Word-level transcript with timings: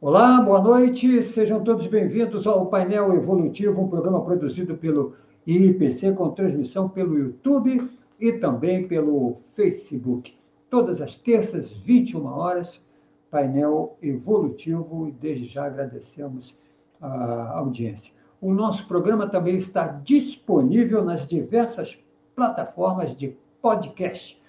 Olá, 0.00 0.40
boa 0.40 0.62
noite, 0.62 1.24
sejam 1.24 1.64
todos 1.64 1.88
bem-vindos 1.88 2.46
ao 2.46 2.66
Painel 2.66 3.12
Evolutivo, 3.14 3.82
um 3.82 3.88
programa 3.88 4.24
produzido 4.24 4.76
pelo 4.76 5.16
IPC 5.44 6.12
com 6.12 6.30
transmissão 6.30 6.88
pelo 6.88 7.18
YouTube 7.18 7.90
e 8.20 8.32
também 8.34 8.86
pelo 8.86 9.38
Facebook. 9.56 10.32
Todas 10.70 11.02
as 11.02 11.16
terças, 11.16 11.72
21 11.72 12.24
horas, 12.26 12.80
painel 13.28 13.98
evolutivo, 14.00 15.08
e 15.08 15.10
desde 15.10 15.46
já 15.46 15.66
agradecemos 15.66 16.56
a 17.00 17.58
audiência. 17.58 18.14
O 18.40 18.54
nosso 18.54 18.86
programa 18.86 19.26
também 19.26 19.56
está 19.56 19.88
disponível 19.88 21.04
nas 21.04 21.26
diversas 21.26 21.98
plataformas 22.36 23.16
de 23.16 23.36
podcast. 23.60 24.40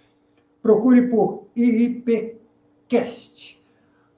Procure 0.61 1.07
por 1.07 1.47
IIPcast. 1.55 3.58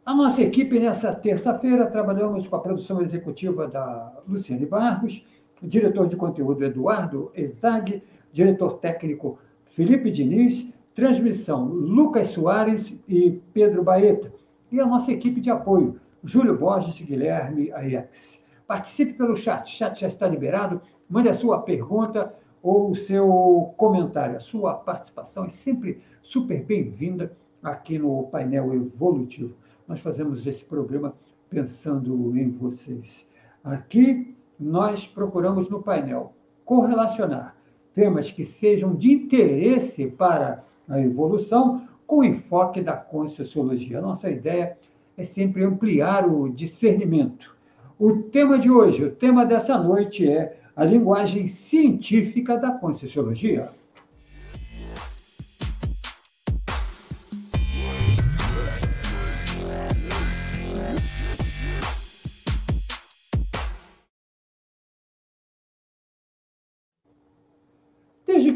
A 0.03 0.15
nossa 0.15 0.41
equipe, 0.41 0.79
nessa 0.79 1.13
terça-feira, 1.13 1.85
trabalhamos 1.85 2.47
com 2.47 2.55
a 2.55 2.59
produção 2.59 3.03
executiva 3.03 3.67
da 3.67 4.11
Luciane 4.27 4.65
Barros, 4.65 5.23
diretor 5.61 6.07
de 6.07 6.15
conteúdo 6.15 6.65
Eduardo 6.65 7.31
Ezag, 7.35 8.01
diretor 8.33 8.79
técnico 8.79 9.37
Felipe 9.65 10.09
Diniz, 10.09 10.73
transmissão 10.95 11.65
Lucas 11.65 12.29
Soares 12.29 12.99
e 13.07 13.39
Pedro 13.53 13.83
Baeta, 13.83 14.33
e 14.71 14.79
a 14.79 14.87
nossa 14.87 15.11
equipe 15.11 15.39
de 15.39 15.51
apoio, 15.51 15.99
Júlio 16.23 16.57
Borges 16.57 16.99
e 16.99 17.03
Guilherme 17.03 17.71
Aiex. 17.71 18.41
Participe 18.65 19.13
pelo 19.13 19.35
chat, 19.35 19.71
o 19.71 19.77
chat 19.77 20.01
já 20.01 20.07
está 20.07 20.27
liberado, 20.27 20.81
mande 21.07 21.29
a 21.29 21.33
sua 21.35 21.61
pergunta 21.61 22.33
ou 22.63 22.89
o 22.89 22.95
seu 22.95 23.71
comentário. 23.77 24.37
A 24.37 24.39
sua 24.39 24.73
participação 24.73 25.45
é 25.45 25.49
sempre 25.49 26.01
super 26.23 26.63
bem-vinda 26.63 27.31
aqui 27.61 27.99
no 27.99 28.23
painel 28.23 28.73
evolutivo. 28.73 29.60
Nós 29.91 29.99
fazemos 29.99 30.47
esse 30.47 30.63
programa 30.63 31.13
pensando 31.49 32.33
em 32.37 32.49
vocês. 32.49 33.27
Aqui 33.61 34.37
nós 34.57 35.05
procuramos 35.05 35.67
no 35.67 35.83
painel 35.83 36.31
correlacionar 36.63 37.57
temas 37.93 38.31
que 38.31 38.45
sejam 38.45 38.95
de 38.95 39.11
interesse 39.11 40.07
para 40.07 40.63
a 40.87 40.97
evolução 41.01 41.89
com 42.07 42.23
enfoque 42.23 42.81
da 42.81 42.93
conscienciologia. 42.93 43.99
Nossa 43.99 44.29
ideia 44.29 44.77
é 45.17 45.25
sempre 45.25 45.61
ampliar 45.65 46.25
o 46.25 46.47
discernimento. 46.47 47.53
O 47.99 48.13
tema 48.13 48.57
de 48.57 48.71
hoje, 48.71 49.03
o 49.03 49.11
tema 49.11 49.45
dessa 49.45 49.77
noite 49.77 50.25
é 50.25 50.57
a 50.73 50.85
linguagem 50.85 51.47
científica 51.47 52.55
da 52.55 52.71
conscienciologia. 52.71 53.69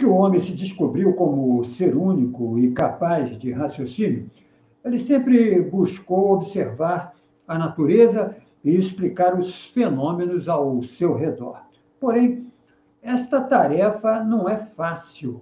O 0.06 0.14
homem 0.14 0.40
se 0.40 0.54
descobriu 0.54 1.14
como 1.14 1.64
ser 1.66 1.96
único 1.96 2.58
e 2.60 2.72
capaz 2.72 3.38
de 3.38 3.52
raciocínio, 3.52 4.30
ele 4.84 5.00
sempre 5.00 5.62
buscou 5.62 6.34
observar 6.34 7.16
a 7.48 7.58
natureza 7.58 8.36
e 8.64 8.76
explicar 8.76 9.38
os 9.38 9.66
fenômenos 9.66 10.48
ao 10.48 10.84
seu 10.84 11.16
redor. 11.16 11.62
Porém, 12.00 12.48
esta 13.02 13.42
tarefa 13.42 14.24
não 14.24 14.50
é 14.50 14.58
fácil 14.58 15.42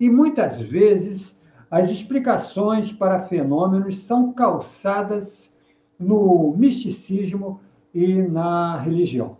e 0.00 0.08
muitas 0.08 0.60
vezes 0.60 1.36
as 1.70 1.90
explicações 1.90 2.92
para 2.92 3.24
fenômenos 3.24 3.98
são 3.98 4.32
calçadas 4.32 5.50
no 5.98 6.54
misticismo 6.56 7.60
e 7.92 8.22
na 8.22 8.78
religião. 8.78 9.36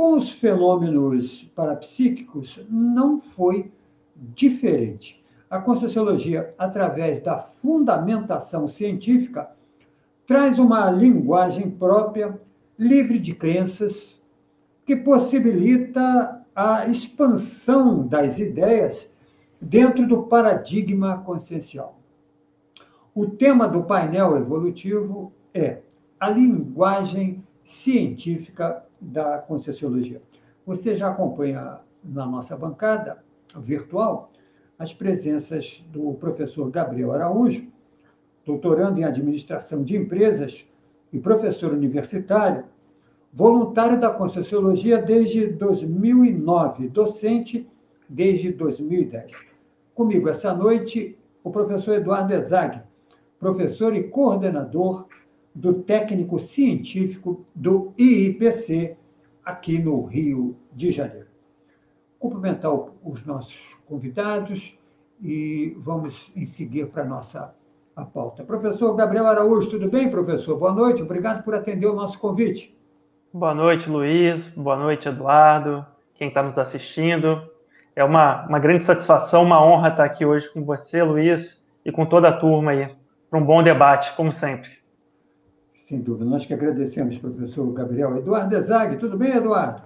Com 0.00 0.14
os 0.14 0.30
fenômenos 0.30 1.42
parapsíquicos, 1.54 2.58
não 2.70 3.20
foi 3.20 3.70
diferente. 4.16 5.22
A 5.50 5.58
Conscienciologia, 5.58 6.54
através 6.56 7.20
da 7.20 7.40
fundamentação 7.42 8.66
científica, 8.66 9.50
traz 10.26 10.58
uma 10.58 10.90
linguagem 10.90 11.70
própria, 11.70 12.40
livre 12.78 13.18
de 13.18 13.34
crenças, 13.34 14.18
que 14.86 14.96
possibilita 14.96 16.46
a 16.56 16.86
expansão 16.86 18.08
das 18.08 18.38
ideias 18.38 19.14
dentro 19.60 20.08
do 20.08 20.22
paradigma 20.22 21.18
consciencial. 21.18 22.00
O 23.14 23.26
tema 23.26 23.68
do 23.68 23.82
painel 23.82 24.38
evolutivo 24.38 25.30
é 25.52 25.82
a 26.18 26.30
linguagem 26.30 27.44
científica 27.66 28.82
da 29.00 29.38
Conscienciologia. 29.38 30.20
Você 30.66 30.94
já 30.94 31.08
acompanha 31.08 31.80
na 32.04 32.26
nossa 32.26 32.56
bancada 32.56 33.22
virtual 33.56 34.30
as 34.78 34.92
presenças 34.92 35.84
do 35.90 36.14
professor 36.14 36.70
Gabriel 36.70 37.12
Araújo, 37.12 37.66
doutorando 38.44 38.98
em 38.98 39.04
administração 39.04 39.82
de 39.82 39.96
empresas 39.96 40.66
e 41.12 41.18
professor 41.18 41.72
universitário, 41.72 42.64
voluntário 43.32 44.00
da 44.00 44.10
Conscienciologia 44.10 45.00
desde 45.00 45.46
2009, 45.46 46.88
docente 46.88 47.68
desde 48.08 48.52
2010. 48.52 49.32
Comigo 49.94 50.28
essa 50.28 50.54
noite, 50.54 51.16
o 51.44 51.50
professor 51.50 51.94
Eduardo 51.94 52.32
Ezag, 52.32 52.80
professor 53.38 53.94
e 53.94 54.04
coordenador 54.04 55.06
do 55.54 55.74
técnico 55.82 56.38
científico 56.38 57.44
do 57.54 57.92
IIPC, 57.98 58.96
aqui 59.44 59.78
no 59.78 60.04
Rio 60.04 60.56
de 60.72 60.90
Janeiro. 60.90 61.26
Cumprimentar 62.18 62.72
os 63.04 63.24
nossos 63.24 63.76
convidados 63.86 64.78
e 65.22 65.74
vamos 65.78 66.30
em 66.36 66.44
seguir 66.44 66.86
para 66.88 67.02
a 67.02 67.06
nossa 67.06 67.54
a 67.96 68.04
pauta. 68.04 68.44
Professor 68.44 68.94
Gabriel 68.94 69.26
Araújo, 69.26 69.70
tudo 69.70 69.90
bem, 69.90 70.10
professor? 70.10 70.56
Boa 70.58 70.72
noite, 70.72 71.02
obrigado 71.02 71.42
por 71.42 71.54
atender 71.54 71.86
o 71.86 71.94
nosso 71.94 72.18
convite. 72.18 72.74
Boa 73.32 73.54
noite, 73.54 73.88
Luiz. 73.88 74.48
Boa 74.48 74.76
noite, 74.76 75.08
Eduardo. 75.08 75.84
Quem 76.14 76.28
está 76.28 76.42
nos 76.42 76.58
assistindo. 76.58 77.42
É 77.94 78.02
uma, 78.02 78.46
uma 78.46 78.58
grande 78.58 78.84
satisfação, 78.84 79.42
uma 79.42 79.64
honra 79.64 79.88
estar 79.88 80.04
aqui 80.04 80.24
hoje 80.24 80.48
com 80.52 80.64
você, 80.64 81.02
Luiz, 81.02 81.64
e 81.84 81.92
com 81.92 82.06
toda 82.06 82.28
a 82.28 82.36
turma 82.36 82.70
aí, 82.70 82.88
para 83.28 83.38
um 83.38 83.44
bom 83.44 83.62
debate, 83.62 84.14
como 84.16 84.32
sempre. 84.32 84.79
Sem 85.90 86.00
dúvida. 86.00 86.24
Nós 86.24 86.46
que 86.46 86.54
agradecemos, 86.54 87.18
professor 87.18 87.68
Gabriel. 87.72 88.16
Eduardo 88.16 88.56
Ezag, 88.56 88.96
tudo 88.96 89.18
bem, 89.18 89.32
Eduardo? 89.32 89.82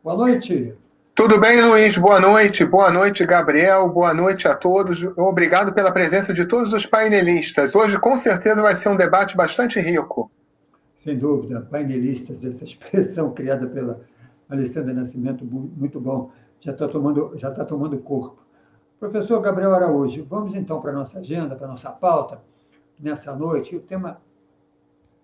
Boa 0.00 0.16
noite. 0.16 0.72
Tudo 1.12 1.40
bem, 1.40 1.60
Luiz? 1.60 1.98
Boa 1.98 2.20
noite. 2.20 2.64
Boa 2.64 2.92
noite, 2.92 3.26
Gabriel. 3.26 3.88
Boa 3.88 4.14
noite 4.14 4.46
a 4.46 4.54
todos. 4.54 5.02
Obrigado 5.16 5.72
pela 5.72 5.90
presença 5.90 6.32
de 6.32 6.46
todos 6.46 6.72
os 6.72 6.86
painelistas. 6.86 7.74
Hoje, 7.74 7.98
com 7.98 8.16
certeza, 8.16 8.62
vai 8.62 8.76
ser 8.76 8.90
um 8.90 8.96
debate 8.96 9.36
bastante 9.36 9.80
rico. 9.80 10.30
Sem 11.02 11.18
dúvida. 11.18 11.66
Painelistas, 11.68 12.44
essa 12.44 12.62
expressão 12.62 13.32
criada 13.34 13.66
pela 13.66 14.02
Alessandra 14.48 14.94
Nascimento, 14.94 15.44
muito 15.44 15.98
bom. 15.98 16.30
Já 16.60 16.70
está 16.70 16.86
tomando, 16.86 17.32
já 17.34 17.50
tá 17.50 17.64
tomando 17.64 17.98
corpo. 17.98 18.40
Professor 19.00 19.40
Gabriel 19.40 19.74
Araújo, 19.74 20.24
vamos 20.30 20.54
então 20.54 20.80
para 20.80 20.92
a 20.92 20.94
nossa 20.94 21.18
agenda, 21.18 21.56
para 21.56 21.66
a 21.66 21.70
nossa 21.70 21.90
pauta 21.90 22.40
nessa 23.00 23.34
noite. 23.34 23.74
O 23.74 23.80
tema 23.80 24.20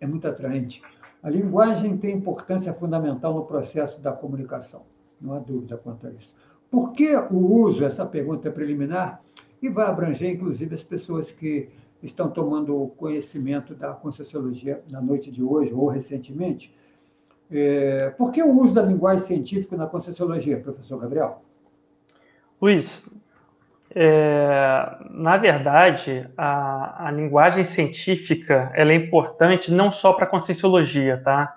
é 0.00 0.06
muito 0.06 0.26
atraente. 0.26 0.82
A 1.22 1.31
linguagem 1.31 1.96
tem 1.96 2.14
importância 2.14 2.72
fundamental 2.72 3.34
no 3.34 3.44
processo 3.44 4.00
da 4.00 4.12
comunicação, 4.12 4.82
não 5.20 5.34
há 5.34 5.38
dúvida 5.38 5.76
quanto 5.76 6.06
a 6.06 6.10
isso. 6.10 6.32
Por 6.70 6.93
que 6.93 7.14
o 7.16 7.37
uso, 7.37 7.84
essa 7.84 8.04
pergunta 8.04 8.48
é 8.48 8.50
preliminar, 8.50 9.22
e 9.60 9.69
vai 9.69 9.87
abranger, 9.87 10.34
inclusive, 10.34 10.75
as 10.75 10.82
pessoas 10.82 11.31
que 11.31 11.69
estão 12.02 12.31
tomando 12.31 12.93
conhecimento 12.96 13.75
da 13.75 13.93
Conscienciologia 13.93 14.82
na 14.90 15.00
noite 15.00 15.31
de 15.31 15.43
hoje 15.43 15.72
ou 15.72 15.88
recentemente. 15.88 16.72
É, 17.50 18.10
por 18.10 18.32
que 18.32 18.42
o 18.42 18.50
uso 18.50 18.75
da 18.75 18.82
linguagem 18.82 19.26
científica 19.26 19.76
na 19.76 19.87
Conscienciologia, 19.87 20.60
professor 20.60 20.99
Gabriel? 20.99 21.42
Luiz, 22.60 23.08
é, 23.98 24.94
na 25.08 25.38
verdade, 25.38 26.28
a, 26.37 27.06
a, 27.06 27.10
linguagem 27.10 27.64
científica 27.64 28.70
ela 28.75 28.93
é 28.93 28.94
importante 28.94 29.72
não 29.72 29.90
só 29.90 30.12
para 30.12 30.25
a 30.26 30.28
conscienciologia, 30.28 31.22
tá? 31.25 31.56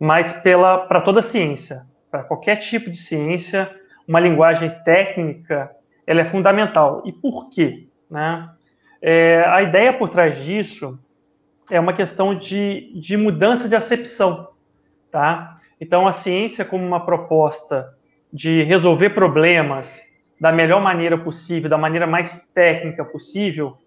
Mas 0.00 0.32
para 0.32 1.02
toda 1.02 1.20
a 1.20 1.22
ciência. 1.22 1.82
Para 2.10 2.24
qualquer 2.24 2.56
tipo 2.56 2.90
de 2.90 2.96
ciência, 2.96 3.70
uma 4.08 4.18
linguagem 4.18 4.70
técnica 4.82 5.70
ela 6.06 6.22
é 6.22 6.24
fundamental. 6.24 7.02
E 7.04 7.12
por 7.12 7.50
quê? 7.50 7.86
Né? 8.10 8.48
É, 9.02 9.44
a 9.46 9.60
ideia 9.60 9.92
por 9.92 10.08
trás 10.08 10.42
disso 10.42 10.98
é 11.70 11.78
uma 11.78 11.92
questão 11.92 12.34
de, 12.34 12.98
de 12.98 13.14
mudança 13.14 13.68
de 13.68 13.76
acepção. 13.76 14.48
Tá? 15.10 15.60
Então, 15.78 16.08
a 16.08 16.12
ciência, 16.12 16.64
como 16.64 16.82
uma 16.82 17.04
proposta 17.04 17.94
de 18.32 18.62
resolver 18.62 19.10
problemas 19.10 20.00
da 20.42 20.50
melhor 20.50 20.82
maneira 20.82 21.16
possível, 21.16 21.70
da 21.70 21.78
maneira 21.78 22.04
mais 22.04 22.50
técnica 22.52 23.04
possível, 23.04 23.78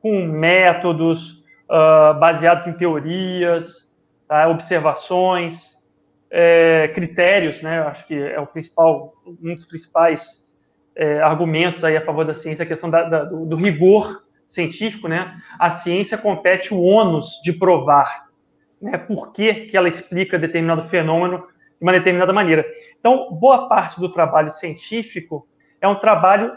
com 0.00 0.24
métodos 0.24 1.42
uh, 1.68 2.16
baseados 2.20 2.68
em 2.68 2.72
teorias, 2.74 3.90
tá? 4.28 4.46
observações, 4.48 5.72
é, 6.30 6.92
critérios, 6.94 7.60
né? 7.60 7.80
Eu 7.80 7.88
acho 7.88 8.06
que 8.06 8.14
é 8.14 8.38
o 8.38 8.46
principal, 8.46 9.14
um 9.26 9.52
dos 9.52 9.66
principais 9.66 10.48
é, 10.94 11.20
argumentos 11.20 11.82
aí 11.82 11.96
a 11.96 12.04
favor 12.04 12.24
da 12.24 12.34
ciência, 12.34 12.62
a 12.62 12.66
questão 12.66 12.88
da, 12.88 13.02
da, 13.02 13.24
do, 13.24 13.44
do, 13.44 13.56
rigor 13.56 14.22
científico, 14.46 15.08
né? 15.08 15.36
A 15.58 15.70
ciência 15.70 16.16
compete 16.16 16.72
o 16.72 16.80
ônus 16.82 17.40
de 17.42 17.52
provar, 17.52 18.28
né? 18.80 18.96
Por 18.96 19.32
que, 19.32 19.66
que 19.66 19.76
ela 19.76 19.88
explica 19.88 20.38
determinado 20.38 20.88
fenômeno 20.88 21.38
de 21.38 21.82
uma 21.82 21.92
determinada 21.92 22.32
maneira. 22.32 22.64
Então, 23.00 23.28
boa 23.32 23.68
parte 23.68 23.98
do 23.98 24.12
trabalho 24.12 24.52
científico 24.52 25.48
é 25.80 25.88
um 25.88 25.94
trabalho 25.94 26.52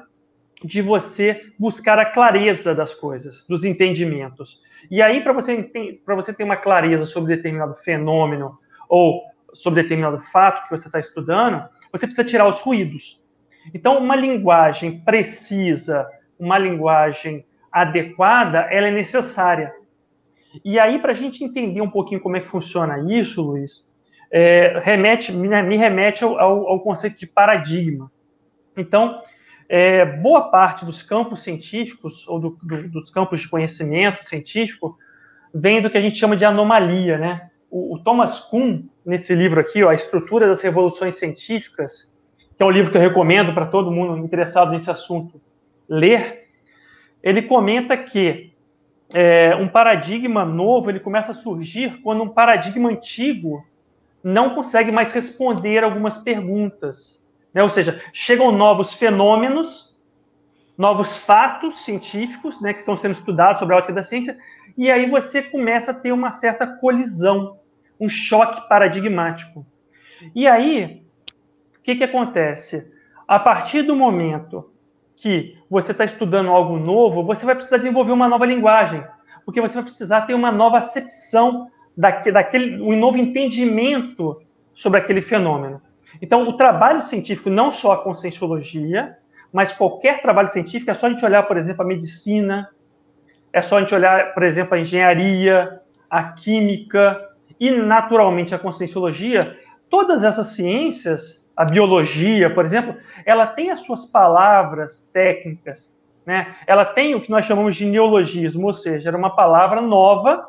de 0.64 0.82
você 0.82 1.42
buscar 1.58 1.98
a 2.00 2.06
clareza 2.06 2.76
das 2.76 2.94
coisas, 2.94 3.46
dos 3.48 3.64
entendimentos. 3.64 4.62
E 4.92 5.02
aí, 5.02 5.22
para 5.22 5.34
você, 5.34 5.72
você 6.06 6.34
ter 6.34 6.44
uma 6.44 6.58
clareza 6.58 7.06
sobre 7.06 7.36
determinado 7.36 7.76
fenômeno 7.76 8.58
ou 8.88 9.24
sobre 9.54 9.84
determinado 9.84 10.20
fato 10.32 10.64
que 10.64 10.78
você 10.78 10.88
está 10.88 11.00
estudando, 11.00 11.64
você 11.92 12.06
precisa 12.06 12.28
tirar 12.28 12.48
os 12.48 12.60
ruídos. 12.60 13.24
Então, 13.74 13.98
uma 13.98 14.16
linguagem 14.16 15.00
precisa, 15.00 16.08
uma 16.38 16.58
linguagem 16.58 17.46
adequada, 17.72 18.60
ela 18.72 18.88
é 18.88 18.92
necessária. 18.92 19.74
E 20.66 20.80
aí, 20.80 21.00
para 21.00 21.12
a 21.12 21.16
gente 21.16 21.44
entender 21.44 21.82
um 21.82 21.90
pouquinho 21.90 22.22
como 22.22 22.38
é 22.38 22.40
que 22.40 22.50
funciona 22.50 23.00
isso, 23.12 23.42
Luiz, 23.42 23.88
é, 24.32 24.80
remete, 24.80 25.32
me 25.32 25.78
remete 25.78 26.24
ao, 26.24 26.40
ao, 26.40 26.80
conceito 26.82 27.18
de 27.18 27.28
paradigma. 27.28 28.12
Então, 28.80 29.22
é, 29.68 30.06
boa 30.06 30.50
parte 30.50 30.86
dos 30.86 31.04
campos 31.04 31.42
científicos, 31.42 32.28
ou 32.28 32.40
do, 32.40 32.58
do, 32.64 32.90
dos 32.90 33.10
campos 33.12 33.42
de 33.42 33.48
conhecimento 33.48 34.24
científico, 34.24 34.98
vem 35.54 35.82
do 35.82 35.90
que 35.90 35.98
a 35.98 36.02
gente 36.02 36.16
chama 36.16 36.36
de 36.36 36.46
anomalia, 36.46 37.18
né? 37.18 37.50
O, 37.70 37.96
o 37.96 38.00
Thomas 38.00 38.40
Kuhn, 38.40 38.84
nesse 39.06 39.36
livro 39.36 39.60
aqui, 39.60 39.84
ó, 39.84 39.90
A 39.90 39.94
Estrutura 39.94 40.48
das 40.48 40.62
Revoluções 40.62 41.16
Científicas, 41.16 42.14
que 42.58 42.64
é 42.64 42.66
um 42.66 42.72
livro 42.72 42.92
que 42.92 42.98
eu 42.98 43.02
recomendo 43.02 43.54
para 43.54 43.66
todo 43.66 43.92
mundo 43.92 44.18
interessado 44.18 44.72
nesse 44.72 44.90
assunto 44.90 45.40
ler, 45.88 46.48
ele 47.22 47.44
comenta 47.44 47.98
que 47.98 48.54
é, 49.14 49.56
um 49.56 49.68
paradigma 49.68 50.46
novo 50.46 50.90
ele 50.90 51.00
começa 51.00 51.32
a 51.32 51.36
surgir 51.36 52.02
quando 52.02 52.24
um 52.24 52.30
paradigma 52.30 52.90
antigo 52.90 53.66
não 54.24 54.54
consegue 54.54 54.92
mais 54.92 55.12
responder 55.12 55.84
algumas 55.84 56.18
perguntas. 56.18 57.19
Né? 57.54 57.64
Ou 57.64 57.70
seja, 57.70 58.02
chegam 58.14 58.52
novos 58.52 58.94
fenômenos, 58.94 60.00
novos 60.78 61.18
fatos 61.18 61.84
científicos 61.84 62.62
né, 62.62 62.74
que 62.74 62.80
estão 62.80 62.96
sendo 62.96 63.12
estudados 63.12 63.60
sobre 63.60 63.76
a 63.76 63.78
ótica 63.78 63.94
da 63.94 64.04
ciência, 64.04 64.38
e 64.78 64.90
aí 64.90 65.10
você 65.10 65.42
começa 65.42 65.92
a 65.92 65.94
ter 65.94 66.12
uma 66.12 66.32
certa 66.32 66.66
colisão, 66.66 67.60
um 68.00 68.08
choque 68.08 68.68
paradigmático. 68.70 69.66
E 70.34 70.48
aí, 70.48 71.04
o 71.78 71.82
que, 71.82 71.96
que 71.96 72.04
acontece? 72.04 72.92
A 73.28 73.40
partir 73.40 73.82
do 73.82 73.96
momento 73.96 74.72
que 75.16 75.58
você 75.70 75.92
está 75.92 76.06
estudando 76.06 76.50
algo 76.50 76.78
novo, 76.78 77.24
você 77.24 77.46
vai 77.46 77.56
precisar 77.56 77.78
desenvolver 77.78 78.14
uma 78.14 78.30
nova 78.30 78.46
linguagem, 78.46 79.04
porque 79.44 79.60
você 79.60 79.76
vai 79.76 79.84
precisar 79.84 80.22
ter 80.22 80.34
uma 80.34 80.52
nova 80.52 80.78
acepção 80.78 81.70
daquele, 81.98 82.82
um 82.82 82.98
novo 82.98 83.18
entendimento 83.18 84.42
sobre 84.74 85.00
aquele 85.00 85.22
fenômeno. 85.22 85.82
Então, 86.22 86.48
o 86.48 86.54
trabalho 86.54 87.02
científico, 87.02 87.50
não 87.50 87.72
só 87.72 87.94
a 87.94 88.04
conscienciologia, 88.04 89.18
mas 89.52 89.74
qualquer 89.74 90.22
trabalho 90.22 90.48
científico, 90.48 90.92
é 90.92 90.94
só 90.94 91.08
a 91.08 91.10
gente 91.10 91.26
olhar, 91.26 91.44
por 91.44 91.58
exemplo, 91.58 91.84
a 91.84 91.88
medicina, 91.88 92.70
é 93.52 93.62
só 93.62 93.78
a 93.78 93.80
gente 93.82 93.96
olhar, 93.96 94.34
por 94.34 94.44
exemplo, 94.44 94.76
a 94.76 94.80
engenharia, 94.80 95.80
a 96.10 96.24
química 96.24 97.20
e, 97.60 97.72
naturalmente, 97.72 98.54
a 98.54 98.60
conscienciologia, 98.60 99.58
todas 99.90 100.24
essas 100.24 100.48
ciências, 100.48 101.48
a 101.56 101.66
biologia, 101.66 102.54
por 102.54 102.66
exemplo, 102.66 102.96
ela 103.26 103.46
tem 103.48 103.72
as 103.72 103.82
suas 103.82 104.06
palavras 104.06 105.10
técnicas, 105.12 105.94
né? 106.26 106.56
Ela 106.68 106.86
tem 106.86 107.16
o 107.16 107.22
que 107.22 107.32
nós 107.32 107.46
chamamos 107.46 107.76
de 107.76 107.86
neologismo, 107.86 108.68
ou 108.68 108.74
seja, 108.74 109.10
era 109.10 109.18
uma 109.18 109.36
palavra 109.36 109.82
nova 109.82 110.48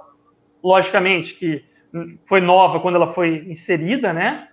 logicamente 0.62 1.34
que 1.34 1.64
foi 2.24 2.40
nova 2.40 2.80
quando 2.80 2.96
ela 2.96 3.08
foi 3.08 3.46
inserida, 3.48 4.12
né? 4.12 4.49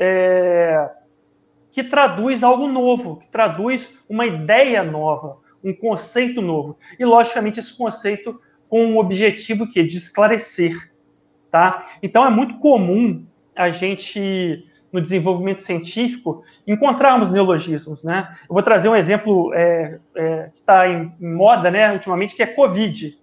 É, 0.00 0.90
que 1.72 1.84
traduz 1.84 2.42
algo 2.42 2.66
novo, 2.66 3.16
que 3.16 3.28
traduz 3.28 3.96
uma 4.08 4.26
ideia 4.26 4.82
nova, 4.82 5.38
um 5.62 5.74
conceito 5.74 6.40
novo. 6.40 6.78
E, 6.98 7.04
logicamente, 7.04 7.60
esse 7.60 7.76
conceito 7.76 8.40
com 8.68 8.84
um 8.84 8.98
objetivo 8.98 9.66
que 9.66 9.82
de 9.82 9.96
esclarecer, 9.96 10.76
tá? 11.50 11.86
Então, 12.02 12.24
é 12.26 12.30
muito 12.30 12.58
comum 12.58 13.24
a 13.56 13.70
gente, 13.70 14.66
no 14.92 15.00
desenvolvimento 15.00 15.62
científico, 15.62 16.42
encontrarmos 16.66 17.30
neologismos, 17.30 18.04
né? 18.04 18.36
Eu 18.48 18.54
vou 18.54 18.62
trazer 18.62 18.88
um 18.88 18.96
exemplo 18.96 19.52
é, 19.54 19.98
é, 20.14 20.50
que 20.52 20.60
está 20.60 20.88
em, 20.88 21.12
em 21.20 21.34
moda, 21.34 21.70
né, 21.70 21.92
ultimamente, 21.92 22.36
que 22.36 22.42
é 22.42 22.46
COVID, 22.46 23.18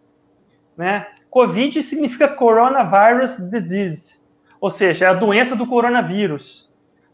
né? 0.77 1.07
Covid 1.29 1.83
significa 1.83 2.27
Coronavirus 2.27 3.37
Disease, 3.49 4.15
ou 4.59 4.69
seja, 4.69 5.05
é 5.05 5.09
a 5.09 5.13
doença 5.13 5.55
do 5.55 5.67
coronavírus. 5.67 6.64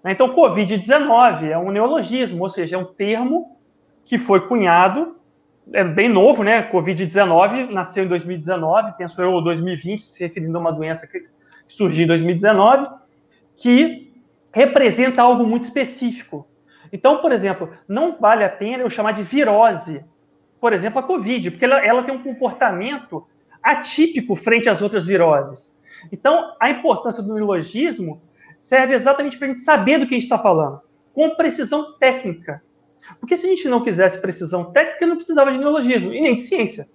Né? 0.04 0.12
Então, 0.12 0.36
Covid-19 0.36 1.50
é 1.50 1.58
um 1.58 1.72
neologismo, 1.72 2.44
ou 2.44 2.50
seja, 2.50 2.76
é 2.76 2.80
um 2.80 2.86
termo 2.86 3.58
que 4.06 4.18
foi 4.18 4.48
cunhado, 4.48 5.16
é 5.72 5.84
bem 5.84 6.10
novo, 6.10 6.44
né? 6.44 6.70
Covid-19 6.72 7.70
nasceu 7.70 8.04
em 8.04 8.08
2019, 8.08 8.94
penso 8.98 9.22
eu, 9.22 9.42
2020, 9.42 10.02
se 10.02 10.24
referindo 10.24 10.58
a 10.58 10.62
uma 10.62 10.72
doença 10.72 11.08
que 11.08 11.24
surgiu 11.68 12.06
em 12.06 12.08
2019, 12.08 12.90
que 13.56 14.12
representa 14.54 15.22
algo 15.22 15.46
muito 15.46 15.66
específico. 15.66 16.48
Então, 16.92 17.20
por 17.20 17.32
exemplo, 17.32 17.70
não 17.88 18.18
vale 18.20 18.44
a 18.44 18.50
pena 18.50 18.84
eu 18.84 18.90
chamar 18.90 19.14
de 19.14 19.24
virose, 19.24 20.04
por 20.60 20.74
exemplo, 20.74 21.00
a 21.00 21.04
Covid, 21.04 21.52
porque 21.52 21.66
ela, 21.66 21.80
ela 21.86 22.04
tem 22.04 22.14
um 22.14 22.24
comportamento 22.24 23.26
atípico 23.64 24.36
frente 24.36 24.68
às 24.68 24.82
outras 24.82 25.06
viroses. 25.06 25.76
Então, 26.12 26.56
a 26.60 26.70
importância 26.70 27.22
do 27.22 27.34
neologismo 27.34 28.22
serve 28.62 28.94
exatamente 28.94 29.38
para 29.38 29.48
a 29.48 29.50
gente 29.50 29.60
saber 29.60 29.98
do 29.98 30.08
que 30.08 30.14
a 30.14 30.18
gente 30.18 30.24
está 30.24 30.38
falando, 30.38 30.80
com 31.14 31.36
precisão 31.36 31.98
técnica. 31.98 32.64
Porque 33.20 33.36
se 33.36 33.46
a 33.46 33.50
gente 33.50 33.68
não 33.68 33.84
quisesse 33.84 34.22
precisão 34.22 34.72
técnica, 34.72 35.06
não 35.06 35.16
precisava 35.18 35.52
de 35.52 35.58
neologismo, 35.58 36.14
e 36.14 36.22
nem 36.22 36.36
de 36.36 36.42
ciência. 36.42 36.86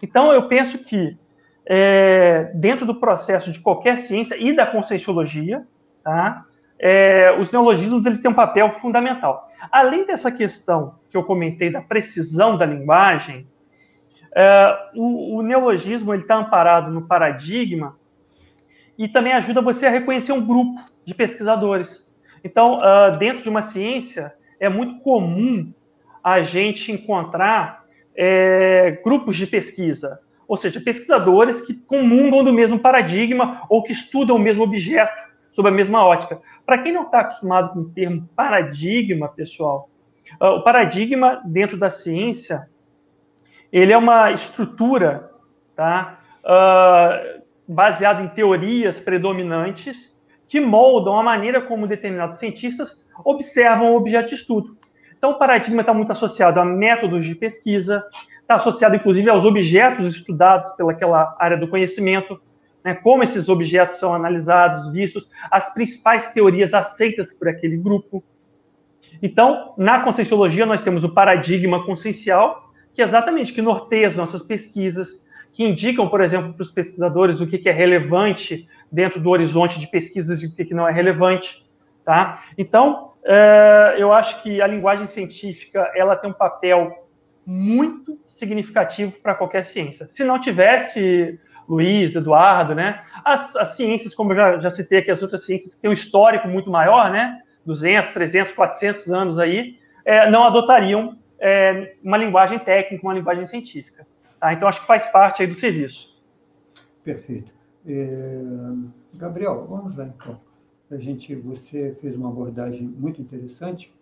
Então, 0.00 0.32
eu 0.32 0.48
penso 0.48 0.78
que, 0.78 1.18
é, 1.66 2.52
dentro 2.54 2.86
do 2.86 2.94
processo 2.94 3.50
de 3.50 3.60
qualquer 3.60 3.98
ciência 3.98 4.36
e 4.38 4.54
da 4.54 4.64
conscienciologia, 4.64 5.66
tá, 6.02 6.46
é, 6.78 7.36
os 7.38 7.50
neologismos 7.50 8.06
eles 8.06 8.20
têm 8.20 8.30
um 8.30 8.34
papel 8.34 8.70
fundamental. 8.78 9.50
Além 9.70 10.06
dessa 10.06 10.30
questão 10.30 10.94
que 11.10 11.16
eu 11.16 11.24
comentei 11.24 11.70
da 11.70 11.82
precisão 11.82 12.56
da 12.56 12.64
linguagem, 12.64 13.46
é, 14.34 14.90
o, 14.94 15.36
o, 15.36 15.42
neologismo 15.42 16.14
está 16.14 16.36
amparado 16.36 16.90
no 16.90 17.06
paradigma 17.06 17.96
e 18.96 19.06
também 19.06 19.32
ajuda 19.32 19.60
você 19.60 19.86
a 19.86 19.90
reconhecer 19.90 20.32
um 20.32 20.44
grupo 20.44 20.80
de 21.04 21.14
pesquisadores. 21.14 22.10
Então, 22.44 22.78
uh, 22.78 23.16
dentro 23.18 23.42
de 23.42 23.48
uma 23.48 23.62
ciência, 23.62 24.34
é 24.58 24.68
muito 24.68 25.00
comum 25.00 25.72
a 26.22 26.42
gente 26.42 26.92
encontrar 26.92 27.84
é, 28.14 29.00
grupos 29.02 29.36
de 29.36 29.46
pesquisa, 29.46 30.20
ou 30.46 30.56
seja, 30.56 30.80
pesquisadores 30.80 31.60
que 31.62 31.74
comungam 31.74 32.44
do 32.44 32.52
mesmo 32.52 32.78
paradigma 32.78 33.62
ou 33.68 33.82
que 33.82 33.92
estudam 33.92 34.36
o 34.36 34.38
mesmo 34.38 34.62
objeto 34.62 35.20
sob 35.48 35.68
a 35.68 35.72
mesma 35.72 36.04
ótica. 36.04 36.40
Para 36.64 36.78
quem 36.78 36.92
não 36.92 37.02
está 37.02 37.20
acostumado 37.20 37.72
com 37.72 37.80
o 37.80 37.90
termo 37.90 38.28
paradigma, 38.36 39.28
pessoal, 39.28 39.88
uh, 40.40 40.58
o 40.58 40.62
paradigma 40.62 41.42
dentro 41.44 41.76
da 41.76 41.90
ciência 41.90 42.68
ele 43.72 43.92
é 43.92 43.96
uma 43.96 44.30
estrutura 44.30 45.30
tá, 45.74 46.20
uh, 46.44 47.42
baseada 47.66 48.22
em 48.22 48.28
teorias 48.28 49.00
predominantes 49.00 50.11
que 50.52 50.60
moldam 50.60 51.18
a 51.18 51.22
maneira 51.22 51.62
como 51.62 51.86
determinados 51.86 52.38
cientistas 52.38 53.02
observam 53.24 53.94
o 53.94 53.96
objeto 53.96 54.28
de 54.28 54.34
estudo. 54.34 54.76
Então, 55.16 55.30
o 55.30 55.38
paradigma 55.38 55.80
está 55.80 55.94
muito 55.94 56.12
associado 56.12 56.60
a 56.60 56.64
métodos 56.64 57.24
de 57.24 57.34
pesquisa, 57.34 58.04
está 58.38 58.56
associado, 58.56 58.94
inclusive, 58.94 59.30
aos 59.30 59.46
objetos 59.46 60.14
estudados 60.14 60.70
pelaquela 60.72 61.34
área 61.40 61.56
do 61.56 61.68
conhecimento, 61.68 62.38
né, 62.84 62.92
como 62.92 63.22
esses 63.22 63.48
objetos 63.48 63.96
são 63.96 64.12
analisados, 64.12 64.92
vistos, 64.92 65.26
as 65.50 65.72
principais 65.72 66.28
teorias 66.34 66.74
aceitas 66.74 67.32
por 67.32 67.48
aquele 67.48 67.78
grupo. 67.78 68.22
Então, 69.22 69.72
na 69.78 70.00
conscienciologia, 70.00 70.66
nós 70.66 70.82
temos 70.82 71.02
o 71.02 71.14
paradigma 71.14 71.82
consciencial, 71.86 72.70
que 72.92 73.00
é 73.00 73.06
exatamente 73.06 73.54
que 73.54 73.62
norteia 73.62 74.06
as 74.06 74.14
nossas 74.14 74.42
pesquisas, 74.42 75.24
que 75.52 75.64
indicam, 75.64 76.08
por 76.08 76.20
exemplo, 76.22 76.52
para 76.54 76.62
os 76.62 76.70
pesquisadores 76.70 77.40
o 77.40 77.46
que, 77.46 77.68
é 77.68 77.72
relevante 77.72 78.66
dentro 78.90 79.20
do 79.20 79.30
horizonte 79.30 79.78
de 79.78 79.86
pesquisas 79.86 80.42
e 80.42 80.46
o 80.46 80.52
que, 80.52 80.74
não 80.74 80.88
é 80.88 80.92
relevante. 80.92 81.64
Tá? 82.04 82.42
Então, 82.56 83.12
é, 83.24 83.96
eu 83.98 84.12
acho 84.12 84.42
que 84.42 84.60
a 84.60 84.66
linguagem 84.66 85.06
científica 85.06 85.92
ela 85.94 86.16
tem 86.16 86.30
um 86.30 86.34
papel 86.34 87.06
muito 87.44 88.18
significativo 88.24 89.18
para 89.20 89.34
qualquer 89.34 89.64
ciência. 89.64 90.06
Se 90.06 90.24
não 90.24 90.40
tivesse, 90.40 91.38
Luiz, 91.68 92.14
Eduardo, 92.14 92.74
né? 92.74 93.02
As, 93.24 93.54
as 93.56 93.76
ciências, 93.76 94.14
como 94.14 94.32
eu 94.32 94.36
já, 94.36 94.58
já 94.58 94.70
citei 94.70 94.98
aqui, 94.98 95.10
as 95.10 95.22
outras 95.22 95.44
ciências 95.44 95.74
que 95.74 95.80
têm 95.80 95.90
um 95.90 95.94
histórico 95.94 96.48
muito 96.48 96.70
maior, 96.70 97.10
né? 97.10 97.40
200, 97.66 98.12
300, 98.12 98.52
400 98.52 99.12
anos 99.12 99.38
aí, 99.38 99.76
é, 100.04 100.28
não 100.30 100.44
adotariam 100.44 101.16
é, 101.38 101.94
uma 102.02 102.16
linguagem 102.16 102.58
técnica, 102.58 103.04
uma 103.06 103.14
linguagem 103.14 103.44
científica. 103.46 104.06
Tá? 104.42 104.52
Então, 104.52 104.66
acho 104.66 104.80
que 104.80 104.88
faz 104.88 105.06
parte 105.06 105.40
aí 105.40 105.46
do 105.46 105.54
serviço. 105.54 106.20
Perfeito. 107.04 107.52
É, 107.86 108.42
Gabriel, 109.14 109.64
vamos 109.68 109.96
lá 109.96 110.04
então. 110.04 110.40
A 110.90 110.96
gente, 110.96 111.32
você 111.36 111.96
fez 112.00 112.16
uma 112.16 112.28
abordagem 112.28 112.82
muito 112.82 113.22
interessante, 113.22 113.94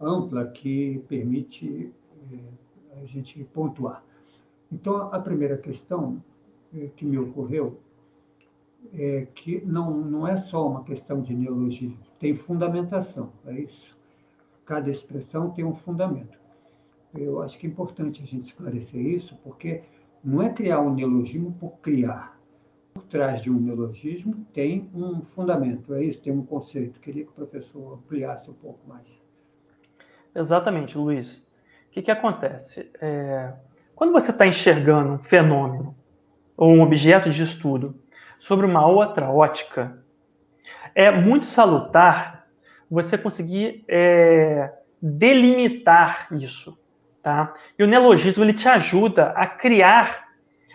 ampla, 0.00 0.48
que 0.48 1.04
permite 1.08 1.92
é, 2.32 3.00
a 3.00 3.06
gente 3.06 3.44
pontuar. 3.44 4.02
Então, 4.72 5.14
a 5.14 5.20
primeira 5.20 5.56
questão 5.56 6.20
é, 6.76 6.88
que 6.96 7.04
me 7.04 7.16
ocorreu 7.16 7.78
é 8.92 9.28
que 9.36 9.64
não, 9.64 9.96
não 9.98 10.26
é 10.26 10.36
só 10.36 10.66
uma 10.68 10.82
questão 10.82 11.22
de 11.22 11.32
neologismo, 11.32 11.96
tem 12.18 12.34
fundamentação, 12.34 13.32
é 13.46 13.52
isso. 13.52 13.96
Cada 14.64 14.90
expressão 14.90 15.50
tem 15.50 15.64
um 15.64 15.76
fundamento. 15.76 16.45
Eu 17.16 17.42
acho 17.42 17.58
que 17.58 17.66
é 17.66 17.70
importante 17.70 18.22
a 18.22 18.26
gente 18.26 18.46
esclarecer 18.46 19.00
isso, 19.00 19.36
porque 19.42 19.82
não 20.22 20.42
é 20.42 20.52
criar 20.52 20.80
um 20.80 20.94
neologismo 20.94 21.52
por 21.52 21.78
criar. 21.78 22.36
Por 22.94 23.04
trás 23.04 23.42
de 23.42 23.50
um 23.50 23.60
neologismo 23.60 24.46
tem 24.52 24.90
um 24.94 25.22
fundamento, 25.22 25.94
é 25.94 26.04
isso, 26.04 26.22
tem 26.22 26.32
um 26.32 26.44
conceito. 26.44 27.00
Queria 27.00 27.24
que 27.24 27.30
o 27.30 27.34
professor 27.34 27.94
ampliasse 27.94 28.50
um 28.50 28.54
pouco 28.54 28.80
mais. 28.88 29.06
Exatamente, 30.34 30.96
Luiz. 30.96 31.46
O 31.88 31.90
que, 31.92 32.02
que 32.02 32.10
acontece? 32.10 32.90
É, 33.00 33.52
quando 33.94 34.12
você 34.12 34.30
está 34.30 34.46
enxergando 34.46 35.12
um 35.12 35.18
fenômeno 35.18 35.94
ou 36.56 36.70
um 36.70 36.82
objeto 36.82 37.30
de 37.30 37.42
estudo 37.42 37.94
sobre 38.38 38.66
uma 38.66 38.86
outra 38.86 39.30
ótica, 39.30 40.02
é 40.94 41.10
muito 41.10 41.46
salutar 41.46 42.46
você 42.90 43.16
conseguir 43.16 43.84
é, 43.88 44.72
delimitar 45.00 46.28
isso. 46.32 46.78
Tá? 47.26 47.52
E 47.76 47.82
o 47.82 47.88
neologismo 47.88 48.44
ele 48.44 48.52
te 48.52 48.68
ajuda 48.68 49.30
a 49.30 49.48
criar 49.48 50.28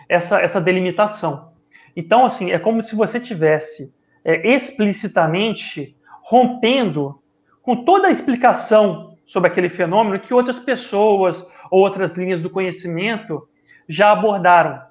essa, 0.06 0.38
essa 0.38 0.60
delimitação. 0.60 1.50
Então, 1.96 2.26
assim, 2.26 2.52
é 2.52 2.58
como 2.58 2.82
se 2.82 2.94
você 2.94 3.18
tivesse 3.18 3.94
é, 4.22 4.54
explicitamente 4.54 5.96
rompendo 6.22 7.22
com 7.62 7.86
toda 7.86 8.08
a 8.08 8.10
explicação 8.10 9.16
sobre 9.24 9.48
aquele 9.48 9.70
fenômeno 9.70 10.20
que 10.20 10.34
outras 10.34 10.60
pessoas 10.60 11.42
ou 11.70 11.80
outras 11.80 12.18
linhas 12.18 12.42
do 12.42 12.50
conhecimento 12.50 13.48
já 13.88 14.12
abordaram. 14.12 14.82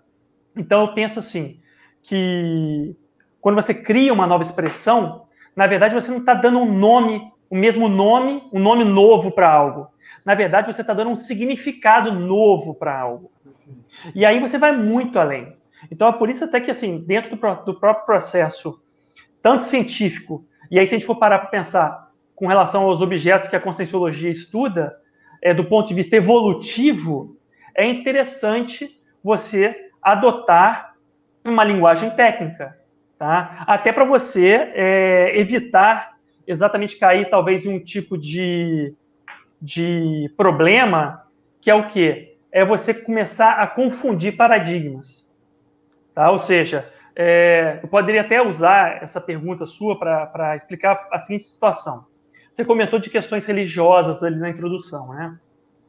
Então, 0.58 0.82
eu 0.82 0.96
penso 0.96 1.20
assim, 1.20 1.60
que 2.02 2.96
quando 3.40 3.62
você 3.62 3.76
cria 3.76 4.12
uma 4.12 4.26
nova 4.26 4.42
expressão, 4.42 5.28
na 5.56 5.68
verdade 5.68 5.94
você 5.94 6.10
não 6.10 6.22
está 6.22 6.34
dando 6.34 6.58
um 6.58 6.74
nome, 6.74 7.22
o 7.52 7.56
mesmo 7.56 7.88
nome, 7.88 8.50
um 8.52 8.60
nome 8.60 8.84
novo 8.84 9.30
para 9.30 9.48
algo. 9.48 9.92
Na 10.26 10.36
verdade, 10.36 10.72
você 10.72 10.82
está 10.82 10.94
dando 10.94 11.12
um 11.12 11.16
significado 11.16 12.12
novo 12.12 12.76
para 12.76 13.00
algo. 13.00 13.32
E 14.14 14.26
aí 14.26 14.40
você 14.40 14.58
vai 14.58 14.76
muito 14.76 15.20
além. 15.20 15.56
Então 15.90 16.08
é 16.08 16.12
por 16.12 16.30
isso 16.30 16.44
até 16.44 16.60
que, 16.60 16.70
assim, 16.70 17.00
dentro 17.00 17.36
do, 17.36 17.56
do 17.66 17.80
próprio 17.80 18.06
processo, 18.06 18.82
tanto 19.42 19.66
científico, 19.66 20.46
e 20.70 20.80
aí 20.80 20.86
se 20.86 20.94
a 20.94 20.98
gente 20.98 21.08
for 21.08 21.16
parar 21.16 21.40
para 21.40 21.50
pensar 21.50 22.12
com 22.36 22.48
relação 22.48 22.84
aos 22.84 23.02
objetos 23.02 23.50
que 23.50 23.56
a 23.56 23.60
conscienciologia 23.60 24.30
estuda, 24.30 24.96
é, 25.42 25.54
do 25.54 25.66
ponto 25.66 25.88
de 25.88 25.94
vista 25.94 26.16
evolutivo, 26.16 27.38
é 27.76 27.86
interessante 27.86 29.00
você 29.24 29.90
adotar 30.02 30.96
uma 31.48 31.64
linguagem 31.64 32.12
técnica, 32.12 32.78
tá? 33.18 33.64
Até 33.68 33.92
para 33.92 34.06
você 34.06 34.72
é, 34.74 35.40
evitar 35.40 36.18
exatamente 36.46 36.98
cair 36.98 37.30
talvez 37.30 37.66
em 37.66 37.76
um 37.76 37.80
tipo 37.80 38.18
de 38.18 38.94
de 39.62 40.34
problema, 40.36 41.28
que 41.60 41.70
é 41.70 41.76
o 41.76 41.88
quê? 41.88 42.38
É 42.52 42.66
você 42.66 42.94
começar 42.94 43.54
a 43.54 43.68
confundir 43.68 44.36
paradigmas. 44.36 45.30
Tá? 46.14 46.32
Ou 46.32 46.40
seja, 46.40 46.92
é, 47.16 47.80
eu 47.84 47.88
poderia 47.88 48.22
até 48.22 48.42
usar 48.42 49.04
essa 49.04 49.22
pergunta 49.22 49.66
sua 49.66 49.98
para 50.00 50.56
explicar 50.56 51.08
a 51.12 51.20
seguinte 51.20 51.44
situação. 51.44 52.06
Você 52.50 52.66
comentou 52.66 53.00
de 53.00 53.10
questões 53.10 53.46
religiosas 53.46 54.22
ali 54.24 54.38
na 54.38 54.50
introdução, 54.50 55.10
né? 55.14 55.38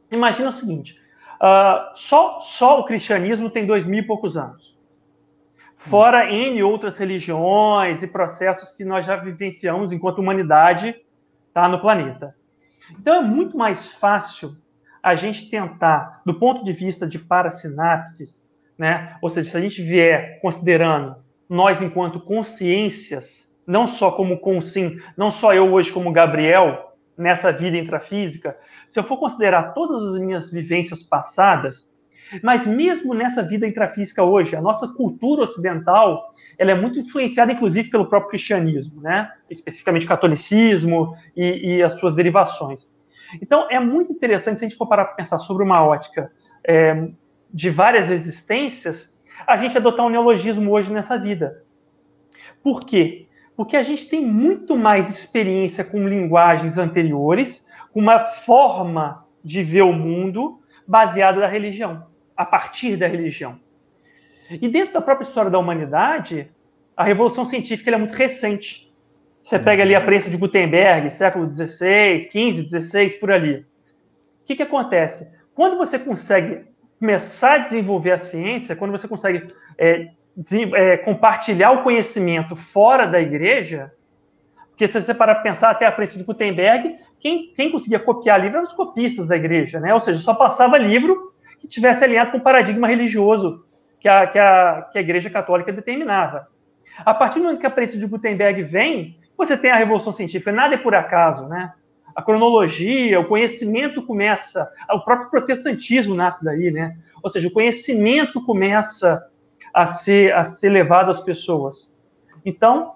Imagina 0.09 0.49
o 0.49 0.53
seguinte: 0.53 0.97
uh, 1.35 1.91
só, 1.93 2.39
só 2.39 2.79
o 2.79 2.85
cristianismo 2.85 3.49
tem 3.49 3.65
dois 3.65 3.85
mil 3.85 3.99
e 3.99 4.07
poucos 4.07 4.37
anos. 4.37 4.79
Fora 5.75 6.31
N 6.31 6.63
outras 6.63 6.97
religiões 6.97 8.01
e 8.01 8.07
processos 8.07 8.71
que 8.71 8.85
nós 8.85 9.05
já 9.05 9.17
vivenciamos 9.17 9.91
enquanto 9.91 10.19
humanidade 10.19 10.95
tá, 11.53 11.67
no 11.67 11.81
planeta. 11.81 12.33
Então 12.91 13.21
é 13.21 13.21
muito 13.21 13.57
mais 13.57 13.87
fácil 13.87 14.55
a 15.01 15.15
gente 15.15 15.49
tentar, 15.49 16.21
do 16.25 16.33
ponto 16.33 16.63
de 16.63 16.71
vista 16.71 17.07
de 17.07 17.19
parasinapses, 17.19 18.41
né? 18.77 19.17
ou 19.21 19.29
seja, 19.29 19.51
se 19.51 19.57
a 19.57 19.59
gente 19.59 19.81
vier 19.81 20.39
considerando 20.41 21.15
nós 21.49 21.81
enquanto 21.81 22.19
consciências, 22.19 23.53
não 23.67 23.85
só 23.85 24.11
como 24.11 24.39
consim, 24.39 24.99
não 25.17 25.29
só 25.29 25.53
eu 25.53 25.71
hoje 25.73 25.91
como 25.91 26.11
Gabriel, 26.11 26.93
nessa 27.17 27.51
vida 27.51 27.77
intrafísica, 27.77 28.57
se 28.87 28.99
eu 28.99 29.03
for 29.03 29.17
considerar 29.17 29.73
todas 29.73 30.03
as 30.03 30.19
minhas 30.19 30.51
vivências 30.51 31.03
passadas, 31.03 31.91
mas 32.41 32.65
mesmo 32.65 33.13
nessa 33.13 33.41
vida 33.41 33.67
intrafísica 33.67 34.23
hoje, 34.23 34.55
a 34.55 34.61
nossa 34.61 34.87
cultura 34.87 35.43
ocidental, 35.43 36.33
ela 36.57 36.71
é 36.71 36.75
muito 36.75 36.99
influenciada, 36.99 37.51
inclusive, 37.51 37.89
pelo 37.89 38.05
próprio 38.05 38.31
cristianismo, 38.31 39.01
né? 39.01 39.31
especificamente 39.49 40.05
catolicismo 40.05 41.15
e, 41.35 41.75
e 41.77 41.83
as 41.83 41.93
suas 41.93 42.15
derivações. 42.15 42.89
Então, 43.41 43.67
é 43.69 43.79
muito 43.79 44.11
interessante, 44.11 44.59
se 44.59 44.65
a 44.65 44.67
gente 44.67 44.77
for 44.77 44.87
parar 44.87 45.05
para 45.05 45.15
pensar 45.15 45.39
sobre 45.39 45.63
uma 45.63 45.83
ótica 45.83 46.31
é, 46.63 47.09
de 47.51 47.69
várias 47.69 48.09
existências, 48.11 49.11
a 49.47 49.57
gente 49.57 49.77
adotar 49.77 50.05
um 50.05 50.09
neologismo 50.09 50.71
hoje 50.71 50.91
nessa 50.91 51.17
vida. 51.17 51.63
Por 52.63 52.85
quê? 52.85 53.27
Porque 53.55 53.75
a 53.75 53.83
gente 53.83 54.07
tem 54.07 54.25
muito 54.25 54.77
mais 54.77 55.09
experiência 55.09 55.83
com 55.83 56.07
linguagens 56.07 56.77
anteriores, 56.77 57.67
com 57.91 57.99
uma 57.99 58.19
forma 58.25 59.25
de 59.43 59.61
ver 59.61 59.81
o 59.81 59.93
mundo 59.93 60.59
baseada 60.87 61.39
na 61.41 61.47
religião 61.47 62.12
a 62.43 62.45
partir 62.45 62.97
da 62.97 63.07
religião. 63.07 63.59
E 64.49 64.67
dentro 64.67 64.93
da 64.93 65.01
própria 65.01 65.25
história 65.25 65.49
da 65.49 65.57
humanidade, 65.57 66.51
a 66.95 67.03
revolução 67.03 67.45
científica 67.45 67.89
é 67.89 67.97
muito 67.97 68.13
recente. 68.13 68.93
Você 69.41 69.57
pega 69.57 69.81
ali 69.83 69.95
a 69.95 70.01
prensa 70.01 70.29
de 70.29 70.37
Gutenberg, 70.37 71.09
século 71.09 71.51
XVI, 71.51 72.19
XV, 72.19 72.67
XVI, 72.67 73.09
por 73.19 73.31
ali. 73.31 73.65
O 74.41 74.45
que, 74.45 74.55
que 74.55 74.63
acontece? 74.63 75.31
Quando 75.55 75.77
você 75.77 75.97
consegue 75.97 76.65
começar 76.99 77.53
a 77.53 77.57
desenvolver 77.59 78.11
a 78.11 78.17
ciência, 78.17 78.75
quando 78.75 78.91
você 78.91 79.07
consegue 79.07 79.53
é, 79.77 80.09
é, 80.75 80.97
compartilhar 80.97 81.71
o 81.71 81.83
conhecimento 81.83 82.55
fora 82.55 83.05
da 83.05 83.19
igreja, 83.19 83.91
porque 84.69 84.87
se 84.87 85.01
você 85.01 85.13
parar 85.13 85.35
para 85.35 85.43
pensar 85.43 85.69
até 85.69 85.85
a 85.85 85.91
prensa 85.91 86.17
de 86.17 86.23
Gutenberg, 86.23 86.97
quem, 87.19 87.53
quem 87.53 87.71
conseguia 87.71 87.99
copiar 87.99 88.39
livro 88.39 88.57
eram 88.57 88.67
os 88.67 88.73
copistas 88.73 89.27
da 89.27 89.35
igreja, 89.35 89.79
né? 89.79 89.93
Ou 89.93 89.99
seja, 89.99 90.19
só 90.19 90.33
passava 90.33 90.77
livro 90.77 91.32
que 91.63 91.67
tivesse 91.69 92.03
alinhado 92.03 92.31
com 92.31 92.39
o 92.39 92.41
paradigma 92.41 92.89
religioso 92.89 93.63
que 93.97 94.09
a, 94.09 94.27
que 94.27 94.37
a, 94.37 94.89
que 94.91 94.97
a 94.97 95.01
Igreja 95.01 95.29
Católica 95.29 95.71
determinava. 95.71 96.49
A 96.97 97.13
partir 97.13 97.39
do 97.39 97.45
momento 97.45 97.61
que 97.61 97.65
a 97.65 97.71
prensa 97.71 97.97
de 97.97 98.05
Gutenberg 98.05 98.63
vem, 98.63 99.17
você 99.37 99.55
tem 99.55 99.71
a 99.71 99.77
Revolução 99.77 100.11
Científica, 100.11 100.51
nada 100.51 100.75
é 100.75 100.77
por 100.77 100.93
acaso, 100.93 101.47
né? 101.47 101.71
A 102.13 102.21
cronologia, 102.21 103.17
o 103.17 103.29
conhecimento 103.29 104.03
começa, 104.03 104.69
o 104.91 104.99
próprio 104.99 105.29
protestantismo 105.29 106.13
nasce 106.13 106.43
daí, 106.43 106.69
né? 106.69 106.97
Ou 107.23 107.29
seja, 107.29 107.47
o 107.47 107.51
conhecimento 107.51 108.43
começa 108.43 109.25
a 109.73 109.85
ser, 109.85 110.33
a 110.33 110.43
ser 110.43 110.69
levado 110.69 111.09
às 111.09 111.21
pessoas. 111.21 111.89
Então, 112.45 112.95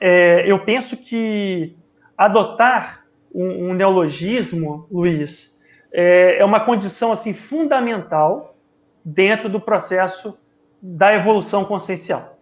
é, 0.00 0.50
eu 0.50 0.64
penso 0.64 0.96
que 0.96 1.76
adotar 2.16 3.04
um, 3.32 3.68
um 3.68 3.74
neologismo, 3.74 4.88
Luiz, 4.90 5.57
é, 5.92 6.38
é 6.38 6.44
uma 6.44 6.64
condição 6.64 7.12
assim 7.12 7.32
fundamental 7.32 8.56
dentro 9.04 9.48
do 9.48 9.60
processo 9.60 10.36
da 10.80 11.14
evolução 11.14 11.64
consciencial. 11.64 12.38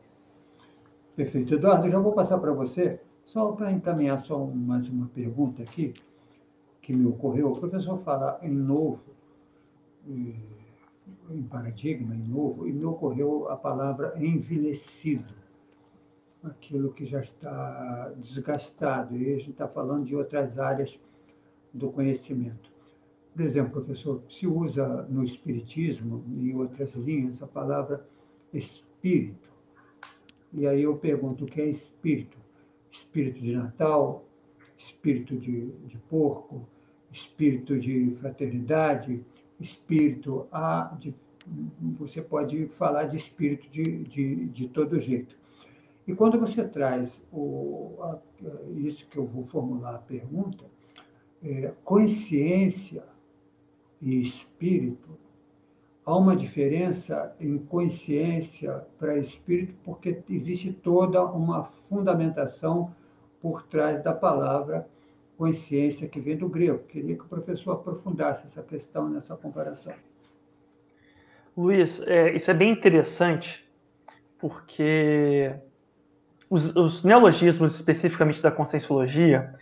Perfeito. 1.15 1.55
Eduardo, 1.55 1.91
já 1.91 1.99
vou 1.99 2.13
passar 2.13 2.39
para 2.39 2.53
você, 2.53 3.01
só 3.25 3.53
para 3.53 3.73
encaminhar 3.73 4.19
só 4.21 4.39
mais 4.39 4.89
uma 4.89 5.07
pergunta 5.09 5.63
aqui, 5.63 5.95
que 6.83 6.95
me 6.95 7.07
ocorreu. 7.07 7.53
O 7.53 7.59
professor 7.59 7.99
fala 8.03 8.39
em 8.43 8.51
novo, 8.51 9.01
em 10.07 11.43
paradigma, 11.51 12.15
em 12.15 12.29
novo, 12.29 12.69
e 12.69 12.73
me 12.73 12.85
ocorreu 12.85 13.49
a 13.49 13.57
palavra 13.57 14.13
envelhecido, 14.19 15.35
aquilo 16.45 16.93
que 16.93 17.07
já 17.07 17.21
está 17.21 18.13
desgastado, 18.17 19.17
e 19.17 19.35
a 19.35 19.39
gente 19.39 19.51
está 19.51 19.67
falando 19.67 20.05
de 20.05 20.15
outras 20.15 20.59
áreas 20.59 20.99
do 21.73 21.91
conhecimento. 21.91 22.76
Por 23.37 23.45
exemplo, 23.45 23.83
professor, 23.83 24.23
se 24.31 24.47
usa 24.47 25.03
no 25.11 25.23
Espiritismo 25.23 26.25
e 26.41 26.55
outras 26.55 26.95
linhas 26.95 27.43
a 27.43 27.47
palavra 27.47 28.03
espírito. 28.51 29.51
E 30.55 30.67
aí 30.67 30.85
eu 30.85 30.97
pergunto 30.97 31.45
o 31.45 31.47
que 31.47 31.61
é 31.61 31.67
espírito? 31.69 32.39
Espírito 32.91 33.39
de 33.43 33.55
Natal, 33.55 34.25
espírito 34.79 35.37
de, 35.37 35.67
de 35.87 35.99
porco, 36.09 36.67
espírito 37.13 37.79
de 37.79 38.17
fraternidade, 38.21 39.23
espírito 39.61 40.47
a, 40.51 40.97
de, 40.99 41.15
você 41.99 42.23
pode 42.23 42.67
falar 42.69 43.05
de 43.05 43.19
espírito 43.19 43.69
de, 43.69 44.05
de, 44.05 44.47
de 44.47 44.69
todo 44.69 44.99
jeito. 44.99 45.37
E 46.09 46.15
quando 46.15 46.41
você 46.41 46.67
traz 46.67 47.23
o, 47.31 47.99
a, 48.01 48.19
isso 48.77 49.07
que 49.09 49.19
eu 49.19 49.27
vou 49.27 49.45
formular 49.45 49.97
a 49.97 49.99
pergunta, 49.99 50.65
é, 51.43 51.71
consciência 51.85 53.05
e 54.07 54.23
espírito, 54.23 55.19
há 56.05 56.17
uma 56.17 56.37
diferença 56.37 57.35
em 57.41 57.59
consciência 57.59 58.85
para 59.01 59.19
espírito, 59.19 59.75
porque 59.85 60.23
existe 60.31 60.73
toda 60.73 61.25
uma 61.25 61.65
fundamentação 61.89 62.95
por 63.43 63.65
trás 63.65 64.01
da 64.05 64.13
palavra 64.13 64.89
consciência 65.37 66.07
que 66.07 66.21
vem 66.21 66.37
do 66.37 66.49
grego. 66.49 66.79
Queria 66.85 67.17
que 67.17 67.23
o 67.23 67.27
professor 67.27 67.73
aprofundasse 67.73 68.47
essa 68.47 68.63
questão 68.63 69.09
nessa 69.09 69.37
comparação. 69.37 69.93
Luiz, 71.57 72.01
é, 72.07 72.33
isso 72.37 72.49
é 72.49 72.55
bem 72.55 72.71
interessante, 72.71 73.69
porque 74.39 75.53
os, 76.49 76.77
os 76.77 77.03
neologismos, 77.03 77.75
especificamente 77.75 78.41
da 78.41 78.53
conscienciologia, 78.53 79.53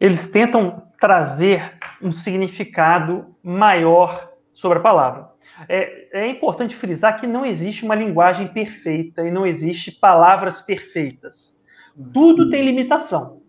eles 0.00 0.28
tentam 0.28 0.82
trazer 0.98 1.78
um 2.04 2.12
significado 2.12 3.34
maior 3.42 4.30
sobre 4.52 4.78
a 4.78 4.82
palavra. 4.82 5.30
É, 5.68 6.24
é, 6.24 6.28
importante 6.28 6.76
frisar 6.76 7.18
que 7.18 7.26
não 7.26 7.46
existe 7.46 7.84
uma 7.84 7.94
linguagem 7.94 8.48
perfeita 8.48 9.26
e 9.26 9.30
não 9.30 9.46
existe 9.46 9.90
palavras 9.90 10.60
perfeitas. 10.60 11.56
Tudo 12.12 12.50
tem 12.50 12.64
limitação. 12.64 13.40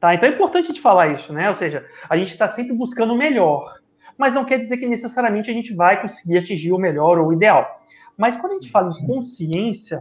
Tá? 0.00 0.14
Então 0.14 0.28
é 0.28 0.32
importante 0.32 0.64
a 0.64 0.68
gente 0.68 0.80
falar 0.80 1.08
isso, 1.08 1.32
né? 1.32 1.48
Ou 1.48 1.54
seja, 1.54 1.86
a 2.08 2.16
gente 2.16 2.30
está 2.30 2.48
sempre 2.48 2.74
buscando 2.74 3.14
o 3.14 3.18
melhor, 3.18 3.78
mas 4.18 4.34
não 4.34 4.44
quer 4.44 4.58
dizer 4.58 4.78
que 4.78 4.86
necessariamente 4.86 5.50
a 5.50 5.54
gente 5.54 5.74
vai 5.74 6.00
conseguir 6.00 6.38
atingir 6.38 6.72
o 6.72 6.78
melhor 6.78 7.18
ou 7.18 7.28
o 7.28 7.32
ideal. 7.32 7.82
Mas 8.16 8.36
quando 8.36 8.52
a 8.52 8.54
gente 8.54 8.70
fala 8.70 8.92
em 8.92 9.06
consciência, 9.06 10.00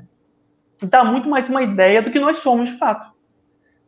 dá 0.82 1.04
muito 1.04 1.30
mais 1.30 1.50
uma 1.50 1.62
ideia 1.62 2.01
do 2.01 2.12
que 2.12 2.20
nós 2.20 2.38
somos 2.38 2.70
de 2.70 2.77
fato. 2.77 3.12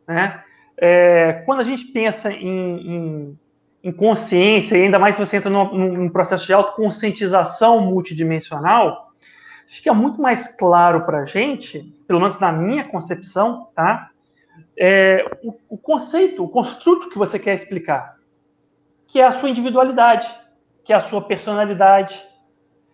Né? 0.06 0.42
É, 0.76 1.42
quando 1.44 1.60
a 1.60 1.64
gente 1.64 1.86
pensa 1.86 2.30
em, 2.30 2.46
em, 2.46 3.38
em, 3.88 3.92
consciência, 3.92 4.76
e 4.76 4.82
ainda 4.82 4.98
mais 4.98 5.16
se 5.16 5.24
você 5.24 5.36
entra 5.36 5.50
num, 5.50 5.74
num 5.74 6.08
processo 6.08 6.46
de 6.46 6.52
autoconscientização 6.52 7.80
multidimensional, 7.80 9.12
fica 9.66 9.92
muito 9.92 10.20
mais 10.20 10.56
claro 10.56 11.04
para 11.04 11.20
a 11.20 11.26
gente, 11.26 11.82
pelo 12.06 12.20
menos 12.20 12.38
na 12.38 12.52
minha 12.52 12.84
concepção, 12.84 13.68
tá? 13.74 14.10
É, 14.76 15.24
o, 15.42 15.54
o 15.68 15.78
conceito, 15.78 16.44
o 16.44 16.48
construto 16.48 17.10
que 17.10 17.18
você 17.18 17.38
quer 17.38 17.54
explicar, 17.54 18.16
que 19.06 19.20
é 19.20 19.26
a 19.26 19.32
sua 19.32 19.50
individualidade, 19.50 20.28
que 20.84 20.92
é 20.92 20.96
a 20.96 21.00
sua 21.00 21.22
personalidade, 21.22 22.22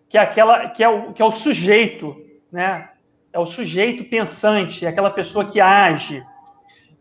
que 0.09 0.17
é 0.17 0.21
aquela 0.21 0.69
que 0.69 0.83
é 0.83 0.89
o, 0.89 1.13
que 1.13 1.21
é 1.21 1.25
o 1.25 1.31
sujeito, 1.31 2.15
né? 2.51 2.89
é 3.35 3.39
o 3.39 3.45
sujeito 3.45 4.05
pensante, 4.05 4.85
é 4.85 4.87
aquela 4.87 5.11
pessoa 5.11 5.43
que 5.43 5.59
age. 5.59 6.25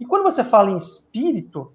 E 0.01 0.05
quando 0.05 0.25
você 0.25 0.43
fala 0.43 0.73
em 0.73 0.77
espírito, 0.77 1.73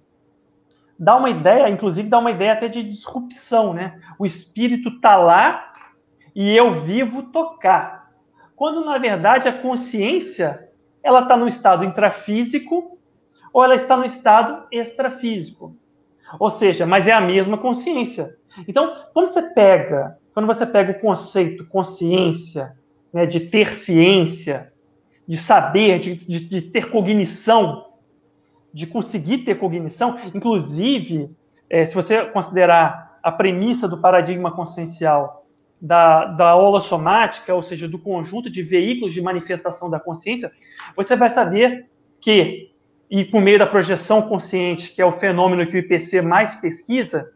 dá 0.99 1.15
uma 1.15 1.29
ideia, 1.29 1.69
inclusive 1.69 2.09
dá 2.09 2.19
uma 2.19 2.31
ideia 2.31 2.53
até 2.53 2.67
de 2.67 2.83
disrupção, 2.83 3.73
né? 3.73 3.99
O 4.17 4.25
espírito 4.25 4.89
está 4.89 5.15
lá 5.15 5.71
e 6.35 6.55
eu 6.55 6.81
vivo 6.81 7.23
tocar. 7.23 8.11
Quando 8.55 8.83
na 8.83 8.97
verdade 8.97 9.47
a 9.47 9.53
consciência 9.53 10.69
ela 11.01 11.21
está 11.21 11.37
no 11.37 11.47
estado 11.47 11.85
intrafísico 11.85 12.99
ou 13.53 13.63
ela 13.63 13.75
está 13.75 13.95
no 13.95 14.05
estado 14.05 14.67
extrafísico. 14.71 15.75
Ou 16.37 16.49
seja, 16.49 16.85
mas 16.85 17.07
é 17.07 17.13
a 17.13 17.21
mesma 17.21 17.57
consciência. 17.57 18.35
Então, 18.67 18.95
quando 19.13 19.27
você 19.27 19.41
pega, 19.41 20.17
quando 20.33 20.45
você 20.45 20.65
pega 20.65 20.91
o 20.91 20.99
conceito 20.99 21.65
consciência 21.65 22.75
né, 23.11 23.25
de 23.25 23.39
ter 23.39 23.73
ciência, 23.73 24.71
de 25.27 25.37
saber, 25.37 25.99
de, 25.99 26.15
de, 26.15 26.39
de, 26.39 26.61
ter 26.61 26.89
cognição, 26.89 27.85
de 28.73 28.87
conseguir 28.87 29.39
ter 29.39 29.55
cognição. 29.55 30.17
Inclusive, 30.33 31.29
é, 31.69 31.85
se 31.85 31.95
você 31.95 32.25
considerar 32.25 33.19
a 33.21 33.31
premissa 33.31 33.87
do 33.87 33.99
paradigma 33.99 34.51
consciencial 34.51 35.41
da, 35.81 36.25
da 36.25 36.55
holossomática, 36.55 37.53
ou 37.53 37.61
seja, 37.61 37.87
do 37.87 37.99
conjunto 37.99 38.49
de 38.49 38.61
veículos 38.61 39.13
de 39.13 39.21
manifestação 39.21 39.89
da 39.89 39.99
consciência, 39.99 40.51
você 40.95 41.15
vai 41.15 41.29
saber 41.29 41.87
que, 42.19 42.71
e 43.09 43.23
por 43.23 43.41
meio 43.41 43.59
da 43.59 43.67
projeção 43.67 44.23
consciente, 44.23 44.93
que 44.93 45.01
é 45.01 45.05
o 45.05 45.19
fenômeno 45.19 45.65
que 45.65 45.77
o 45.77 45.79
IPC 45.79 46.21
mais 46.21 46.55
pesquisa, 46.55 47.29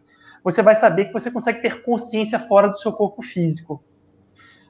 você 0.43 0.61
vai 0.61 0.75
saber 0.75 1.05
que 1.05 1.13
você 1.13 1.31
consegue 1.31 1.61
ter 1.61 1.83
consciência 1.83 2.37
fora 2.37 2.67
do 2.67 2.77
seu 2.77 2.91
corpo 2.91 3.21
físico. 3.21 3.81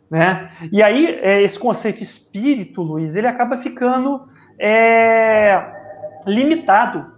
Né? 0.10 0.52
E 0.72 0.84
aí, 0.84 1.08
é, 1.08 1.42
esse 1.42 1.58
conceito 1.58 2.04
espírito, 2.04 2.84
Luiz, 2.84 3.16
ele 3.16 3.26
acaba 3.26 3.58
ficando 3.58 4.28
é, 4.60 5.83
limitado. 6.26 7.14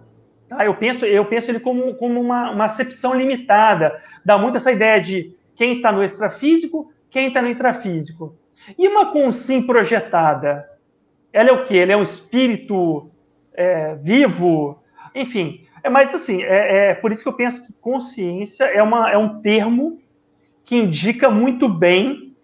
Tá? 0.48 0.64
Eu, 0.64 0.74
penso, 0.74 1.04
eu 1.04 1.24
penso 1.24 1.50
ele 1.50 1.60
como, 1.60 1.94
como 1.94 2.20
uma, 2.20 2.50
uma 2.50 2.64
acepção 2.64 3.14
limitada. 3.14 4.00
Dá 4.24 4.38
muito 4.38 4.56
essa 4.56 4.72
ideia 4.72 5.00
de 5.00 5.34
quem 5.54 5.76
está 5.76 5.90
no 5.90 6.04
extrafísico, 6.04 6.92
quem 7.10 7.28
está 7.28 7.42
no 7.42 7.48
intrafísico. 7.48 8.36
E 8.78 8.86
uma 8.88 9.12
consim 9.12 9.66
projetada? 9.66 10.68
Ela 11.32 11.50
é 11.50 11.52
o 11.52 11.64
quê? 11.64 11.78
Ela 11.78 11.92
é 11.92 11.96
um 11.96 12.02
espírito 12.02 13.10
é, 13.54 13.94
vivo? 13.96 14.82
Enfim, 15.14 15.66
é 15.82 15.88
mais 15.88 16.14
assim, 16.14 16.42
é, 16.42 16.90
é, 16.90 16.94
por 16.94 17.12
isso 17.12 17.22
que 17.22 17.28
eu 17.28 17.32
penso 17.32 17.66
que 17.66 17.72
consciência 17.74 18.64
é, 18.64 18.82
uma, 18.82 19.10
é 19.10 19.16
um 19.16 19.40
termo 19.40 20.00
que 20.64 20.76
indica 20.76 21.30
muito 21.30 21.68
bem 21.68 22.34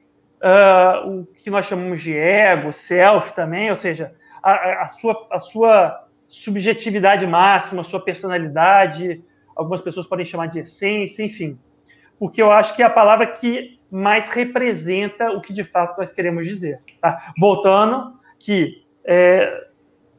uh, 0.41 1.09
o 1.09 1.27
que 1.27 1.51
nós 1.51 1.67
chamamos 1.67 2.01
de 2.01 2.17
ego, 2.17 2.73
self 2.73 3.35
também, 3.35 3.69
ou 3.69 3.77
seja, 3.77 4.15
a, 4.43 4.85
a, 4.85 4.89
sua, 4.89 5.27
a 5.31 5.39
sua 5.39 6.09
subjetividade 6.33 7.27
máxima, 7.27 7.85
sua 7.85 8.01
personalidade, 8.01 9.23
algumas 9.55 9.83
pessoas 9.83 10.07
podem 10.07 10.25
chamar 10.25 10.47
de 10.47 10.61
essência, 10.61 11.23
enfim. 11.23 11.59
Porque 12.19 12.41
eu 12.41 12.51
acho 12.51 12.75
que 12.75 12.83
é 12.83 12.87
a 12.87 12.91
palavra 12.91 13.27
que 13.27 13.79
mais 13.91 14.31
representa 14.31 15.31
o 15.33 15.43
que 15.43 15.53
de 15.53 15.63
fato 15.63 15.99
nós 15.99 16.11
queremos 16.11 16.47
dizer. 16.47 16.81
Tá? 17.03 17.35
Voltando, 17.39 18.15
que 18.39 18.83
é, 19.05 19.69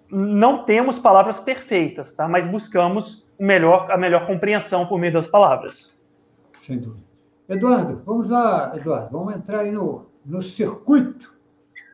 não 0.08 0.64
temos 0.64 1.00
palavras 1.00 1.40
perfeitas, 1.40 2.14
tá? 2.14 2.28
mas 2.28 2.46
buscamos 2.46 3.26
o 3.40 3.44
melhor, 3.44 3.90
a 3.90 3.98
melhor 3.98 4.28
compreensão 4.28 4.86
por 4.86 5.00
meio 5.00 5.14
das 5.14 5.26
palavras. 5.26 5.98
Sem 6.62 6.78
dúvida. 6.78 7.04
Eduardo, 7.50 8.04
vamos 8.06 8.30
lá, 8.30 8.72
Eduardo, 8.76 9.10
vamos 9.12 9.36
entrar 9.36 9.62
aí 9.62 9.72
no, 9.72 10.06
no 10.24 10.44
circuito. 10.44 11.34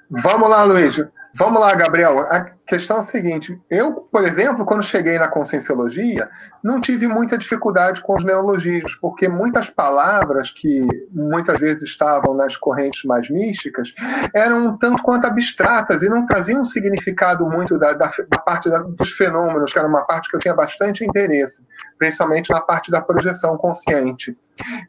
Vamos 0.09 0.49
lá, 0.49 0.65
Luiz. 0.65 0.97
Vamos 1.37 1.61
lá, 1.61 1.73
Gabriel. 1.73 2.27
Questão 2.69 2.97
é 2.97 2.99
a 2.99 3.03
seguinte: 3.03 3.59
eu, 3.67 3.93
por 3.93 4.23
exemplo, 4.23 4.63
quando 4.63 4.83
cheguei 4.83 5.17
na 5.17 5.27
conscienciologia, 5.27 6.29
não 6.63 6.79
tive 6.79 7.07
muita 7.07 7.35
dificuldade 7.35 7.99
com 8.03 8.15
os 8.15 8.23
neologismos, 8.23 8.93
porque 8.93 9.27
muitas 9.27 9.71
palavras 9.71 10.51
que 10.51 10.81
muitas 11.11 11.59
vezes 11.59 11.81
estavam 11.81 12.35
nas 12.35 12.55
correntes 12.55 13.03
mais 13.05 13.27
místicas 13.27 13.91
eram 14.35 14.67
um 14.67 14.77
tanto 14.77 15.01
quanto 15.01 15.25
abstratas 15.25 16.03
e 16.03 16.09
não 16.09 16.27
traziam 16.27 16.61
um 16.61 16.65
significado 16.65 17.43
muito 17.49 17.79
da, 17.79 17.93
da, 17.93 18.11
da 18.29 18.37
parte 18.37 18.69
da, 18.69 18.77
dos 18.77 19.13
fenômenos, 19.13 19.73
que 19.73 19.79
era 19.79 19.87
uma 19.87 20.05
parte 20.05 20.29
que 20.29 20.35
eu 20.35 20.39
tinha 20.39 20.53
bastante 20.53 21.03
interesse, 21.03 21.65
principalmente 21.97 22.51
na 22.51 22.61
parte 22.61 22.91
da 22.91 23.01
projeção 23.01 23.57
consciente. 23.57 24.37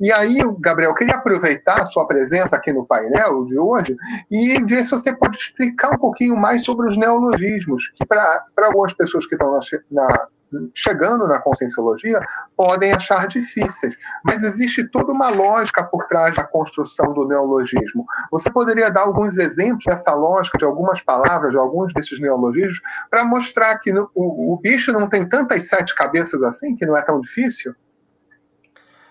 E 0.01 0.13
aí, 0.13 0.39
Gabriel, 0.59 0.91
eu 0.91 0.95
queria 0.95 1.15
aproveitar 1.15 1.83
a 1.83 1.87
sua 1.87 2.07
presença 2.07 2.57
aqui 2.57 2.73
no 2.73 2.85
painel 2.85 3.45
de 3.45 3.59
hoje 3.59 3.97
e 4.31 4.63
ver 4.65 4.85
se 4.85 4.91
você 4.91 5.15
pode 5.15 5.39
explicar 5.39 5.95
um 5.95 5.99
pouquinho 5.99 6.37
mais 6.37 6.65
sobre 6.65 6.89
os 6.89 6.97
neologismos, 6.97 7.70
que 7.77 8.07
para 8.07 8.45
algumas 8.59 8.93
pessoas 8.93 9.27
que 9.27 9.35
estão 9.35 9.53
na, 9.53 9.61
na 9.91 10.27
chegando 10.75 11.27
na 11.27 11.39
conscienciologia, 11.39 12.21
podem 12.57 12.93
achar 12.93 13.27
difíceis. 13.27 13.97
Mas 14.25 14.43
existe 14.43 14.85
toda 14.89 15.13
uma 15.13 15.29
lógica 15.29 15.85
por 15.85 16.07
trás 16.07 16.35
da 16.35 16.45
construção 16.45 17.13
do 17.13 17.27
neologismo. 17.27 18.05
Você 18.31 18.51
poderia 18.51 18.91
dar 18.91 19.03
alguns 19.03 19.37
exemplos 19.37 19.85
dessa 19.85 20.13
lógica, 20.15 20.59
de 20.59 20.65
algumas 20.65 21.01
palavras, 21.03 21.53
de 21.53 21.59
alguns 21.59 21.93
desses 21.95 22.21
neologismos, 22.21 22.81
para 23.09 23.25
mostrar 23.25 23.79
que 23.79 23.93
o, 23.93 24.09
o 24.15 24.59
bicho 24.61 24.93
não 24.93 25.09
tem 25.09 25.29
tantas 25.29 25.69
sete 25.69 25.95
cabeças 25.95 26.43
assim, 26.43 26.75
que 26.75 26.87
não 26.87 26.97
é 26.97 27.03
tão 27.03 27.21
difícil? 27.21 27.75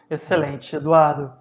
Excelente, 0.09 0.75
Eduardo. 0.75 1.38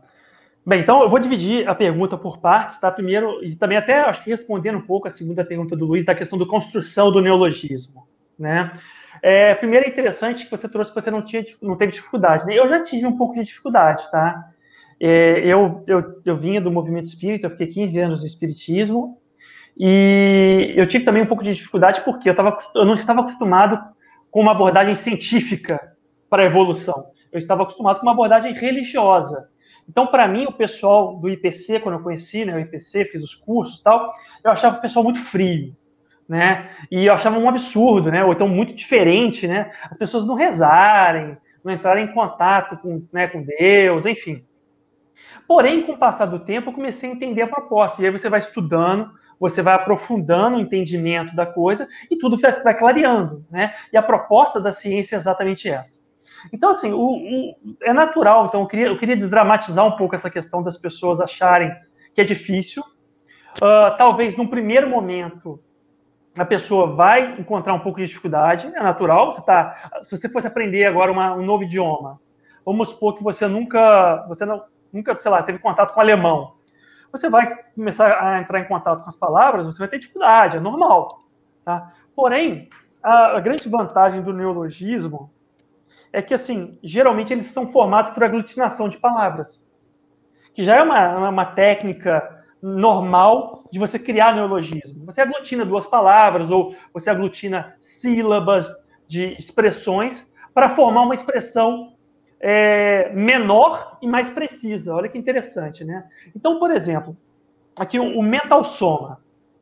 Bem, 0.68 0.83
então 0.83 1.00
eu 1.00 1.09
vou 1.09 1.18
dividir 1.18 1.66
a 1.66 1.74
pergunta 1.74 2.14
por 2.14 2.40
partes, 2.40 2.78
tá? 2.78 2.90
Primeiro, 2.90 3.42
e 3.42 3.57
também 3.57 3.78
até 3.78 4.00
acho 4.00 4.22
que 4.22 4.28
respondendo 4.28 4.76
um 4.76 4.83
pouco 4.83 5.09
a 5.09 5.11
segunda 5.11 5.42
pergunta 5.42 5.74
do 5.74 5.87
Luiz, 5.87 6.04
da 6.04 6.14
questão 6.14 6.38
da 6.38 6.44
construção 6.44 7.11
do 7.11 7.22
neologismo, 7.22 8.07
né? 8.38 8.78
É, 9.22 9.54
primeiro 9.54 9.87
é 9.87 9.88
interessante 9.88 10.44
que 10.44 10.50
você 10.50 10.68
trouxe 10.68 10.92
que 10.92 11.00
você 11.00 11.11
não, 11.11 11.22
tinha, 11.22 11.42
não 11.62 11.74
teve 11.74 11.92
dificuldade, 11.92 12.44
né? 12.44 12.52
Eu 12.52 12.68
já 12.68 12.83
tive 12.83 13.07
um 13.07 13.16
pouco 13.16 13.35
de 13.35 13.44
dificuldade, 13.44 14.11
tá? 14.11 14.44
É, 15.00 15.38
eu, 15.38 15.83
eu, 15.87 16.20
eu 16.22 16.37
vinha 16.37 16.61
do 16.61 16.70
movimento 16.70 17.07
espírita, 17.07 17.46
eu 17.46 17.50
fiquei 17.52 17.68
15 17.68 17.98
anos 18.00 18.20
no 18.20 18.26
espiritismo, 18.26 19.18
e 19.74 20.74
eu 20.76 20.87
tive 20.87 21.02
também 21.02 21.22
um 21.22 21.26
pouco 21.26 21.42
de 21.42 21.54
dificuldade 21.54 22.02
porque 22.02 22.28
eu, 22.28 22.37
tava, 22.37 22.59
eu 22.74 22.85
não 22.85 22.92
estava 22.92 23.22
acostumado 23.22 23.83
com 24.31 24.42
uma 24.42 24.52
abordagem 24.52 24.94
científica 24.94 25.81
para 26.28 26.42
a 26.42 26.46
evolução. 26.46 27.07
Eu 27.33 27.38
estava 27.38 27.62
acostumado 27.62 28.00
com 28.00 28.02
uma 28.02 28.12
abordagem 28.12 28.52
religiosa. 28.52 29.48
Então, 29.88 30.07
para 30.07 30.29
mim, 30.29 30.44
o 30.44 30.53
pessoal 30.53 31.16
do 31.16 31.29
IPC, 31.29 31.81
quando 31.81 31.96
eu 31.96 32.03
conheci 32.03 32.44
né, 32.44 32.55
o 32.55 32.61
IPC, 32.61 33.07
fiz 33.07 33.24
os 33.24 33.35
cursos 33.35 33.81
e 33.81 33.83
tal, 33.83 34.12
eu 34.44 34.51
achava 34.51 34.77
o 34.77 34.81
pessoal 34.81 35.03
muito 35.03 35.20
frio, 35.20 35.74
né? 36.29 36.70
E 36.90 37.07
eu 37.07 37.14
achava 37.14 37.38
um 37.38 37.48
absurdo, 37.48 38.11
né? 38.11 38.22
Ou 38.22 38.33
então 38.33 38.46
muito 38.46 38.74
diferente, 38.74 39.48
né? 39.48 39.70
As 39.90 39.96
pessoas 39.96 40.27
não 40.27 40.35
rezarem, 40.35 41.38
não 41.64 41.72
entrarem 41.72 42.05
em 42.05 42.12
contato 42.12 42.77
com, 42.77 43.03
né, 43.12 43.29
com 43.29 43.42
Deus, 43.42 44.05
enfim. 44.05 44.44
Porém, 45.46 45.83
com 45.83 45.92
o 45.92 45.98
passar 45.98 46.27
do 46.27 46.38
tempo, 46.38 46.68
eu 46.68 46.74
comecei 46.74 47.09
a 47.09 47.12
entender 47.12 47.42
a 47.42 47.48
proposta. 47.48 48.03
E 48.03 48.07
aí 48.07 48.12
você 48.12 48.29
vai 48.29 48.40
estudando, 48.40 49.11
você 49.40 49.62
vai 49.62 49.74
aprofundando 49.74 50.59
o 50.59 50.61
entendimento 50.61 51.35
da 51.35 51.46
coisa 51.46 51.88
e 52.11 52.18
tudo 52.18 52.37
vai 52.37 52.77
clareando, 52.77 53.44
né? 53.51 53.74
E 53.90 53.96
a 53.96 54.03
proposta 54.03 54.61
da 54.61 54.70
ciência 54.70 55.16
é 55.16 55.18
exatamente 55.18 55.68
essa. 55.68 56.01
Então, 56.53 56.70
assim, 56.70 56.92
o, 56.92 56.98
o, 57.01 57.57
é 57.83 57.92
natural. 57.92 58.46
Então, 58.46 58.61
eu 58.61 58.66
queria, 58.66 58.87
eu 58.87 58.98
queria 58.98 59.16
desdramatizar 59.16 59.85
um 59.85 59.96
pouco 59.96 60.14
essa 60.14 60.31
questão 60.31 60.62
das 60.62 60.77
pessoas 60.77 61.20
acharem 61.20 61.72
que 62.14 62.20
é 62.20 62.24
difícil. 62.24 62.83
Uh, 63.57 63.96
talvez, 63.96 64.37
num 64.37 64.46
primeiro 64.46 64.88
momento, 64.88 65.61
a 66.37 66.44
pessoa 66.44 66.94
vai 66.94 67.40
encontrar 67.40 67.74
um 67.74 67.81
pouco 67.81 68.01
de 68.01 68.07
dificuldade, 68.07 68.70
é 68.74 68.83
natural. 68.83 69.33
Você 69.33 69.44
tá, 69.44 69.90
se 70.05 70.16
você 70.16 70.29
fosse 70.29 70.46
aprender 70.46 70.87
agora 70.87 71.11
uma, 71.11 71.35
um 71.35 71.44
novo 71.44 71.64
idioma, 71.64 72.20
vamos 72.64 72.90
supor 72.90 73.16
que 73.16 73.22
você 73.22 73.46
nunca, 73.46 74.24
você 74.29 74.44
não, 74.44 74.62
nunca, 74.92 75.18
sei 75.18 75.31
lá, 75.31 75.42
teve 75.42 75.59
contato 75.59 75.92
com 75.92 76.01
alemão 76.01 76.59
você 77.12 77.29
vai 77.29 77.57
começar 77.74 78.22
a 78.22 78.40
entrar 78.40 78.61
em 78.61 78.68
contato 78.68 79.03
com 79.03 79.09
as 79.09 79.16
palavras, 79.16 79.66
você 79.66 79.79
vai 79.79 79.88
ter 79.88 79.98
dificuldade, 79.98 80.57
é 80.57 80.61
normal. 80.61 81.09
Tá? 81.64 81.92
Porém, 82.14 82.68
a, 83.03 83.37
a 83.37 83.40
grande 83.40 83.68
vantagem 83.68 84.22
do 84.22 84.33
neologismo 84.33 85.31
é 86.12 86.22
que, 86.22 86.34
assim, 86.34 86.78
geralmente 86.82 87.32
eles 87.32 87.46
são 87.46 87.66
formados 87.66 88.12
por 88.12 88.24
aglutinação 88.24 88.88
de 88.88 88.98
palavras, 88.98 89.68
que 90.54 90.62
já 90.62 90.76
é 90.76 90.82
uma, 90.82 91.28
uma 91.28 91.44
técnica 91.46 92.38
normal 92.60 93.64
de 93.70 93.78
você 93.78 93.98
criar 93.98 94.34
neologismo. 94.34 95.04
Você 95.06 95.20
aglutina 95.20 95.64
duas 95.64 95.86
palavras 95.86 96.50
ou 96.50 96.74
você 96.92 97.10
aglutina 97.10 97.76
sílabas 97.80 98.68
de 99.06 99.34
expressões 99.38 100.30
para 100.52 100.68
formar 100.68 101.02
uma 101.02 101.14
expressão 101.14 101.94
é, 102.40 103.10
menor 103.12 103.98
e 104.02 104.08
mais 104.08 104.30
precisa. 104.30 104.94
Olha 104.94 105.08
que 105.08 105.18
interessante, 105.18 105.84
né? 105.84 106.08
Então, 106.34 106.58
por 106.58 106.70
exemplo, 106.70 107.16
aqui 107.78 107.98
o, 107.98 108.18
o 108.18 108.22
mental 108.22 108.64
soma, 108.64 109.20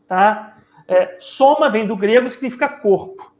tá? 0.08 0.58
É, 0.88 1.16
soma 1.18 1.68
vem 1.68 1.86
do 1.86 1.96
grego, 1.96 2.30
significa 2.30 2.68
corpo. 2.68 3.34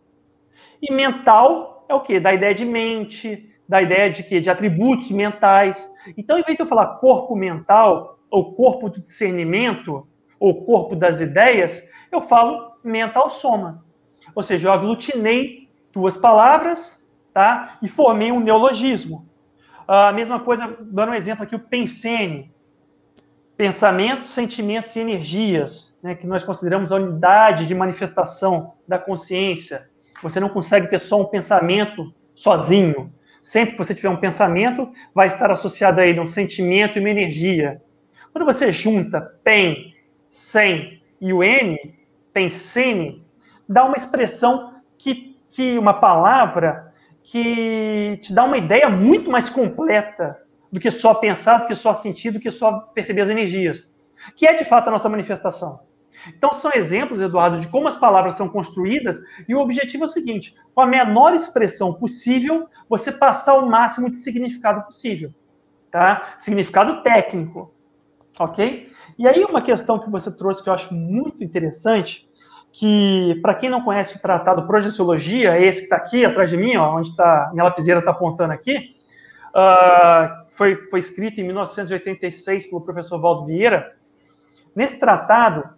E 0.83 0.93
mental 0.93 1.76
é 1.89 1.95
o 1.95 2.01
quê? 2.01 2.21
Da 2.21 2.33
ideia 2.33 2.55
de 2.55 2.65
mente, 2.65 3.51
da 3.69 3.83
ideia 3.83 4.11
de 4.11 4.23
quê? 4.23 4.41
De 4.41 4.51
atributos 4.51 5.11
mentais. 5.11 5.89
Então, 6.17 6.39
em 6.39 6.43
vez 6.43 6.57
de 6.57 6.63
eu 6.63 6.69
falar 6.69 6.99
corpo 6.99 7.35
mental, 7.35 8.19
ou 8.31 8.55
corpo 8.55 8.89
do 8.89 9.01
discernimento, 9.01 10.07
ou 10.39 10.65
corpo 10.65 10.95
das 10.95 11.21
ideias, 11.21 11.89
eu 12.13 12.21
falo 12.21 12.73
mental 12.83 13.31
soma. 13.31 13.85
Ou 14.35 14.43
seja, 14.43 14.69
eu 14.69 14.73
aglutinei 14.73 15.69
duas 15.93 16.17
palavras 16.17 17.07
tá? 17.37 17.77
E 17.83 17.89
formei 17.89 18.33
um 18.33 18.41
neologismo. 18.41 19.29
A 19.87 20.11
mesma 20.11 20.41
coisa, 20.41 20.75
dando 20.81 21.11
um 21.11 21.15
exemplo 21.15 21.45
aqui, 21.45 21.55
o 21.55 21.59
pensene. 21.59 22.51
Pensamentos, 23.59 24.31
sentimentos 24.31 24.97
e 24.97 25.01
energias, 25.01 25.99
né, 26.03 26.15
que 26.15 26.27
nós 26.27 26.43
consideramos 26.43 26.91
a 26.91 26.97
unidade 26.97 27.67
de 27.67 27.75
manifestação 27.75 28.73
da 28.89 28.99
consciência. 28.99 29.91
Você 30.23 30.41
não 30.41 30.49
consegue 30.49 30.89
ter 30.89 31.01
só 31.01 31.21
um 31.21 31.27
pensamento 31.27 32.13
sozinho. 32.35 33.13
Sempre 33.43 33.73
que 33.73 33.79
você 33.79 33.95
tiver 33.95 34.09
um 34.09 34.17
pensamento, 34.17 34.91
vai 35.15 35.27
estar 35.27 35.51
associado 35.51 36.01
a 36.01 36.07
ele 36.07 36.21
um 36.21 36.27
sentimento 36.27 36.97
e 36.97 37.01
uma 37.01 37.11
energia. 37.11 37.81
Quando 38.33 38.45
você 38.45 38.73
junta 38.73 39.21
pen, 39.45 39.95
sem 40.31 41.01
e 41.21 41.33
o 41.33 41.43
n, 41.43 41.79
pensene, 42.33 43.25
dá 43.69 43.85
uma 43.85 43.97
expressão 43.97 44.75
que, 44.99 45.37
que 45.49 45.79
uma 45.79 45.95
palavra 45.95 46.93
que 47.23 48.19
te 48.23 48.35
dá 48.35 48.45
uma 48.45 48.59
ideia 48.59 48.89
muito 48.89 49.31
mais 49.31 49.49
completa 49.49 50.39
do 50.71 50.79
que 50.79 50.91
só 50.91 51.15
pensar, 51.15 51.59
do 51.59 51.67
que 51.67 51.75
só 51.75 51.95
sentir, 51.95 52.31
do 52.31 52.41
que 52.41 52.51
só 52.51 52.81
perceber 52.95 53.23
as 53.23 53.29
energias, 53.29 53.91
que 54.37 54.47
é 54.47 54.55
de 54.55 54.65
fato 54.65 54.89
a 54.89 54.91
nossa 54.91 55.09
manifestação. 55.09 55.86
Então, 56.29 56.53
são 56.53 56.71
exemplos, 56.75 57.21
Eduardo, 57.21 57.61
de 57.61 57.69
como 57.69 57.89
as 57.89 57.97
palavras 57.97 58.35
são 58.35 58.49
construídas, 58.49 59.19
e 59.49 59.55
o 59.55 59.61
objetivo 59.61 60.05
é 60.05 60.07
o 60.07 60.11
seguinte: 60.11 60.55
com 60.75 60.81
a 60.81 60.87
menor 60.87 61.35
expressão 61.35 61.95
possível, 61.95 62.69
você 62.89 63.13
passar 63.13 63.55
o 63.55 63.69
máximo 63.69 64.11
de 64.11 64.17
significado 64.17 64.83
possível. 64.83 65.33
Tá? 65.91 66.35
Significado 66.39 67.03
técnico. 67.03 67.73
Ok? 68.39 68.91
E 69.19 69.27
aí, 69.27 69.45
uma 69.45 69.63
questão 69.63 69.99
que 69.99 70.11
você 70.11 70.31
trouxe 70.31 70.63
que 70.63 70.69
eu 70.69 70.75
acho 70.75 70.93
muito 70.95 71.43
interessante 71.43 72.29
que, 72.73 73.39
para 73.41 73.55
quem 73.55 73.71
não 73.71 73.83
conhece 73.83 74.17
o 74.17 74.21
tratado 74.21 74.67
Projeciologia, 74.67 75.59
esse 75.59 75.79
que 75.79 75.85
está 75.85 75.97
aqui 75.97 76.25
atrás 76.27 76.51
de 76.51 76.59
mim, 76.59 76.77
ó, 76.77 76.99
onde 76.99 77.09
está 77.09 77.49
minha 77.53 77.65
lapiseira 77.65 78.01
está 78.01 78.11
apontando 78.11 78.53
aqui, 78.53 78.95
uh, 79.55 80.47
foi, 80.51 80.77
foi 80.91 81.01
escrito 81.01 81.41
em 81.41 81.45
1986 81.45 82.67
pelo 82.69 82.83
professor 82.83 83.19
Valdo 83.19 83.47
Vieira. 83.47 83.95
Nesse 84.75 85.01
tratado, 85.01 85.71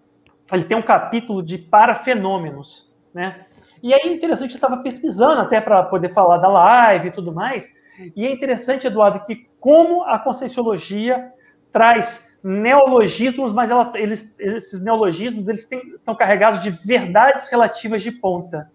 ele 0.52 0.64
tem 0.64 0.76
um 0.76 0.82
capítulo 0.82 1.42
de 1.42 1.58
parafenômenos, 1.58 2.92
né? 3.12 3.46
E 3.82 3.94
aí 3.94 4.00
é 4.04 4.12
interessante, 4.12 4.52
eu 4.52 4.56
estava 4.56 4.78
pesquisando 4.78 5.40
até 5.40 5.60
para 5.60 5.82
poder 5.84 6.12
falar 6.12 6.38
da 6.38 6.48
live 6.48 7.08
e 7.08 7.12
tudo 7.12 7.32
mais, 7.32 7.68
e 8.14 8.26
é 8.26 8.30
interessante, 8.30 8.86
Eduardo, 8.86 9.24
que 9.24 9.48
como 9.58 10.04
a 10.04 10.18
Conscienciologia 10.18 11.32
traz 11.72 12.28
neologismos, 12.42 13.52
mas 13.52 13.70
ela, 13.70 13.92
eles, 13.96 14.34
esses 14.38 14.82
neologismos 14.82 15.48
eles 15.48 15.66
têm, 15.66 15.80
estão 15.94 16.14
carregados 16.14 16.62
de 16.62 16.70
verdades 16.70 17.48
relativas 17.48 18.02
de 18.02 18.12
ponta. 18.12 18.70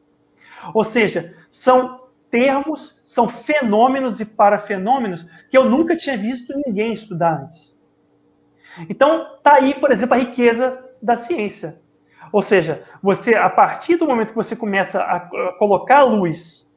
Ou 0.73 0.83
seja, 0.83 1.33
são 1.49 2.01
termos, 2.29 3.01
são 3.05 3.29
fenômenos 3.29 4.19
e 4.19 4.25
parafenômenos 4.25 5.25
que 5.49 5.57
eu 5.57 5.69
nunca 5.69 5.95
tinha 5.95 6.17
visto 6.17 6.53
ninguém 6.65 6.93
estudar 6.93 7.43
antes. 7.43 7.77
Então, 8.89 9.37
tá 9.43 9.55
aí, 9.55 9.75
por 9.75 9.91
exemplo, 9.91 10.15
a 10.15 10.19
riqueza 10.19 10.83
da 11.03 11.15
ciência. 11.15 11.81
Ou 12.31 12.41
seja, 12.41 12.83
você, 13.01 13.35
a 13.35 13.49
partir 13.49 13.97
do 13.97 14.07
momento 14.07 14.29
que 14.29 14.35
você 14.35 14.55
começa 14.55 15.01
a 15.01 15.19
colocar 15.59 15.99
a 15.99 16.03
luz 16.03 16.67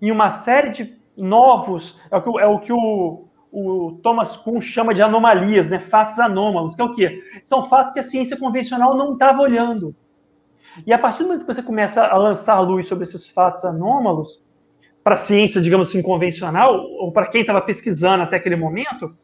em 0.00 0.10
uma 0.10 0.30
série 0.30 0.70
de 0.70 0.96
novos, 1.16 2.00
é 2.10 2.16
o 2.16 2.22
que, 2.22 2.40
é 2.40 2.46
o, 2.46 2.58
que 2.60 2.72
o, 2.72 3.28
o 3.50 4.00
Thomas 4.02 4.36
Kuhn 4.36 4.60
chama 4.60 4.94
de 4.94 5.02
anomalias, 5.02 5.68
né? 5.68 5.78
fatos 5.78 6.18
anômalos, 6.18 6.74
que 6.74 6.80
é 6.80 6.84
o 6.84 6.94
quê? 6.94 7.22
São 7.44 7.68
fatos 7.68 7.92
que 7.92 7.98
a 7.98 8.02
ciência 8.02 8.38
convencional 8.38 8.96
não 8.96 9.12
estava 9.12 9.42
olhando. 9.42 9.94
E 10.86 10.92
a 10.92 10.98
partir 10.98 11.18
do 11.18 11.26
momento 11.26 11.44
que 11.44 11.52
você 11.52 11.62
começa 11.62 12.06
a 12.06 12.16
lançar 12.16 12.58
luz 12.60 12.86
sobre 12.86 13.04
esses 13.04 13.26
fatos 13.26 13.64
anômalos, 13.64 14.42
para 15.04 15.14
a 15.14 15.18
ciência, 15.18 15.60
digamos 15.60 15.88
assim, 15.88 16.00
convencional, 16.00 16.80
ou 16.80 17.12
para 17.12 17.26
quem 17.26 17.40
estava 17.40 17.60
pesquisando 17.60 18.22
até 18.22 18.36
aquele 18.36 18.56
momento, 18.56 19.14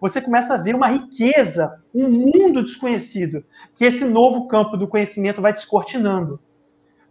você 0.00 0.20
começa 0.20 0.54
a 0.54 0.56
ver 0.56 0.74
uma 0.74 0.88
riqueza, 0.88 1.82
um 1.94 2.08
mundo 2.08 2.62
desconhecido, 2.62 3.44
que 3.74 3.84
esse 3.84 4.04
novo 4.04 4.48
campo 4.48 4.76
do 4.76 4.88
conhecimento 4.88 5.40
vai 5.40 5.52
descortinando. 5.52 6.40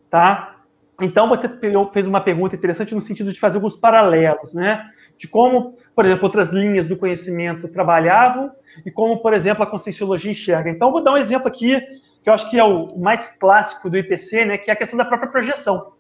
Tá? 0.10 0.58
Então, 1.02 1.28
você 1.30 1.48
fez 1.94 2.06
uma 2.06 2.22
pergunta 2.22 2.56
interessante 2.56 2.96
no 2.96 3.02
sentido 3.02 3.32
de 3.32 3.40
fazer 3.40 3.58
alguns 3.58 3.76
paralelos, 3.76 4.54
né? 4.54 4.90
de 5.18 5.28
como, 5.28 5.76
por 5.96 6.06
exemplo, 6.06 6.26
outras 6.26 6.50
linhas 6.50 6.86
do 6.86 6.96
conhecimento 6.96 7.68
trabalhavam 7.68 8.52
e 8.86 8.92
como, 8.92 9.18
por 9.22 9.34
exemplo, 9.34 9.64
a 9.64 9.68
conscienciologia 9.68 10.32
enxerga. 10.32 10.70
Então, 10.70 10.92
vou 10.92 11.04
dar 11.04 11.14
um 11.14 11.18
exemplo 11.18 11.48
aqui, 11.48 11.80
que 12.24 12.30
eu 12.30 12.34
acho 12.34 12.50
que 12.50 12.60
é 12.60 12.64
o 12.64 12.98
mais 12.98 13.30
clássico 13.38 13.90
do 13.90 13.98
IPC, 13.98 14.46
né, 14.46 14.58
que 14.58 14.70
é 14.70 14.74
a 14.74 14.78
questão 14.78 14.98
da 14.98 15.06
própria 15.06 15.30
projeção 15.30 15.94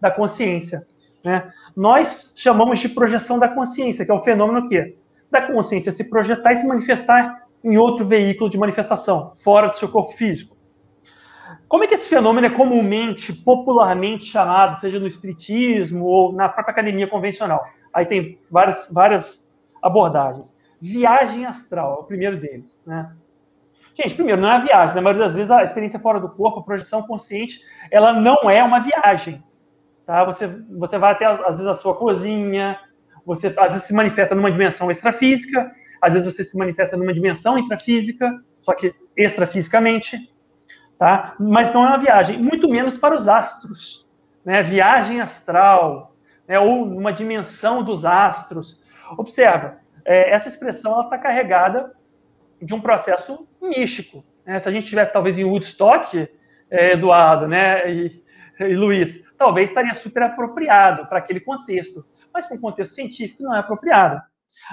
da 0.00 0.10
consciência. 0.10 0.86
Né? 1.22 1.52
Nós 1.76 2.32
chamamos 2.36 2.80
de 2.80 2.88
projeção 2.88 3.38
da 3.38 3.48
consciência, 3.48 4.04
que 4.04 4.10
é 4.10 4.14
o 4.14 4.22
fenômeno 4.22 4.68
que 4.68 4.96
da 5.32 5.42
consciência 5.42 5.90
se 5.90 6.08
projetar 6.08 6.52
e 6.52 6.58
se 6.58 6.66
manifestar 6.66 7.42
em 7.64 7.76
outro 7.76 8.04
veículo 8.04 8.50
de 8.50 8.58
manifestação, 8.58 9.32
fora 9.34 9.68
do 9.68 9.78
seu 9.78 9.88
corpo 9.88 10.12
físico. 10.12 10.56
Como 11.66 11.84
é 11.84 11.86
que 11.86 11.94
esse 11.94 12.08
fenômeno 12.08 12.46
é 12.46 12.50
comumente, 12.50 13.32
popularmente 13.32 14.26
chamado, 14.26 14.78
seja 14.78 15.00
no 15.00 15.06
espiritismo 15.06 16.04
ou 16.04 16.32
na 16.32 16.48
própria 16.48 16.72
academia 16.72 17.08
convencional? 17.08 17.64
Aí 17.94 18.04
tem 18.04 18.38
várias, 18.50 18.88
várias 18.92 19.48
abordagens. 19.82 20.56
Viagem 20.80 21.46
astral 21.46 21.94
é 21.94 22.00
o 22.00 22.04
primeiro 22.04 22.38
deles, 22.38 22.78
né? 22.86 23.12
Gente, 23.94 24.14
primeiro, 24.14 24.40
não 24.40 24.50
é 24.50 24.56
a 24.56 24.60
viagem. 24.60 24.94
Na 24.94 25.02
maioria 25.02 25.24
das 25.24 25.34
vezes, 25.34 25.50
a 25.50 25.62
experiência 25.62 25.98
fora 25.98 26.18
do 26.18 26.28
corpo, 26.28 26.60
a 26.60 26.62
projeção 26.62 27.02
consciente, 27.02 27.60
ela 27.90 28.12
não 28.12 28.50
é 28.50 28.62
uma 28.62 28.80
viagem. 28.80 29.42
Tá? 30.06 30.24
Você, 30.24 30.46
você 30.70 30.98
vai 30.98 31.12
até, 31.12 31.26
às 31.26 31.58
vezes, 31.58 31.66
a 31.66 31.74
sua 31.74 31.94
cozinha, 31.94 32.78
você 33.24 33.54
às 33.56 33.72
vezes 33.72 33.86
se 33.86 33.94
manifesta 33.94 34.34
numa 34.34 34.50
dimensão 34.50 34.90
extrafísica, 34.90 35.72
Às 36.00 36.14
vezes 36.14 36.34
você 36.34 36.44
se 36.44 36.58
manifesta 36.58 36.96
numa 36.96 37.14
dimensão 37.14 37.56
intrafísica, 37.56 38.42
só 38.60 38.74
que 38.74 38.94
extrafisicamente, 39.16 40.16
tá? 40.98 41.34
Mas 41.38 41.72
não 41.72 41.84
é 41.84 41.88
uma 41.88 41.98
viagem, 41.98 42.38
muito 42.38 42.68
menos 42.68 42.98
para 42.98 43.14
os 43.14 43.28
astros, 43.28 44.08
né? 44.44 44.62
Viagem 44.62 45.20
astral, 45.20 46.16
né? 46.46 46.58
ou 46.58 46.86
numa 46.86 47.12
dimensão 47.12 47.82
dos 47.82 48.04
astros. 48.04 48.82
Observa, 49.16 49.78
é, 50.04 50.30
essa 50.30 50.48
expressão 50.48 51.02
está 51.02 51.18
carregada 51.18 51.92
de 52.60 52.74
um 52.74 52.80
processo 52.80 53.46
místico. 53.60 54.24
Né? 54.44 54.58
Se 54.58 54.68
a 54.68 54.72
gente 54.72 54.86
tivesse 54.86 55.12
talvez 55.12 55.38
em 55.38 55.44
Woodstock, 55.44 56.28
é, 56.70 56.92
Eduardo, 56.92 57.46
né, 57.46 57.90
e, 57.90 58.22
e 58.60 58.74
Luiz, 58.74 59.22
talvez 59.36 59.68
estaria 59.68 59.94
super 59.94 60.22
apropriado 60.22 61.06
para 61.06 61.18
aquele 61.18 61.40
contexto, 61.40 62.04
mas 62.32 62.50
um 62.50 62.58
contexto 62.58 62.94
científico 62.94 63.42
não 63.42 63.54
é 63.54 63.58
apropriado. 63.58 64.20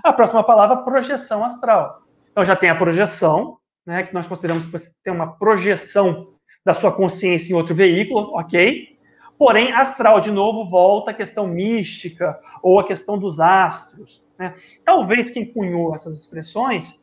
A 0.04 0.14
próxima 0.14 0.44
palavra, 0.44 0.78
projeção 0.78 1.44
astral. 1.44 2.02
Então 2.32 2.46
já 2.46 2.56
tem 2.56 2.70
a 2.70 2.76
projeção, 2.76 3.58
né, 3.86 4.04
que 4.04 4.14
nós 4.14 4.28
consideramos 4.28 4.66
que 4.66 4.72
você 4.72 4.92
tem 5.04 5.14
uma 5.14 5.38
projeção 5.38 6.34
da 6.66 6.74
sua 6.74 6.92
consciência 6.92 7.52
em 7.52 7.56
outro 7.56 7.74
veículo, 7.74 8.38
ok? 8.38 9.00
Porém, 9.38 9.72
astral, 9.72 10.20
de 10.20 10.32
novo, 10.32 10.70
volta 10.70 11.12
à 11.12 11.14
questão 11.14 11.48
mística 11.48 12.38
ou 12.62 12.78
à 12.78 12.86
questão 12.86 13.18
dos 13.18 13.40
astros. 13.40 14.22
Né? 14.38 14.54
Talvez 14.84 15.32
quem 15.32 15.46
cunhou 15.46 15.96
essas 15.96 16.20
expressões 16.20 17.00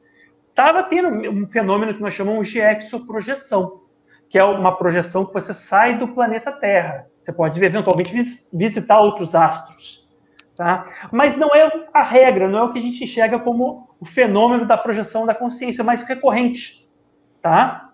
estava 0.51 0.83
tendo 0.83 1.09
um 1.09 1.47
fenômeno 1.47 1.95
que 1.95 2.01
nós 2.01 2.15
chamamos 2.15 2.49
de 2.49 2.61
exoprojeção, 2.61 3.81
que 4.29 4.39
é 4.39 4.45
uma 4.45 4.77
projeção 4.77 5.25
que 5.25 5.33
você 5.33 5.55
sai 5.55 5.99
do 5.99 6.09
planeta 6.09 6.53
Terra. 6.53 7.07
Você 7.23 7.33
pode 7.33 7.63
eventualmente 7.65 8.13
visitar 8.53 9.01
outros 9.01 9.35
astros. 9.35 10.06
Tá? 10.57 10.87
Mas 11.13 11.37
não 11.37 11.55
é 11.55 11.71
a 11.93 12.03
regra, 12.03 12.49
não 12.49 12.59
é 12.59 12.63
o 12.63 12.73
que 12.73 12.79
a 12.79 12.83
gente 12.83 13.05
enxerga 13.05 13.39
como 13.39 13.91
o 14.01 14.07
fenômeno 14.07 14.65
da 14.65 14.77
projeção 14.77 15.27
da 15.27 15.35
consciência 15.35 15.85
mais 15.85 16.03
recorrente. 16.03 16.89
Tá? 17.43 17.91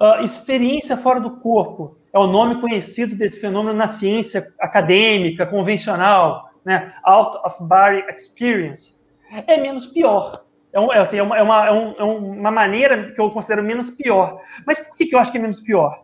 Uh, 0.00 0.24
experiência 0.24 0.96
fora 0.96 1.20
do 1.20 1.38
corpo 1.38 1.96
é 2.12 2.18
o 2.18 2.26
nome 2.26 2.60
conhecido 2.60 3.14
desse 3.14 3.40
fenômeno 3.40 3.78
na 3.78 3.86
ciência 3.86 4.52
acadêmica, 4.58 5.46
convencional, 5.46 6.50
né? 6.64 6.92
out 7.04 7.38
of 7.46 7.62
body 7.62 8.04
experience. 8.12 8.98
É 9.46 9.56
menos 9.56 9.86
pior. 9.86 10.44
É, 10.72 10.80
um, 10.80 10.92
é, 10.92 10.98
assim, 10.98 11.18
é, 11.18 11.22
uma, 11.22 11.38
é, 11.38 11.42
uma, 11.42 11.66
é, 11.66 11.70
é 11.98 12.04
uma 12.04 12.50
maneira 12.50 13.12
que 13.12 13.20
eu 13.20 13.30
considero 13.30 13.62
menos 13.62 13.90
pior. 13.90 14.40
Mas 14.66 14.78
por 14.78 14.96
que, 14.96 15.06
que 15.06 15.14
eu 15.14 15.20
acho 15.20 15.30
que 15.30 15.38
é 15.38 15.40
menos 15.40 15.60
pior? 15.60 16.02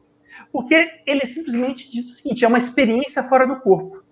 Porque 0.53 0.89
ele 1.07 1.25
simplesmente 1.25 1.91
diz 1.91 2.07
o 2.07 2.15
seguinte: 2.15 2.45
é 2.45 2.49
uma 2.49 2.59
experiência 2.59 3.23
fora 3.23 3.47
do 3.47 3.61
corpo. 3.61 4.06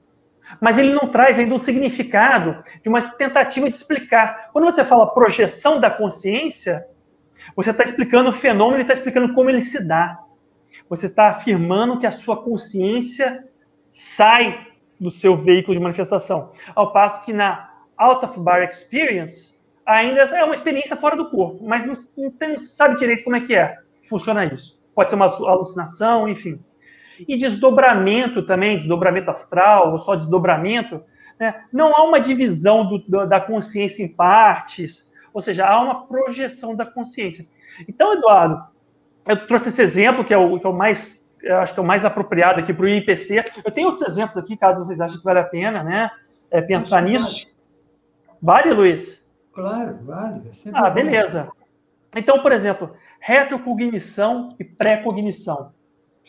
Mas 0.61 0.78
ele 0.78 0.92
não 0.92 1.09
traz 1.09 1.38
ainda 1.38 1.54
o 1.54 1.59
significado 1.59 2.62
de 2.83 2.88
uma 2.88 3.00
tentativa 3.00 3.68
de 3.68 3.76
explicar. 3.76 4.50
Quando 4.52 4.64
você 4.64 4.85
fala 4.85 5.12
projeção 5.12 5.80
da 5.80 5.90
consciência, 5.90 6.87
você 7.57 7.70
está 7.70 7.83
explicando 7.83 8.30
o 8.30 8.33
fenômeno 8.33 8.78
e 8.78 8.83
está 8.83 8.92
explicando 8.92 9.35
como 9.35 9.50
ele 9.50 9.61
se 9.61 9.87
dá. 9.87 10.18
Você 10.88 11.07
está 11.07 11.30
afirmando 11.30 11.98
que 11.98 12.07
a 12.07 12.11
sua 12.11 12.42
consciência 12.42 13.44
sai 13.90 14.66
do 15.00 15.11
seu 15.11 15.37
veículo 15.37 15.76
de 15.76 15.83
manifestação. 15.83 16.52
Ao 16.74 16.92
passo 16.92 17.24
que 17.24 17.33
na 17.33 17.70
out 17.96 18.24
of 18.24 18.40
bar 18.40 18.62
experience, 18.62 19.61
ainda 19.87 20.22
é 20.22 20.44
uma 20.44 20.54
experiência 20.54 20.96
fora 20.96 21.16
do 21.16 21.30
corpo, 21.30 21.64
mas 21.64 21.85
não, 21.87 21.94
não 22.16 22.57
sabe 22.57 22.96
direito 22.96 23.24
como 23.24 23.37
é 23.37 23.40
que 23.40 23.54
é. 23.54 23.76
Funciona 24.09 24.44
isso 24.44 24.83
pode 24.94 25.11
ser 25.11 25.16
uma 25.16 25.26
alucinação, 25.26 26.28
enfim. 26.28 26.59
E 27.20 27.37
desdobramento 27.37 28.42
também, 28.42 28.77
desdobramento 28.77 29.31
astral, 29.31 29.92
ou 29.92 29.98
só 29.98 30.14
desdobramento, 30.14 31.03
né? 31.38 31.64
não 31.72 31.94
há 31.94 32.03
uma 32.05 32.20
divisão 32.20 32.87
do, 32.87 33.27
da 33.27 33.40
consciência 33.40 34.03
em 34.03 34.09
partes, 34.09 35.11
ou 35.33 35.42
seja, 35.42 35.66
há 35.66 35.81
uma 35.81 36.07
projeção 36.07 36.74
da 36.74 36.87
consciência. 36.87 37.46
Então, 37.88 38.12
Eduardo, 38.12 38.64
eu 39.29 39.46
trouxe 39.46 39.68
esse 39.68 39.83
exemplo, 39.83 40.24
que 40.24 40.33
é 40.33 40.38
o, 40.38 40.59
que 40.59 40.66
é 40.66 40.68
o 40.68 40.72
mais, 40.72 41.33
eu 41.42 41.59
acho 41.59 41.74
que 41.74 41.81
é 41.81 41.83
o 41.83 41.87
mais 41.87 42.05
apropriado 42.05 42.61
aqui 42.61 42.72
para 42.72 42.85
o 42.85 42.88
IPC. 42.88 43.44
Eu 43.64 43.72
tenho 43.72 43.88
outros 43.88 44.07
exemplos 44.09 44.37
aqui, 44.37 44.57
caso 44.57 44.85
vocês 44.85 45.00
achem 45.00 45.18
que 45.18 45.24
vale 45.24 45.40
a 45.40 45.44
pena 45.44 45.83
né, 45.83 46.11
é, 46.50 46.61
pensar 46.61 47.03
nisso. 47.03 47.46
Vale, 48.40 48.72
Luiz? 48.72 49.24
Claro, 49.53 49.98
vale. 50.03 50.42
Ah, 50.72 50.90
beleza. 50.90 51.48
Então, 52.16 52.42
por 52.42 52.53
exemplo, 52.53 52.94
retrocognição 53.20 54.50
e 54.59 54.64
pré-cognição. 54.64 55.72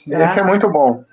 Esse 0.08 0.40
é 0.40 0.44
muito 0.44 0.70
bom. 0.70 1.04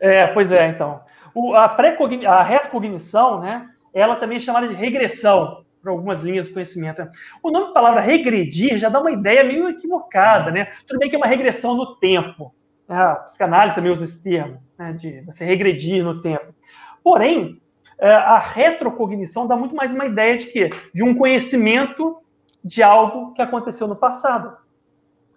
É, 0.00 0.26
pois 0.28 0.52
é, 0.52 0.68
então. 0.68 1.00
O, 1.34 1.54
a, 1.54 1.64
a 1.64 2.42
retrocognição, 2.42 3.40
né, 3.40 3.68
ela 3.92 4.16
também 4.16 4.36
é 4.36 4.40
chamada 4.40 4.68
de 4.68 4.74
regressão, 4.74 5.64
para 5.84 5.92
algumas 5.92 6.20
linhas 6.20 6.48
do 6.48 6.54
conhecimento. 6.54 7.06
O 7.42 7.50
nome 7.50 7.66
da 7.66 7.72
palavra 7.72 8.00
regredir 8.00 8.78
já 8.78 8.88
dá 8.88 9.00
uma 9.00 9.12
ideia 9.12 9.44
meio 9.44 9.68
equivocada, 9.68 10.50
né? 10.50 10.68
Tudo 10.86 10.98
bem 10.98 11.10
que 11.10 11.14
é 11.16 11.18
uma 11.18 11.26
regressão 11.26 11.76
no 11.76 11.96
tempo. 11.96 12.54
Né? 12.88 12.96
A 12.96 13.16
psicanálise 13.16 13.74
também 13.74 13.92
usa 13.92 14.04
esse 14.04 14.22
termo, 14.22 14.62
né, 14.78 14.94
de 14.94 15.20
você 15.20 15.44
regredir 15.44 16.02
no 16.02 16.22
tempo. 16.22 16.54
Porém, 17.02 17.60
é, 17.98 18.10
a 18.10 18.38
retrocognição 18.38 19.46
dá 19.46 19.54
muito 19.56 19.76
mais 19.76 19.92
uma 19.92 20.06
ideia 20.06 20.38
de 20.38 20.46
quê? 20.46 20.70
De 20.92 21.04
um 21.04 21.14
conhecimento 21.14 22.18
de 22.64 22.82
algo 22.82 23.34
que 23.34 23.42
aconteceu 23.42 23.86
no 23.86 23.94
passado. 23.94 24.56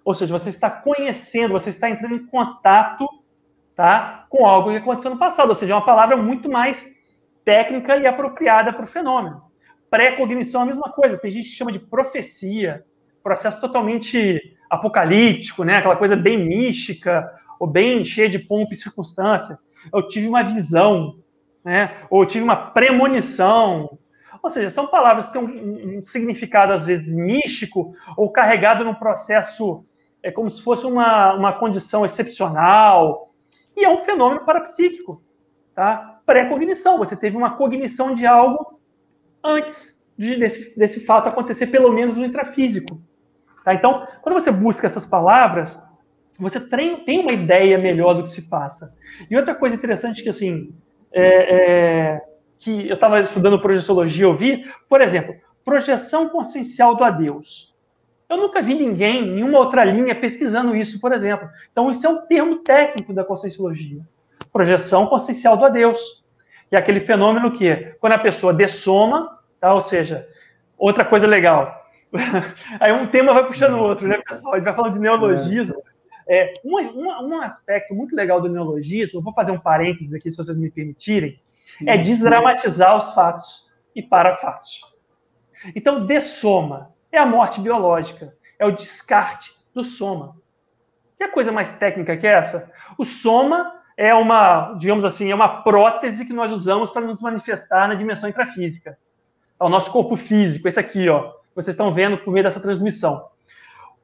Ou 0.08 0.16
seja, 0.16 0.40
você 0.40 0.48
está 0.48 0.70
conhecendo, 0.70 1.52
você 1.52 1.70
está 1.70 1.90
entrando 1.90 2.16
em 2.16 2.26
contato 2.28 3.06
tá, 3.76 4.26
com 4.30 4.46
algo 4.46 4.70
que 4.72 4.78
aconteceu 4.78 5.12
no 5.12 5.20
passado. 5.20 5.50
Ou 5.50 5.56
seja, 5.56 5.74
é 5.74 5.76
uma 5.76 5.84
palavra 5.86 6.16
muito 6.16 6.50
mais 6.50 6.96
técnica 7.44 7.98
e 7.98 8.08
apropriada 8.08 8.72
para 8.72 8.86
o 8.86 8.88
fenômeno. 8.88 9.42
Pré-cognição 9.90 10.62
é 10.62 10.64
a 10.64 10.68
mesma 10.68 10.90
coisa. 10.94 11.18
Tem 11.18 11.30
gente 11.30 11.50
que 11.50 11.56
chama 11.58 11.74
de 11.74 11.80
profecia, 11.80 12.86
processo 13.22 13.60
totalmente 13.60 14.56
apocalíptico, 14.70 15.66
né? 15.66 15.76
aquela 15.76 15.98
coisa 15.98 16.16
bem 16.16 16.38
mística, 16.38 17.30
ou 17.60 17.68
bem 17.68 18.06
cheia 18.06 18.30
de 18.30 18.40
pompa 18.40 18.72
e 18.72 18.78
circunstância. 18.78 19.60
Eu 19.94 20.08
tive 20.08 20.30
uma 20.30 20.42
visão, 20.42 21.20
né? 21.66 21.98
ou 22.10 22.24
eu 22.24 22.28
tive 22.28 22.46
uma 22.46 22.56
premonição, 22.56 24.00
ou 24.42 24.50
seja, 24.50 24.70
são 24.70 24.88
palavras 24.88 25.28
que 25.28 25.34
têm 25.34 25.42
um, 25.42 25.98
um, 25.98 26.04
significado, 26.06 26.72
às 26.72 26.86
vezes, 26.86 27.14
místico 27.14 27.92
ou 28.16 28.32
carregado 28.32 28.86
num 28.86 28.94
processo 28.94 29.84
é 30.28 30.32
como 30.32 30.52
se 30.52 30.62
fosse 30.62 30.86
uma, 30.86 31.34
uma 31.36 31.54
condição 31.54 32.04
excepcional, 32.04 33.32
e 33.76 33.86
é 33.86 33.90
um 33.90 34.00
fenômeno 34.00 34.44
parapsíquico, 34.44 35.24
tá? 35.74 36.20
Pré-cognição, 36.26 36.98
você 36.98 37.16
teve 37.16 37.38
uma 37.38 37.56
cognição 37.56 38.14
de 38.14 38.26
algo 38.26 38.78
antes 39.42 40.06
de, 40.18 40.36
desse, 40.36 40.78
desse 40.78 41.00
fato 41.00 41.30
acontecer, 41.30 41.68
pelo 41.68 41.94
menos 41.94 42.18
no 42.18 42.26
intrafísico. 42.26 43.00
Tá? 43.64 43.74
Então, 43.74 44.06
quando 44.22 44.34
você 44.34 44.52
busca 44.52 44.86
essas 44.86 45.06
palavras, 45.06 45.82
você 46.38 46.60
tem, 46.60 47.06
tem 47.06 47.20
uma 47.22 47.32
ideia 47.32 47.78
melhor 47.78 48.14
do 48.14 48.24
que 48.24 48.30
se 48.30 48.50
passa. 48.50 48.94
E 49.32 49.38
outra 49.38 49.56
coisa 49.56 49.78
interessante 49.78 50.22
que, 50.22 50.30
assim, 50.30 50.76
é, 51.14 51.56
é, 51.56 52.22
que 52.60 52.90
eu 52.90 52.96
estava 52.96 53.22
estudando 53.22 53.62
projeciologia, 53.62 54.26
eu 54.26 54.36
vi, 54.36 54.66
por 54.90 55.00
exemplo, 55.00 55.34
projeção 55.64 56.28
consciencial 56.28 56.96
do 56.96 57.06
adeus. 57.06 57.77
Eu 58.30 58.36
nunca 58.38 58.62
vi 58.62 58.76
ninguém, 58.76 59.26
nenhuma 59.26 59.60
outra 59.60 59.86
linha, 59.86 60.14
pesquisando 60.14 60.76
isso, 60.76 61.00
por 61.00 61.14
exemplo. 61.14 61.48
Então, 61.72 61.90
isso 61.90 62.06
é 62.06 62.10
um 62.10 62.26
termo 62.26 62.58
técnico 62.58 63.14
da 63.14 63.24
conscienciologia. 63.24 64.02
Projeção 64.52 65.08
consciencial 65.08 65.56
do 65.56 65.66
adeus. 65.66 66.24
Que 66.70 66.76
é 66.76 66.80
aquele 66.80 67.00
fenômeno 67.00 67.52
que, 67.52 67.74
quando 68.02 68.14
a 68.14 68.20
pessoa 68.20 68.54
dessoma, 68.54 69.40
tá? 69.60 69.74
ou 69.74 69.82
seja, 69.82 70.28
outra 70.78 71.06
coisa 71.06 71.26
legal. 71.26 71.88
Aí 72.82 72.92
um 72.92 73.08
tema 73.08 73.34
vai 73.34 73.48
puxando 73.48 73.76
o 73.76 73.84
outro, 73.84 74.06
né, 74.08 74.22
pessoal? 74.28 74.54
A 74.54 74.58
gente 74.58 74.66
vai 74.66 74.76
falando 74.76 74.94
de 74.94 75.00
neologismo. 75.00 75.82
É, 76.28 76.54
um, 76.66 76.78
um, 76.78 77.30
um 77.30 77.42
aspecto 77.42 77.96
muito 77.96 78.14
legal 78.14 78.42
do 78.42 78.50
neologismo, 78.50 79.22
vou 79.22 79.34
fazer 79.34 79.52
um 79.52 79.60
parênteses 79.60 80.14
aqui, 80.14 80.30
se 80.30 80.36
vocês 80.36 80.58
me 80.58 80.70
permitirem, 80.70 81.40
é 81.86 81.98
desdramatizar 81.98 82.98
os 82.98 83.14
fatos 83.14 83.70
e 83.96 84.02
para 84.02 84.36
fatos. 84.36 84.82
Então, 85.74 86.06
dessoma 86.06 86.94
é 87.12 87.18
a 87.18 87.26
morte 87.26 87.62
biológica, 87.62 88.34
é 88.60 88.66
o 88.66 88.72
descarte 88.72 89.56
do 89.74 89.84
soma. 89.84 90.36
Que 91.18 91.24
é 91.24 91.28
coisa 91.28 91.52
mais 91.52 91.72
técnica 91.78 92.18
que 92.18 92.28
essa? 92.28 92.72
O 92.98 93.06
soma 93.06 93.74
é 93.96 94.14
uma, 94.14 94.74
digamos 94.78 95.04
assim, 95.04 95.32
é 95.32 95.36
uma 95.36 95.64
prótese 95.64 96.26
que 96.26 96.34
nós 96.34 96.52
usamos 96.52 96.92
para 96.92 97.02
nos 97.02 97.20
manifestar 97.20 97.88
na 97.88 97.96
dimensão 97.96 98.30
intrafísica. 98.30 98.98
É 99.60 99.64
o 99.64 99.70
nosso 99.70 99.92
corpo 99.92 100.16
físico, 100.16 100.68
esse 100.68 100.80
aqui, 100.80 101.10
ó. 101.10 101.34
Vocês 101.56 101.74
estão 101.74 101.92
vendo 101.92 102.20
por 102.20 102.32
meio 102.32 102.44
dessa 102.44 102.60
transmissão. 102.60 103.28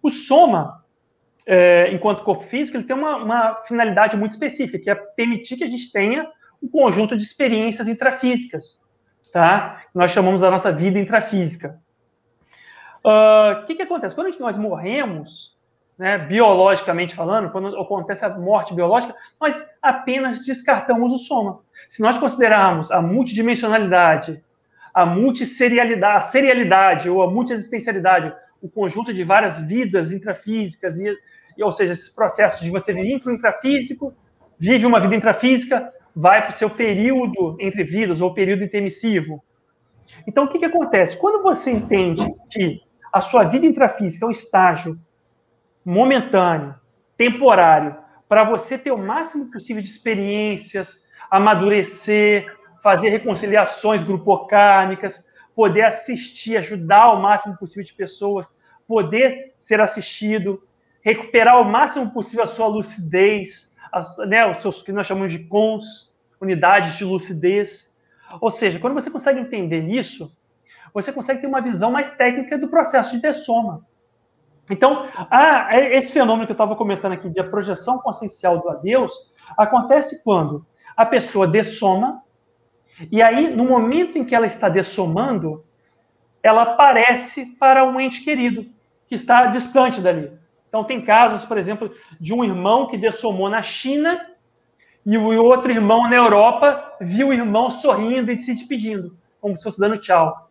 O 0.02 0.10
soma, 0.10 0.84
é, 1.46 1.92
enquanto 1.94 2.24
corpo 2.24 2.44
físico, 2.46 2.76
ele 2.76 2.86
tem 2.86 2.96
uma, 2.96 3.18
uma 3.18 3.56
finalidade 3.68 4.18
muito 4.18 4.32
específica, 4.32 4.80
que 4.80 4.90
é 4.90 4.96
permitir 4.96 5.58
que 5.58 5.64
a 5.64 5.70
gente 5.70 5.92
tenha 5.92 6.28
um 6.62 6.68
conjunto 6.68 7.16
de 7.16 7.24
experiências 7.24 7.88
intrafísicas, 7.88 8.82
tá? 9.32 9.84
Nós 9.94 10.12
chamamos 10.12 10.42
a 10.42 10.50
nossa 10.50 10.72
vida 10.72 10.98
intrafísica. 10.98 11.80
O 13.04 13.10
uh, 13.10 13.66
que, 13.66 13.76
que 13.76 13.84
acontece? 13.84 14.16
Quando 14.16 14.38
nós 14.40 14.58
morremos, 14.58 15.58
né, 15.98 16.18
biologicamente 16.18 17.14
falando, 17.14 17.52
quando 17.52 17.78
acontece 17.80 18.24
a 18.24 18.30
morte 18.30 18.74
biológica, 18.74 19.14
nós 19.40 19.56
apenas 19.82 20.46
descartamos 20.46 21.12
o 21.12 21.18
soma. 21.18 21.60
Se 21.90 22.02
nós 22.02 22.18
considerarmos 22.18 22.90
a 22.92 23.02
multidimensionalidade 23.02 24.42
a 24.94 25.06
multisserialidade, 25.06 26.18
a 26.18 26.22
serialidade 26.22 27.10
ou 27.10 27.24
a 27.24 27.32
multiexistencialidade, 27.32 28.32
o 28.62 28.70
conjunto 28.70 29.14
de 29.14 29.24
várias 29.24 29.60
vidas 29.60 30.12
intrafísicas, 30.12 30.98
e, 30.98 31.18
e, 31.58 31.64
ou 31.64 31.72
seja, 31.72 31.94
esses 31.94 32.10
processos 32.10 32.62
de 32.62 32.70
você 32.70 32.94
vir 32.94 33.20
para 33.20 33.32
o 33.32 33.36
intrafísico, 33.36 34.14
vive 34.60 34.86
uma 34.86 35.00
vida 35.00 35.16
intrafísica, 35.16 35.92
vai 36.16 36.42
para 36.42 36.52
o 36.52 36.54
seu 36.54 36.70
período 36.70 37.58
entre 37.60 37.84
vidas 37.84 38.22
ou 38.22 38.34
período 38.34 38.64
intermissivo. 38.64 39.44
Então, 40.28 40.46
o 40.46 40.48
que, 40.48 40.60
que 40.60 40.66
acontece? 40.66 41.18
Quando 41.18 41.42
você 41.42 41.72
entende 41.72 42.24
que 42.52 42.82
a 43.14 43.22
sua 43.22 43.44
vida 43.44 43.68
intrafísica 43.68 44.26
é 44.26 44.28
um 44.28 44.32
estágio 44.32 45.00
momentâneo, 45.86 46.74
temporário, 47.16 47.96
para 48.28 48.44
você 48.44 48.76
ter 48.76 48.92
o 48.92 48.98
máximo 48.98 49.52
possível 49.52 49.84
de 49.84 49.88
experiências, 49.88 51.06
amadurecer, 51.30 52.52
fazer 52.82 53.10
reconciliações 53.10 54.04
grupocárnicas, 54.04 55.24
poder 55.56 55.84
assistir, 55.84 56.58
ajudar 56.58 57.12
o 57.14 57.22
máximo 57.22 57.56
possível 57.56 57.84
de 57.84 57.94
pessoas, 57.94 58.48
poder 58.88 59.54
ser 59.60 59.80
assistido, 59.80 60.64
recuperar 61.04 61.62
o 61.62 61.66
máximo 61.66 62.12
possível 62.12 62.44
a 62.44 62.48
sua 62.48 62.66
lucidez, 62.66 63.76
a, 63.92 64.26
né, 64.26 64.50
os 64.50 64.58
seus 64.60 64.82
que 64.82 64.92
nós 64.92 65.06
chamamos 65.06 65.32
de 65.32 65.48
cons, 65.48 66.12
unidades 66.42 66.96
de 66.96 67.06
lucidez. 67.06 67.96
Ou 68.42 68.50
seja, 68.50 68.80
quando 68.80 68.96
você 68.96 69.12
consegue 69.12 69.40
entender 69.40 69.88
isso, 69.88 70.36
você 70.94 71.12
consegue 71.12 71.42
ter 71.42 71.48
uma 71.48 71.62
visão 71.62 71.92
mais 71.92 72.16
técnica 72.16 72.58
do 72.58 72.68
processo 72.68 73.16
de 73.16 73.22
dessoma. 73.22 73.86
Então, 74.70 75.08
ah, 75.30 75.70
esse 75.78 76.12
fenômeno 76.12 76.46
que 76.46 76.52
eu 76.52 76.56
estava 76.56 76.76
comentando 76.76 77.14
aqui 77.14 77.30
de 77.30 77.40
a 77.40 77.44
projeção 77.44 78.00
consciencial 78.00 78.62
do 78.62 78.70
adeus 78.70 79.34
acontece 79.58 80.24
quando 80.24 80.66
a 80.96 81.06
pessoa 81.06 81.48
dessoma 81.48 82.24
e 83.12 83.22
aí, 83.22 83.54
no 83.56 83.66
momento 83.66 84.18
em 84.18 84.24
que 84.24 84.36
ela 84.36 84.46
está 84.46 84.70
dessomando, 84.70 85.64
ela 86.42 86.64
aparece 86.64 87.46
para 87.58 87.84
um 87.84 88.00
ente 88.00 88.24
querido, 88.24 88.66
que 89.08 89.16
está 89.16 89.42
distante 89.42 90.02
dali. 90.02 90.32
Então, 90.68 90.84
tem 90.84 91.04
casos, 91.04 91.46
por 91.46 91.58
exemplo, 91.58 91.92
de 92.20 92.34
um 92.34 92.44
irmão 92.44 92.88
que 92.88 92.98
dessomou 92.98 93.50
na 93.50 93.62
China 93.62 94.20
e 95.06 95.18
o 95.18 95.44
outro 95.44 95.72
irmão 95.72 96.10
na 96.10 96.16
Europa 96.16 96.96
viu 97.02 97.30
o 97.30 97.34
irmão 97.34 97.70
sorrindo 97.70 98.32
e 98.32 98.40
se 98.40 98.54
despedindo, 98.54 99.18
como 99.42 99.58
se 99.58 99.64
fosse 99.64 99.80
dando 99.80 99.98
tchau. 99.98 100.50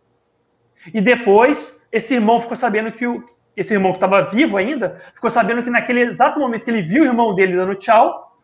E 0.92 1.00
depois, 1.00 1.84
esse 1.90 2.14
irmão 2.14 2.40
ficou 2.40 2.56
sabendo 2.56 2.92
que 2.92 3.06
o, 3.06 3.28
esse 3.56 3.74
irmão 3.74 3.92
que 3.92 3.98
estava 3.98 4.30
vivo 4.30 4.56
ainda, 4.56 5.00
ficou 5.14 5.30
sabendo 5.30 5.62
que 5.62 5.70
naquele 5.70 6.00
exato 6.00 6.40
momento 6.40 6.64
que 6.64 6.70
ele 6.70 6.82
viu 6.82 7.02
o 7.02 7.06
irmão 7.06 7.34
dele 7.34 7.56
dando 7.56 7.74
tchau, 7.74 8.36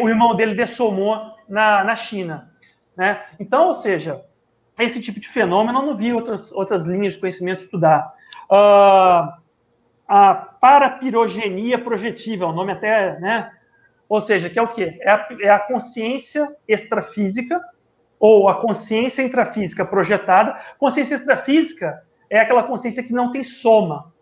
o 0.00 0.08
irmão 0.08 0.36
dele 0.36 0.54
dessomou 0.54 1.34
na, 1.48 1.82
na 1.82 1.96
China. 1.96 2.50
Né? 2.96 3.20
Então, 3.40 3.68
ou 3.68 3.74
seja, 3.74 4.24
esse 4.78 5.00
tipo 5.00 5.18
de 5.20 5.28
fenômeno 5.28 5.80
eu 5.80 5.86
não 5.86 5.96
vi 5.96 6.12
outras, 6.12 6.52
outras 6.52 6.84
linhas 6.84 7.14
de 7.14 7.20
conhecimento 7.20 7.64
estudar. 7.64 8.12
Uh, 8.50 9.32
a 10.06 10.34
parapirogenia 10.34 11.78
projetiva, 11.78 12.44
é 12.44 12.48
um 12.48 12.52
nome 12.52 12.72
até, 12.72 13.18
né? 13.18 13.50
Ou 14.08 14.20
seja, 14.20 14.50
que 14.50 14.58
é 14.58 14.62
o 14.62 14.68
quê? 14.68 14.98
É 15.00 15.10
a, 15.10 15.28
é 15.40 15.48
a 15.48 15.58
consciência 15.58 16.54
extrafísica 16.68 17.60
ou 18.18 18.48
a 18.48 18.60
consciência 18.60 19.22
intrafísica 19.22 19.84
projetada. 19.84 20.58
Consciência 20.78 21.16
extrafísica 21.16 22.02
é 22.30 22.38
aquela 22.38 22.62
consciência 22.62 23.02
que 23.02 23.12
não 23.12 23.32
tem 23.32 23.42
soma, 23.42 24.12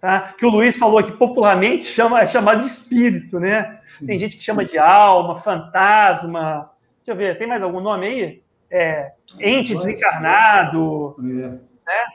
tá? 0.00 0.34
Que 0.38 0.46
o 0.46 0.50
Luiz 0.50 0.76
falou 0.76 0.98
aqui 0.98 1.12
popularmente 1.12 1.84
chama, 1.92 2.20
é 2.20 2.26
chamado 2.26 2.60
de 2.60 2.66
espírito, 2.66 3.38
né? 3.38 3.78
Tem 4.04 4.16
gente 4.16 4.36
que 4.36 4.42
chama 4.42 4.64
de 4.64 4.78
alma, 4.78 5.36
fantasma, 5.36 6.70
Deixa 7.00 7.12
eu 7.12 7.16
ver, 7.16 7.38
tem 7.38 7.48
mais 7.48 7.62
algum 7.62 7.80
nome 7.80 8.06
aí? 8.06 8.42
É, 8.70 9.12
ente 9.40 9.74
desencarnado. 9.74 11.16
É. 11.18 11.22
Né? 11.22 11.60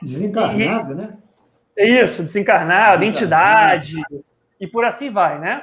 Desencarnado, 0.00 0.92
e, 0.92 0.94
né? 0.94 1.18
É 1.76 1.86
isso, 1.86 2.22
desencarnado, 2.22 3.04
entidade, 3.04 4.00
e 4.58 4.66
por 4.66 4.84
assim 4.84 5.10
vai, 5.10 5.38
né? 5.38 5.62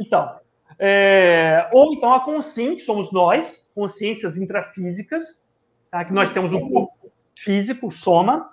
Então, 0.00 0.36
é, 0.78 1.68
ou 1.70 1.92
então 1.92 2.14
a 2.14 2.20
consciência, 2.20 2.86
somos 2.86 3.12
nós, 3.12 3.65
consciências 3.76 4.38
intrafísicas, 4.38 5.46
tá? 5.90 6.04
que 6.04 6.12
nós 6.12 6.32
temos 6.32 6.52
um 6.52 6.68
corpo 6.68 7.12
físico, 7.38 7.90
soma, 7.90 8.50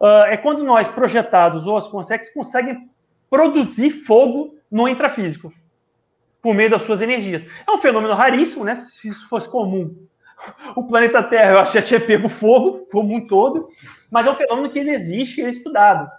uh, 0.00 0.24
é 0.28 0.36
quando 0.36 0.64
nós, 0.64 0.86
projetados 0.86 1.66
ou 1.66 1.76
as 1.76 1.88
consciências, 1.88 2.32
conseguem 2.32 2.88
produzir 3.28 3.90
fogo 3.90 4.54
no 4.70 4.88
intrafísico 4.88 5.52
por 6.40 6.54
meio 6.54 6.70
das 6.70 6.82
suas 6.82 7.00
energias. 7.00 7.44
É 7.66 7.70
um 7.72 7.78
fenômeno 7.78 8.14
raríssimo, 8.14 8.64
né? 8.64 8.76
Se 8.76 9.08
isso 9.08 9.28
fosse 9.28 9.48
comum, 9.48 10.06
o 10.74 10.84
planeta 10.84 11.22
Terra, 11.22 11.52
eu 11.52 11.58
acho 11.58 11.72
que 11.72 11.80
já 11.80 11.84
tinha 11.84 12.00
pego 12.00 12.28
fogo, 12.28 12.86
como 12.90 13.14
um 13.14 13.26
todo, 13.26 13.68
mas 14.10 14.26
é 14.26 14.30
um 14.30 14.36
fenômeno 14.36 14.70
que 14.70 14.78
ele 14.78 14.90
existe 14.90 15.40
e 15.40 15.44
é 15.44 15.50
estudado. 15.50 16.10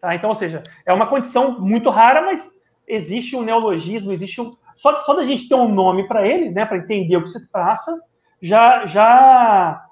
Tá? 0.00 0.14
Então, 0.14 0.30
ou 0.30 0.36
seja, 0.36 0.62
é 0.86 0.92
uma 0.92 1.06
condição 1.06 1.60
muito 1.60 1.90
rara, 1.90 2.22
mas 2.22 2.50
existe 2.86 3.36
um 3.36 3.42
neologismo, 3.42 4.12
existe 4.12 4.40
um. 4.40 4.56
Só, 4.78 5.02
só 5.02 5.12
da 5.12 5.24
gente 5.24 5.46
ter 5.46 5.54
um 5.54 5.68
nome 5.68 6.08
para 6.08 6.26
ele, 6.26 6.50
né, 6.50 6.64
para 6.64 6.78
entender 6.78 7.16
o 7.18 7.22
que 7.22 7.28
se 7.28 7.50
passa, 7.50 7.94
já, 8.40 8.86
já, 8.86 9.84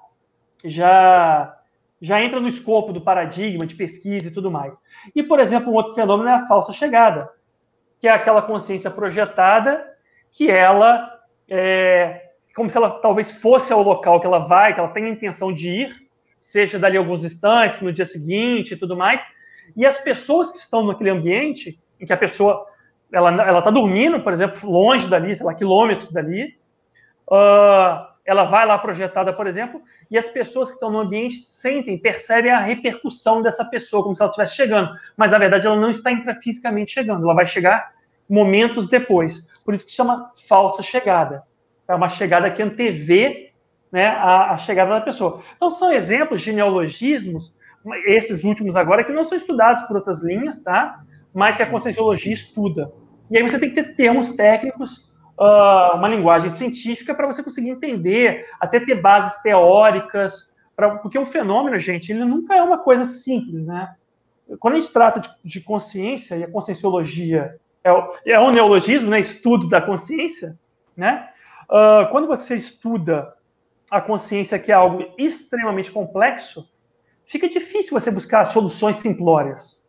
já, 0.65 1.55
já 2.01 2.23
entra 2.23 2.39
no 2.39 2.47
escopo 2.47 2.91
do 2.91 3.01
paradigma 3.01 3.67
de 3.67 3.75
pesquisa 3.75 4.29
e 4.29 4.31
tudo 4.31 4.49
mais. 4.49 4.75
E, 5.15 5.21
por 5.21 5.39
exemplo, 5.39 5.71
um 5.71 5.75
outro 5.75 5.93
fenômeno 5.93 6.29
é 6.29 6.33
a 6.33 6.47
falsa 6.47 6.73
chegada 6.73 7.29
que 7.99 8.07
é 8.07 8.11
aquela 8.11 8.41
consciência 8.41 8.91
projetada, 8.91 9.83
que 10.31 10.49
ela 10.49 11.19
é 11.49 12.23
como 12.55 12.69
se 12.69 12.77
ela 12.77 12.89
talvez 12.89 13.29
fosse 13.29 13.71
ao 13.71 13.83
local 13.83 14.19
que 14.19 14.25
ela 14.25 14.39
vai, 14.39 14.73
que 14.73 14.79
ela 14.79 14.89
tem 14.89 15.05
a 15.05 15.09
intenção 15.09 15.53
de 15.53 15.69
ir, 15.69 15.95
seja 16.39 16.79
dali 16.79 16.97
alguns 16.97 17.23
instantes, 17.23 17.81
no 17.81 17.93
dia 17.93 18.05
seguinte 18.05 18.73
e 18.73 18.77
tudo 18.77 18.97
mais. 18.97 19.23
E 19.75 19.85
as 19.85 19.99
pessoas 19.99 20.51
que 20.51 20.57
estão 20.57 20.83
naquele 20.83 21.11
ambiente, 21.11 21.79
em 21.99 22.05
que 22.05 22.13
a 22.13 22.17
pessoa 22.17 22.65
ela 23.11 23.29
ela 23.47 23.59
está 23.59 23.71
dormindo, 23.71 24.19
por 24.19 24.33
exemplo, 24.33 24.69
longe 24.69 25.07
dali, 25.07 25.35
sei 25.35 25.45
lá, 25.45 25.53
quilômetros 25.53 26.11
dali, 26.11 26.55
uh, 27.29 28.07
ela 28.25 28.43
vai 28.43 28.65
lá 28.65 28.77
projetada, 28.77 29.31
por 29.31 29.47
exemplo, 29.47 29.81
e 30.11 30.17
as 30.17 30.27
pessoas 30.27 30.67
que 30.67 30.75
estão 30.75 30.91
no 30.91 30.99
ambiente 30.99 31.45
sentem, 31.47 31.97
percebem 31.97 32.51
a 32.51 32.59
repercussão 32.59 33.41
dessa 33.41 33.63
pessoa, 33.63 34.03
como 34.03 34.15
se 34.15 34.21
ela 34.21 34.29
estivesse 34.29 34.55
chegando. 34.55 34.91
Mas, 35.15 35.31
na 35.31 35.37
verdade, 35.37 35.65
ela 35.65 35.77
não 35.77 35.89
está 35.89 36.11
intrafisicamente 36.11 36.91
chegando, 36.91 37.23
ela 37.23 37.33
vai 37.33 37.47
chegar 37.47 37.93
momentos 38.29 38.89
depois. 38.89 39.47
Por 39.63 39.73
isso 39.73 39.85
que 39.85 39.93
chama 39.93 40.31
falsa 40.47 40.83
chegada. 40.83 41.43
É 41.87 41.95
uma 41.95 42.09
chegada 42.09 42.51
que 42.51 42.61
antevê 42.61 43.51
né, 43.89 44.07
a, 44.07 44.51
a 44.51 44.57
chegada 44.57 44.91
da 44.91 45.01
pessoa. 45.01 45.41
Então, 45.55 45.69
são 45.71 45.91
exemplos 45.91 46.41
de 46.41 46.51
neologismos, 46.51 47.53
esses 48.07 48.43
últimos 48.43 48.75
agora, 48.75 49.05
que 49.05 49.13
não 49.13 49.23
são 49.23 49.37
estudados 49.37 49.83
por 49.83 49.95
outras 49.95 50.21
linhas, 50.21 50.61
tá? 50.61 51.01
Mas 51.33 51.57
que 51.57 51.63
a 51.63 51.69
conscienciologia 51.69 52.33
estuda. 52.33 52.91
E 53.29 53.37
aí 53.37 53.43
você 53.43 53.59
tem 53.59 53.69
que 53.69 53.75
ter 53.75 53.95
termos 53.95 54.35
técnicos 54.35 55.07
uh, 55.39 55.95
uma 55.95 56.07
linguagem 56.07 56.49
científica 56.49 57.13
para 57.13 57.27
você 57.27 57.43
conseguir 57.43 57.69
entender, 57.69 58.45
até 58.59 58.79
ter 58.79 59.01
bases 59.01 59.41
teóricas, 59.41 60.55
pra, 60.75 60.97
porque 60.97 61.17
o 61.17 61.25
fenômeno, 61.25 61.77
gente, 61.79 62.11
ele 62.11 62.25
nunca 62.25 62.55
é 62.55 62.61
uma 62.61 62.79
coisa 62.79 63.05
simples, 63.05 63.65
né? 63.65 63.95
Quando 64.59 64.75
a 64.75 64.79
gente 64.79 64.91
trata 64.91 65.19
de, 65.19 65.29
de 65.43 65.61
consciência, 65.61 66.35
e 66.35 66.43
a 66.43 66.49
conscienciologia 66.49 67.57
é, 67.83 68.33
é 68.33 68.39
um 68.39 68.51
neologismo, 68.51 69.09
né? 69.09 69.19
Estudo 69.19 69.67
da 69.67 69.81
consciência, 69.81 70.57
né? 70.95 71.29
Uh, 71.69 72.09
quando 72.11 72.27
você 72.27 72.55
estuda 72.55 73.33
a 73.91 74.01
consciência, 74.01 74.59
que 74.59 74.71
é 74.71 74.75
algo 74.75 75.05
extremamente 75.17 75.91
complexo, 75.91 76.69
fica 77.25 77.47
difícil 77.47 77.97
você 77.97 78.09
buscar 78.09 78.45
soluções 78.45 78.97
simplórias. 78.97 79.83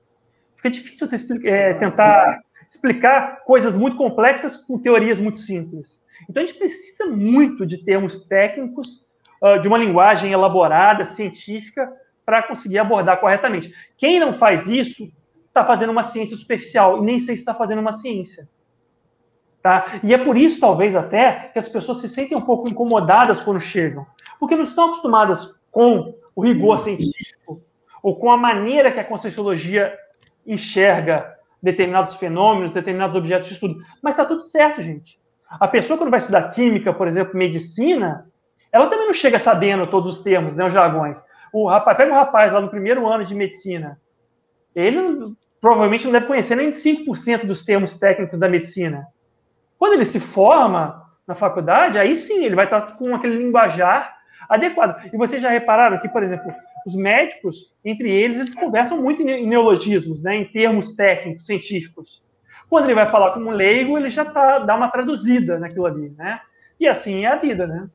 Fica 0.59 0.71
difícil 0.71 1.07
você 1.07 1.49
é, 1.49 1.75
tentar 1.75 2.43
explicar 2.67 3.45
coisas 3.45 3.75
muito 3.75 3.97
complexas 3.97 4.57
com 4.57 4.79
teorias 4.79 5.19
muito 5.19 5.39
simples. 5.39 6.03
Então 6.29 6.43
a 6.43 6.47
gente 6.47 6.59
precisa 6.59 7.07
muito 7.07 7.65
de 7.65 7.79
termos 7.79 8.27
técnicos, 8.27 9.07
uh, 9.43 9.61
de 9.61 9.69
uma 9.69 9.79
linguagem 9.79 10.33
elaborada, 10.33 11.05
científica, 11.05 11.91
para 12.27 12.43
conseguir 12.43 12.79
abordar 12.79 13.21
corretamente. 13.21 13.73
Quem 13.97 14.21
não 14.21 14.35
faz 14.35 14.67
isso 14.67 15.11
está 15.47 15.65
fazendo 15.65 15.91
uma 15.91 16.03
ciência 16.03 16.37
superficial 16.37 16.99
e 16.99 17.07
nem 17.07 17.19
sei 17.19 17.37
se 17.37 17.43
está 17.43 17.55
fazendo 17.55 17.79
uma 17.79 17.93
ciência. 17.93 18.49
Tá? 19.63 20.01
E 20.03 20.13
é 20.13 20.19
por 20.19 20.37
isso, 20.37 20.61
talvez, 20.61 20.95
até, 20.95 21.51
que 21.53 21.59
as 21.59 21.69
pessoas 21.69 22.01
se 22.01 22.09
sentem 22.09 22.37
um 22.37 22.43
pouco 22.43 22.69
incomodadas 22.69 23.41
quando 23.41 23.61
chegam, 23.61 24.07
porque 24.39 24.57
não 24.57 24.65
estão 24.65 24.87
acostumadas 24.87 25.63
com 25.71 26.15
o 26.35 26.43
rigor 26.43 26.79
científico 26.81 27.63
ou 28.03 28.17
com 28.17 28.31
a 28.31 28.37
maneira 28.37 28.93
que 28.93 29.01
a 29.01 29.05
Conscienciologia 29.05 29.97
enxerga 30.49 31.35
determinados 31.63 32.15
fenômenos, 32.15 32.73
determinados 32.73 33.17
objetos 33.17 33.49
de 33.49 33.55
estudo. 33.55 33.79
Mas 34.03 34.15
está 34.15 34.25
tudo 34.25 34.43
certo, 34.43 34.81
gente. 34.81 35.21
A 35.51 35.69
pessoa, 35.69 35.99
quando 35.99 36.11
vai 36.11 36.19
estudar 36.19 36.51
química, 36.51 36.93
por 36.93 37.07
exemplo, 37.07 37.37
medicina, 37.37 38.27
ela 38.73 38.89
também 38.89 39.07
não 39.07 39.15
chega 39.15 39.39
sabendo 39.39 39.87
todos 39.87 40.15
os 40.15 40.21
termos, 40.21 40.57
né, 40.57 40.67
os 40.67 40.73
jargões. 40.73 41.23
O 41.53 41.69
rapaz, 41.69 41.97
pega 41.97 42.13
um 42.13 42.17
rapaz 42.17 42.53
lá 42.53 42.61
no 42.61 42.69
primeiro 42.69 43.07
ano 43.07 43.25
de 43.25 43.35
medicina, 43.35 43.99
ele 44.75 45.35
provavelmente 45.61 46.05
não 46.05 46.13
deve 46.13 46.27
conhecer 46.27 46.55
nem 46.55 46.71
5% 46.71 47.47
dos 47.47 47.65
termos 47.65 47.99
técnicos 47.99 48.39
da 48.39 48.49
medicina. 48.49 49.07
Quando 49.79 49.95
ele 49.95 50.05
se 50.05 50.21
forma 50.21 51.03
na 51.27 51.35
faculdade, 51.35 51.99
aí 51.99 52.15
sim, 52.15 52.45
ele 52.45 52.55
vai 52.55 52.67
estar 52.67 52.97
com 52.97 53.15
aquele 53.15 53.37
linguajar 53.37 54.18
adequada. 54.49 55.09
E 55.13 55.17
vocês 55.17 55.43
já 55.43 55.51
repararam 55.51 55.99
que, 55.99 56.09
por 56.09 56.23
exemplo, 56.23 56.53
os 56.87 56.95
médicos, 56.95 57.73
entre 57.85 58.11
eles, 58.11 58.39
eles 58.39 58.55
conversam 58.55 59.03
muito 59.03 59.23
em 59.23 59.47
neologismos, 59.47 60.23
né, 60.23 60.37
em 60.37 60.45
termos 60.47 60.95
técnicos, 60.95 61.47
científicos. 61.47 62.23
Quando 62.69 62.85
ele 62.85 62.95
vai 62.95 63.11
falar 63.11 63.33
com 63.33 63.41
um 63.41 63.51
leigo, 63.51 63.97
ele 63.97 64.09
já 64.09 64.25
tá, 64.25 64.61
dá 64.61 64.77
uma 64.77 64.91
traduzida 64.91 65.59
naquilo 65.59 65.87
ali, 65.87 66.11
né? 66.11 66.41
E 66.79 66.87
assim 66.87 67.25
é 67.25 67.29
a 67.29 67.37
vida, 67.37 67.67
né? 67.67 67.89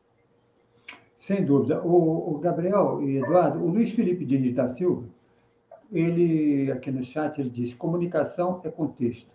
Sem 1.15 1.45
dúvida. 1.45 1.81
O, 1.81 2.33
o 2.35 2.39
Gabriel 2.39 3.01
e 3.01 3.17
Eduardo, 3.17 3.63
o 3.63 3.67
Luiz 3.67 3.91
Felipe 3.91 4.25
Diniz 4.25 4.53
da 4.55 4.67
Silva, 4.67 5.07
ele, 5.91 6.71
aqui 6.71 6.91
no 6.91 7.03
chat, 7.03 7.39
ele 7.39 7.49
diz, 7.49 7.73
comunicação 7.73 8.59
é 8.63 8.69
contexto. 8.69 9.31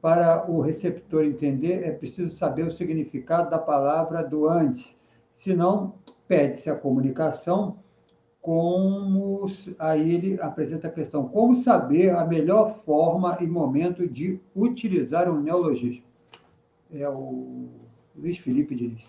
Para 0.00 0.50
o 0.50 0.60
receptor 0.60 1.24
entender, 1.24 1.84
é 1.84 1.90
preciso 1.90 2.34
saber 2.34 2.62
o 2.62 2.70
significado 2.70 3.50
da 3.50 3.58
palavra 3.58 4.22
do 4.22 4.48
antes, 4.48 4.96
senão 5.34 5.94
pede-se 6.26 6.70
a 6.70 6.74
comunicação 6.74 7.78
como 8.42 9.46
aí 9.78 10.14
ele 10.14 10.40
apresenta 10.40 10.88
a 10.88 10.90
questão 10.90 11.28
como 11.28 11.62
saber 11.62 12.10
a 12.10 12.24
melhor 12.24 12.80
forma 12.84 13.38
e 13.40 13.46
momento 13.46 14.06
de 14.08 14.40
utilizar 14.54 15.30
um 15.30 15.40
neologismo. 15.40 16.02
É 16.92 17.08
o 17.08 17.68
Luiz 18.16 18.38
Felipe 18.38 18.74
Diniz. 18.74 19.08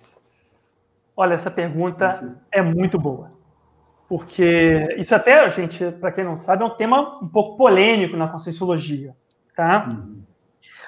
Olha, 1.18 1.34
essa 1.34 1.49
pergunta 1.49 2.38
é 2.51 2.61
muito 2.61 2.99
boa. 2.99 3.32
Porque 4.07 4.95
isso 4.99 5.16
até, 5.16 5.49
gente, 5.49 5.91
para 5.93 6.11
quem 6.11 6.24
não 6.24 6.38
sabe, 6.38 6.61
é 6.61 6.66
um 6.66 6.76
tema 6.76 7.20
um 7.20 7.28
pouco 7.28 7.57
polêmico 7.57 8.16
na 8.16 8.28
conscienciologia, 8.28 9.16
tá? 9.55 9.88
Uhum. 9.88 10.22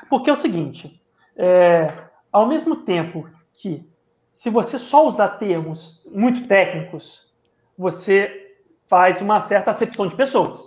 Porque 0.08 0.30
é 0.30 0.34
o 0.34 0.36
seguinte, 0.36 1.02
é, 1.36 1.92
ao 2.32 2.48
mesmo 2.48 2.76
tempo 2.76 3.28
que 3.54 3.90
se 4.36 4.50
você 4.50 4.78
só 4.78 5.08
usar 5.08 5.30
termos 5.40 6.04
muito 6.06 6.48
técnicos, 6.48 7.34
você 7.78 8.54
faz 8.86 9.20
uma 9.22 9.40
certa 9.40 9.72
acepção 9.72 10.08
de 10.08 10.16
pessoas. 10.16 10.60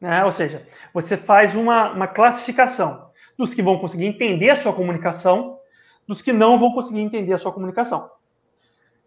Né? 0.00 0.24
Ou 0.24 0.30
seja, 0.30 0.68
você 0.92 1.16
faz 1.16 1.56
uma, 1.56 1.90
uma 1.90 2.06
classificação 2.06 3.10
dos 3.36 3.54
que 3.54 3.62
vão 3.62 3.78
conseguir 3.78 4.04
entender 4.04 4.50
a 4.50 4.54
sua 4.54 4.72
comunicação, 4.72 5.58
dos 6.06 6.22
que 6.22 6.32
não 6.32 6.58
vão 6.58 6.72
conseguir 6.72 7.00
entender 7.00 7.32
a 7.32 7.38
sua 7.38 7.52
comunicação. 7.52 8.08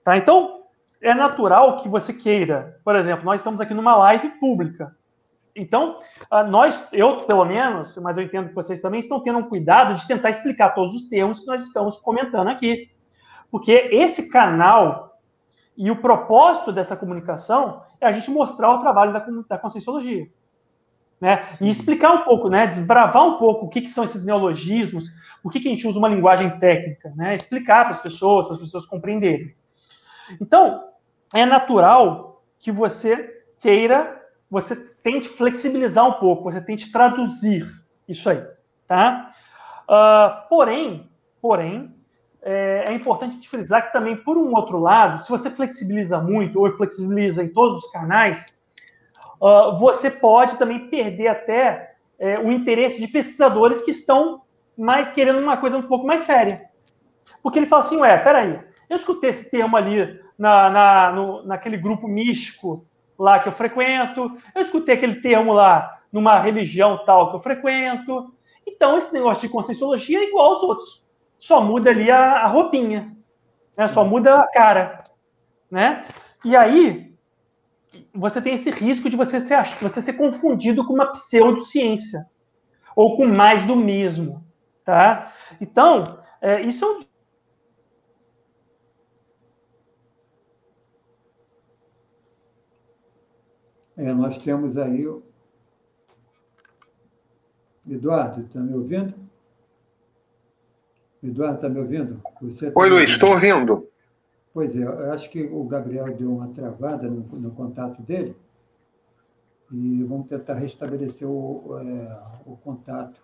Tá? 0.04 0.18
Então, 0.18 0.64
é 1.00 1.14
natural 1.14 1.78
que 1.78 1.88
você 1.88 2.12
queira, 2.12 2.80
por 2.84 2.96
exemplo, 2.96 3.24
nós 3.24 3.40
estamos 3.40 3.62
aqui 3.62 3.74
numa 3.74 3.96
live 3.96 4.28
pública. 4.40 4.96
Então, 5.56 6.00
ah, 6.30 6.44
nós, 6.44 6.88
eu 6.92 7.26
pelo 7.26 7.46
menos, 7.46 7.96
mas 7.98 8.18
eu 8.18 8.24
entendo 8.24 8.50
que 8.50 8.56
vocês 8.56 8.82
também 8.82 9.00
estão 9.00 9.20
tendo 9.20 9.38
um 9.38 9.48
cuidado 9.48 9.94
de 9.94 10.08
tentar 10.08 10.32
explicar 10.32 10.74
todos 10.74 10.96
os 10.96 11.08
termos 11.08 11.40
que 11.40 11.46
nós 11.48 11.64
estamos 11.64 11.98
comentando 11.98 12.48
aqui. 12.48 12.90
Porque 13.52 13.72
esse 13.72 14.30
canal 14.30 15.20
e 15.78 15.92
o 15.92 15.96
propósito 15.96 16.72
dessa 16.72 16.98
comunicação 16.98 17.84
é 18.02 18.08
a 18.08 18.12
gente 18.12 18.32
mostrar 18.32 18.74
o 18.74 18.80
trabalho 18.80 19.14
da, 19.14 19.26
da 19.48 19.58
Conscienciologia. 19.58 20.28
Né? 21.20 21.58
E 21.62 21.70
explicar 21.70 22.14
um 22.14 22.24
pouco, 22.24 22.50
né? 22.50 22.68
desbravar 22.68 23.26
um 23.26 23.38
pouco 23.38 23.66
o 23.66 23.70
que, 23.70 23.82
que 23.82 23.90
são 23.90 24.04
esses 24.04 24.24
neologismos, 24.24 25.06
por 25.42 25.52
que, 25.52 25.60
que 25.60 25.68
a 25.68 25.72
gente 25.72 25.88
usa 25.88 25.98
uma 25.98 26.10
linguagem 26.10 26.60
técnica, 26.60 27.12
né? 27.16 27.34
explicar 27.34 27.84
para 27.84 27.92
as 27.92 28.02
pessoas, 28.02 28.46
para 28.46 28.56
as 28.56 28.62
pessoas 28.62 28.86
compreenderem. 28.86 29.56
Então, 30.42 30.84
é 31.34 31.46
natural 31.46 32.44
que 32.60 32.72
você 32.72 33.44
queira, 33.60 34.22
você 34.50 34.76
tente 34.76 35.30
flexibilizar 35.30 36.08
um 36.08 36.14
pouco, 36.14 36.44
você 36.44 36.62
tente 36.62 36.92
traduzir 36.92 37.68
isso 38.08 38.30
aí, 38.30 38.44
tá? 38.88 39.34
Uh, 39.84 40.50
porém, 40.50 41.10
porém, 41.42 41.97
é, 42.48 42.86
é 42.88 42.94
importante 42.94 43.50
frisar 43.50 43.88
que 43.88 43.92
também, 43.92 44.16
por 44.16 44.38
um 44.38 44.56
outro 44.56 44.80
lado, 44.80 45.22
se 45.22 45.30
você 45.30 45.50
flexibiliza 45.50 46.18
muito 46.18 46.62
ou 46.62 46.70
flexibiliza 46.70 47.44
em 47.44 47.50
todos 47.50 47.84
os 47.84 47.92
canais, 47.92 48.46
uh, 49.42 49.78
você 49.78 50.10
pode 50.10 50.58
também 50.58 50.88
perder 50.88 51.28
até 51.28 51.96
é, 52.18 52.40
o 52.40 52.50
interesse 52.50 53.02
de 53.02 53.08
pesquisadores 53.10 53.82
que 53.82 53.92
estão 53.92 54.44
mais 54.78 55.10
querendo 55.10 55.40
uma 55.40 55.58
coisa 55.58 55.78
um 55.78 55.82
pouco 55.82 56.08
mais 56.08 56.22
séria. 56.22 56.64
Porque 57.44 57.60
ele 57.60 57.68
fala 57.68 57.84
assim, 57.84 57.98
ué, 57.98 58.18
peraí, 58.18 58.62
eu 58.90 58.96
escutei 58.96 59.32
esse 59.32 59.52
termo 59.52 59.76
ali 59.76 60.18
na, 60.38 60.70
na, 60.70 61.12
no, 61.12 61.46
naquele 61.46 61.76
grupo 61.76 62.08
místico 62.08 62.86
lá 63.20 63.40
que 63.40 63.50
eu 63.50 63.54
frequento, 63.54 64.38
eu 64.56 64.62
escutei 64.62 64.96
aquele 64.96 65.16
termo 65.16 65.52
lá 65.52 66.00
numa 66.14 66.40
religião 66.40 67.04
tal 67.06 67.30
que 67.30 67.36
eu 67.36 67.42
frequento. 67.42 68.34
Então, 68.66 68.98
esse 68.98 69.14
negócio 69.14 69.46
de 69.46 69.54
conscienciologia 69.54 70.20
é 70.20 70.30
igual 70.30 70.54
aos 70.54 70.64
outros. 70.64 71.07
Só 71.40 71.62
muda 71.62 71.90
ali 71.90 72.10
a, 72.10 72.44
a 72.44 72.48
roupinha, 72.48 73.16
né? 73.76 73.88
só 73.88 74.04
muda 74.04 74.40
a 74.40 74.48
cara. 74.52 75.04
Né? 75.70 76.08
E 76.44 76.56
aí, 76.56 77.16
você 78.14 78.42
tem 78.42 78.56
esse 78.56 78.70
risco 78.72 79.10
de 79.10 79.16
você 79.16 79.40
ser, 79.40 79.58
você 79.82 80.02
ser 80.02 80.14
confundido 80.14 80.86
com 80.86 80.94
uma 80.94 81.12
pseudociência 81.12 82.26
ou 82.96 83.16
com 83.16 83.26
mais 83.26 83.64
do 83.66 83.76
mesmo. 83.76 84.44
Tá? 84.84 85.34
Então, 85.62 86.20
é, 86.42 86.62
isso 86.62 86.86
é 86.86 86.88
um 86.88 87.00
É, 93.98 94.14
nós 94.14 94.38
temos 94.38 94.78
aí 94.78 95.08
o. 95.08 95.24
Eduardo, 97.90 98.42
está 98.42 98.60
me 98.60 98.74
ouvindo? 98.74 99.27
Eduardo, 101.28 101.56
está 101.56 101.70
me 101.70 101.80
ouvindo? 101.80 102.22
Você 102.42 102.72
tá 102.72 102.80
Oi, 102.80 102.90
Luiz, 102.90 103.10
estou 103.10 103.32
ouvindo. 103.32 103.88
Pois 104.54 104.76
é, 104.76 104.84
eu 104.84 105.12
acho 105.12 105.30
que 105.30 105.44
o 105.44 105.64
Gabriel 105.66 106.06
deu 106.16 106.32
uma 106.34 106.48
travada 106.50 107.08
no, 107.08 107.22
no 107.22 107.52
contato 107.52 108.02
dele 108.02 108.36
e 109.72 110.04
vamos 110.04 110.28
tentar 110.28 110.56
restabelecer 110.56 111.28
o, 111.28 111.78
é, 111.80 112.20
o 112.46 112.56
contato, 112.58 113.22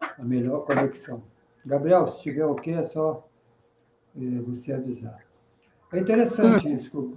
a 0.00 0.22
melhor 0.22 0.64
conexão. 0.64 1.22
Gabriel, 1.66 2.08
se 2.08 2.16
estiver 2.16 2.46
ok, 2.46 2.74
é 2.74 2.82
só 2.84 3.28
é, 4.16 4.20
você 4.40 4.72
avisar. 4.72 5.18
É 5.92 5.98
interessante 5.98 6.68
hum. 6.68 6.76
isso 6.76 7.16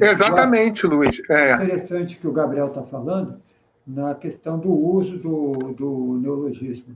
é, 0.00 0.06
Exatamente, 0.06 0.86
Luiz. 0.86 1.20
É 1.28 1.54
interessante 1.54 2.16
que 2.16 2.26
o 2.26 2.32
Gabriel 2.32 2.68
está 2.68 2.82
falando 2.82 3.40
na 3.86 4.14
questão 4.14 4.58
do 4.58 4.70
uso 4.70 5.18
do, 5.18 5.72
do 5.74 6.18
neologismo. 6.20 6.94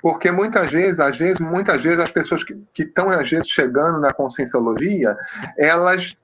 Porque 0.00 0.30
muitas 0.30 0.70
vezes, 0.70 1.00
às 1.00 1.16
vezes, 1.16 1.40
muitas 1.40 1.82
vezes 1.82 2.00
as 2.00 2.10
pessoas 2.10 2.42
que 2.44 2.54
estão 2.78 3.08
às 3.10 3.28
vezes 3.28 3.48
chegando 3.48 4.00
na 4.00 4.12
conscienciologia, 4.12 5.16
elas 5.58 6.16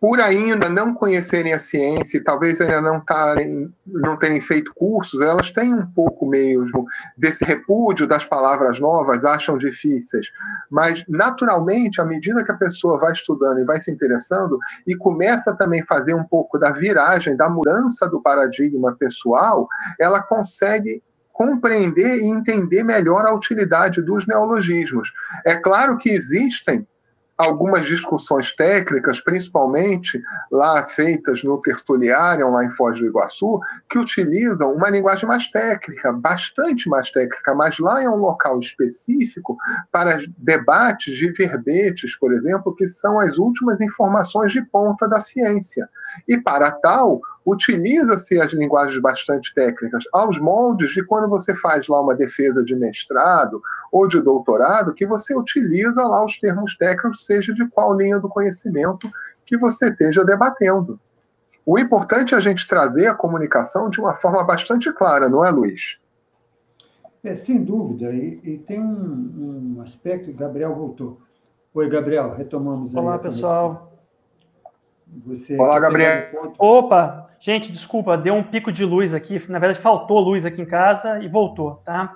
por 0.00 0.20
ainda 0.20 0.68
não 0.68 0.94
conhecerem 0.94 1.52
a 1.52 1.58
ciência 1.58 2.22
talvez 2.22 2.60
ainda 2.60 2.80
não, 2.80 3.00
tarem, 3.00 3.72
não 3.84 4.16
terem 4.16 4.40
feito 4.40 4.72
cursos, 4.74 5.20
elas 5.20 5.50
têm 5.50 5.74
um 5.74 5.86
pouco 5.86 6.26
mesmo 6.26 6.86
desse 7.16 7.44
repúdio 7.44 8.06
das 8.06 8.24
palavras 8.24 8.78
novas, 8.78 9.24
acham 9.24 9.58
difíceis. 9.58 10.30
Mas, 10.70 11.04
naturalmente, 11.08 12.00
à 12.00 12.04
medida 12.04 12.44
que 12.44 12.52
a 12.52 12.56
pessoa 12.56 12.98
vai 12.98 13.12
estudando 13.12 13.58
e 13.58 13.64
vai 13.64 13.80
se 13.80 13.90
interessando 13.90 14.58
e 14.86 14.94
começa 14.94 15.54
também 15.54 15.80
a 15.80 15.86
fazer 15.86 16.14
um 16.14 16.24
pouco 16.24 16.58
da 16.58 16.70
viragem, 16.70 17.36
da 17.36 17.48
mudança 17.48 18.08
do 18.08 18.22
paradigma 18.22 18.94
pessoal, 18.96 19.66
ela 19.98 20.22
consegue 20.22 21.02
compreender 21.38 22.18
e 22.18 22.26
entender 22.26 22.82
melhor 22.82 23.24
a 23.24 23.32
utilidade 23.32 24.02
dos 24.02 24.26
neologismos. 24.26 25.12
É 25.46 25.54
claro 25.54 25.96
que 25.96 26.10
existem 26.10 26.84
algumas 27.38 27.86
discussões 27.86 28.52
técnicas, 28.56 29.20
principalmente 29.20 30.20
lá 30.50 30.88
feitas 30.88 31.44
no 31.44 31.62
Tertuliário, 31.62 32.50
lá 32.50 32.64
em 32.64 32.70
Foz 32.72 32.98
do 32.98 33.06
Iguaçu, 33.06 33.60
que 33.88 33.96
utilizam 33.96 34.74
uma 34.74 34.90
linguagem 34.90 35.28
mais 35.28 35.48
técnica, 35.48 36.12
bastante 36.12 36.88
mais 36.88 37.08
técnica, 37.12 37.54
mas 37.54 37.78
lá 37.78 38.02
é 38.02 38.10
um 38.10 38.16
local 38.16 38.58
específico 38.58 39.56
para 39.92 40.18
debates 40.36 41.16
de 41.16 41.30
verbetes, 41.30 42.18
por 42.18 42.32
exemplo, 42.32 42.74
que 42.74 42.88
são 42.88 43.20
as 43.20 43.38
últimas 43.38 43.80
informações 43.80 44.50
de 44.50 44.60
ponta 44.62 45.06
da 45.06 45.20
ciência. 45.20 45.88
E 46.26 46.36
para 46.36 46.72
tal, 46.72 47.20
utiliza-se 47.50 48.38
as 48.40 48.52
linguagens 48.52 49.00
bastante 49.00 49.54
técnicas 49.54 50.04
aos 50.12 50.38
moldes 50.38 50.92
de 50.92 51.04
quando 51.04 51.28
você 51.28 51.54
faz 51.54 51.88
lá 51.88 52.00
uma 52.00 52.14
defesa 52.14 52.62
de 52.62 52.74
mestrado 52.74 53.62
ou 53.90 54.06
de 54.06 54.20
doutorado, 54.20 54.92
que 54.92 55.06
você 55.06 55.36
utiliza 55.36 56.06
lá 56.06 56.24
os 56.24 56.38
termos 56.38 56.76
técnicos, 56.76 57.24
seja 57.24 57.54
de 57.54 57.66
qual 57.68 57.96
linha 57.96 58.18
do 58.18 58.28
conhecimento 58.28 59.10
que 59.46 59.56
você 59.56 59.88
esteja 59.88 60.24
debatendo. 60.24 61.00
O 61.64 61.78
importante 61.78 62.34
é 62.34 62.36
a 62.36 62.40
gente 62.40 62.68
trazer 62.68 63.06
a 63.06 63.14
comunicação 63.14 63.88
de 63.88 64.00
uma 64.00 64.14
forma 64.14 64.42
bastante 64.44 64.92
clara, 64.92 65.28
não 65.28 65.44
é, 65.44 65.50
Luiz? 65.50 65.98
É, 67.24 67.34
sem 67.34 67.62
dúvida. 67.62 68.10
E, 68.12 68.40
e 68.42 68.58
tem 68.58 68.80
um, 68.80 69.76
um 69.76 69.82
aspecto, 69.82 70.32
Gabriel 70.32 70.74
voltou. 70.74 71.20
Oi, 71.74 71.88
Gabriel, 71.88 72.34
retomamos 72.34 72.94
Olá, 72.94 73.00
aí. 73.00 73.06
Olá, 73.06 73.18
pessoal. 73.18 73.97
Você 75.26 75.56
Olá, 75.56 75.78
Gabriel. 75.80 76.54
Opa, 76.58 77.30
gente, 77.40 77.72
desculpa, 77.72 78.16
deu 78.16 78.34
um 78.34 78.42
pico 78.42 78.70
de 78.70 78.84
luz 78.84 79.14
aqui. 79.14 79.40
Na 79.50 79.58
verdade, 79.58 79.80
faltou 79.80 80.20
luz 80.20 80.44
aqui 80.44 80.60
em 80.60 80.66
casa 80.66 81.22
e 81.22 81.28
voltou, 81.28 81.76
tá? 81.84 82.14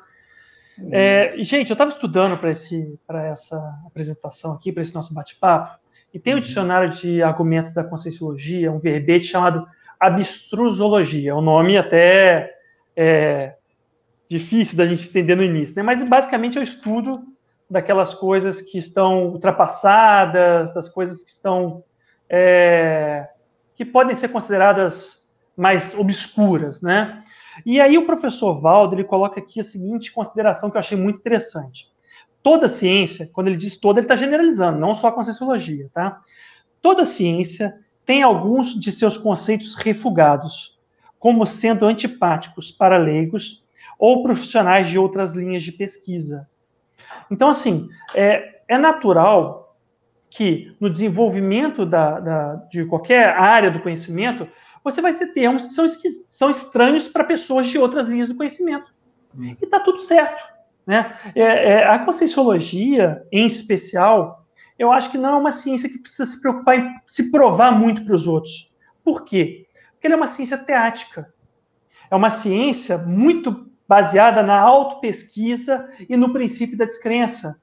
É, 0.91 1.35
gente, 1.39 1.71
eu 1.71 1.75
estava 1.75 1.91
estudando 1.91 2.39
para 2.39 3.27
essa 3.27 3.81
apresentação 3.87 4.53
aqui, 4.53 4.73
para 4.73 4.83
esse 4.83 4.95
nosso 4.95 5.13
bate-papo, 5.15 5.79
e 6.13 6.19
tem 6.19 6.33
o 6.33 6.37
um 6.37 6.39
uhum. 6.39 6.43
dicionário 6.43 6.91
de 6.91 7.23
argumentos 7.23 7.73
da 7.73 7.85
conscienciologia, 7.85 8.73
um 8.73 8.79
verbete 8.79 9.27
chamado 9.27 9.67
abstrusologia. 9.99 11.31
É 11.31 11.35
um 11.35 11.41
nome 11.41 11.77
até 11.77 12.53
é, 12.97 13.55
difícil 14.29 14.77
da 14.77 14.87
gente 14.87 15.09
entender 15.09 15.37
no 15.37 15.43
início, 15.43 15.77
né? 15.77 15.83
mas 15.83 16.03
basicamente 16.03 16.59
é 16.59 16.61
o 16.61 16.65
estudo 16.65 17.23
daquelas 17.71 18.13
coisas 18.13 18.61
que 18.61 18.77
estão 18.77 19.29
ultrapassadas, 19.29 20.75
das 20.75 20.89
coisas 20.89 21.23
que 21.23 21.31
estão 21.31 21.85
é, 22.35 23.29
que 23.77 23.85
podem 23.85 24.15
ser 24.15 24.29
consideradas 24.29 25.31
mais 25.55 25.95
obscuras, 25.95 26.81
né? 26.81 27.23
E 27.67 27.79
aí 27.79 27.99
o 27.99 28.07
professor 28.07 28.59
Valdo 28.59 28.95
ele 28.95 29.05
coloca 29.05 29.39
aqui 29.39 29.61
a 29.61 29.63
seguinte 29.63 30.11
consideração 30.11 30.71
que 30.71 30.77
eu 30.77 30.81
achei 30.81 30.97
muito 30.97 31.19
interessante. 31.19 31.93
Toda 32.43 32.67
ciência, 32.69 33.29
quando 33.35 33.49
ele 33.49 33.59
diz 33.59 33.79
toda, 33.79 34.01
ele 34.01 34.07
está 34.07 34.17
generalizando, 34.17 34.81
não 34.81 34.95
só 34.95 35.09
a 35.09 35.13
conscienciologia, 35.13 35.91
tá? 35.93 36.21
Toda 36.81 37.05
ciência 37.05 37.79
tem 38.07 38.23
alguns 38.23 38.75
de 38.75 38.91
seus 38.91 39.19
conceitos 39.19 39.75
refugados, 39.75 40.79
como 41.19 41.45
sendo 41.45 41.85
antipáticos 41.85 42.71
para 42.71 42.97
leigos 42.97 43.63
ou 43.99 44.23
profissionais 44.23 44.89
de 44.89 44.99
outras 44.99 45.35
linhas 45.35 45.63
de 45.63 45.71
pesquisa. 45.71 46.49
Então, 47.31 47.51
assim, 47.51 47.89
é, 48.15 48.63
é 48.67 48.79
natural 48.79 49.62
que 50.35 50.75
no 50.81 50.89
desenvolvimento 50.89 51.85
da, 51.85 52.19
da, 52.19 52.55
de 52.71 52.87
qualquer 52.87 53.29
área 53.37 53.71
do 53.71 53.81
conhecimento, 53.81 54.49
você 54.83 55.03
vai 55.03 55.13
ter 55.13 55.27
termos 55.29 55.67
que 55.67 55.73
são, 55.73 55.87
são 56.27 56.51
estranhos 56.51 57.07
para 57.07 57.23
pessoas 57.23 57.67
de 57.67 57.79
outras 57.79 58.09
linhas 58.09 58.29
do 58.29 58.35
conhecimento. 58.35 58.91
Hum. 59.37 59.55
E 59.61 59.65
está 59.65 59.79
tudo 59.79 59.99
certo. 59.99 60.43
Né? 60.87 61.15
É, 61.35 61.43
é, 61.43 61.87
a 61.87 61.99
conscienciologia, 61.99 63.23
em 63.31 63.47
especial, 63.47 64.47
eu 64.79 64.91
acho 64.91 65.11
que 65.11 65.19
não 65.19 65.35
é 65.35 65.37
uma 65.37 65.53
ciência 65.53 65.89
que 65.89 65.99
precisa 65.99 66.25
se 66.25 66.41
preocupar 66.41 66.79
em 66.79 66.95
se 67.07 67.31
provar 67.31 67.71
muito 67.71 68.05
para 68.05 68.15
os 68.15 68.27
outros. 68.27 68.73
Por 69.05 69.25
quê? 69.25 69.67
Porque 69.93 70.07
ela 70.07 70.15
é 70.15 70.17
uma 70.17 70.27
ciência 70.27 70.57
teática. 70.57 71.33
É 72.11 72.17
uma 72.17 72.31
ciência 72.31 72.97
muito 72.97 73.71
baseada 73.87 74.43
na 74.43 74.59
autopesquisa 74.59 75.89
e 76.09 76.17
no 76.17 76.33
princípio 76.33 76.77
da 76.79 76.87
descrença, 76.87 77.61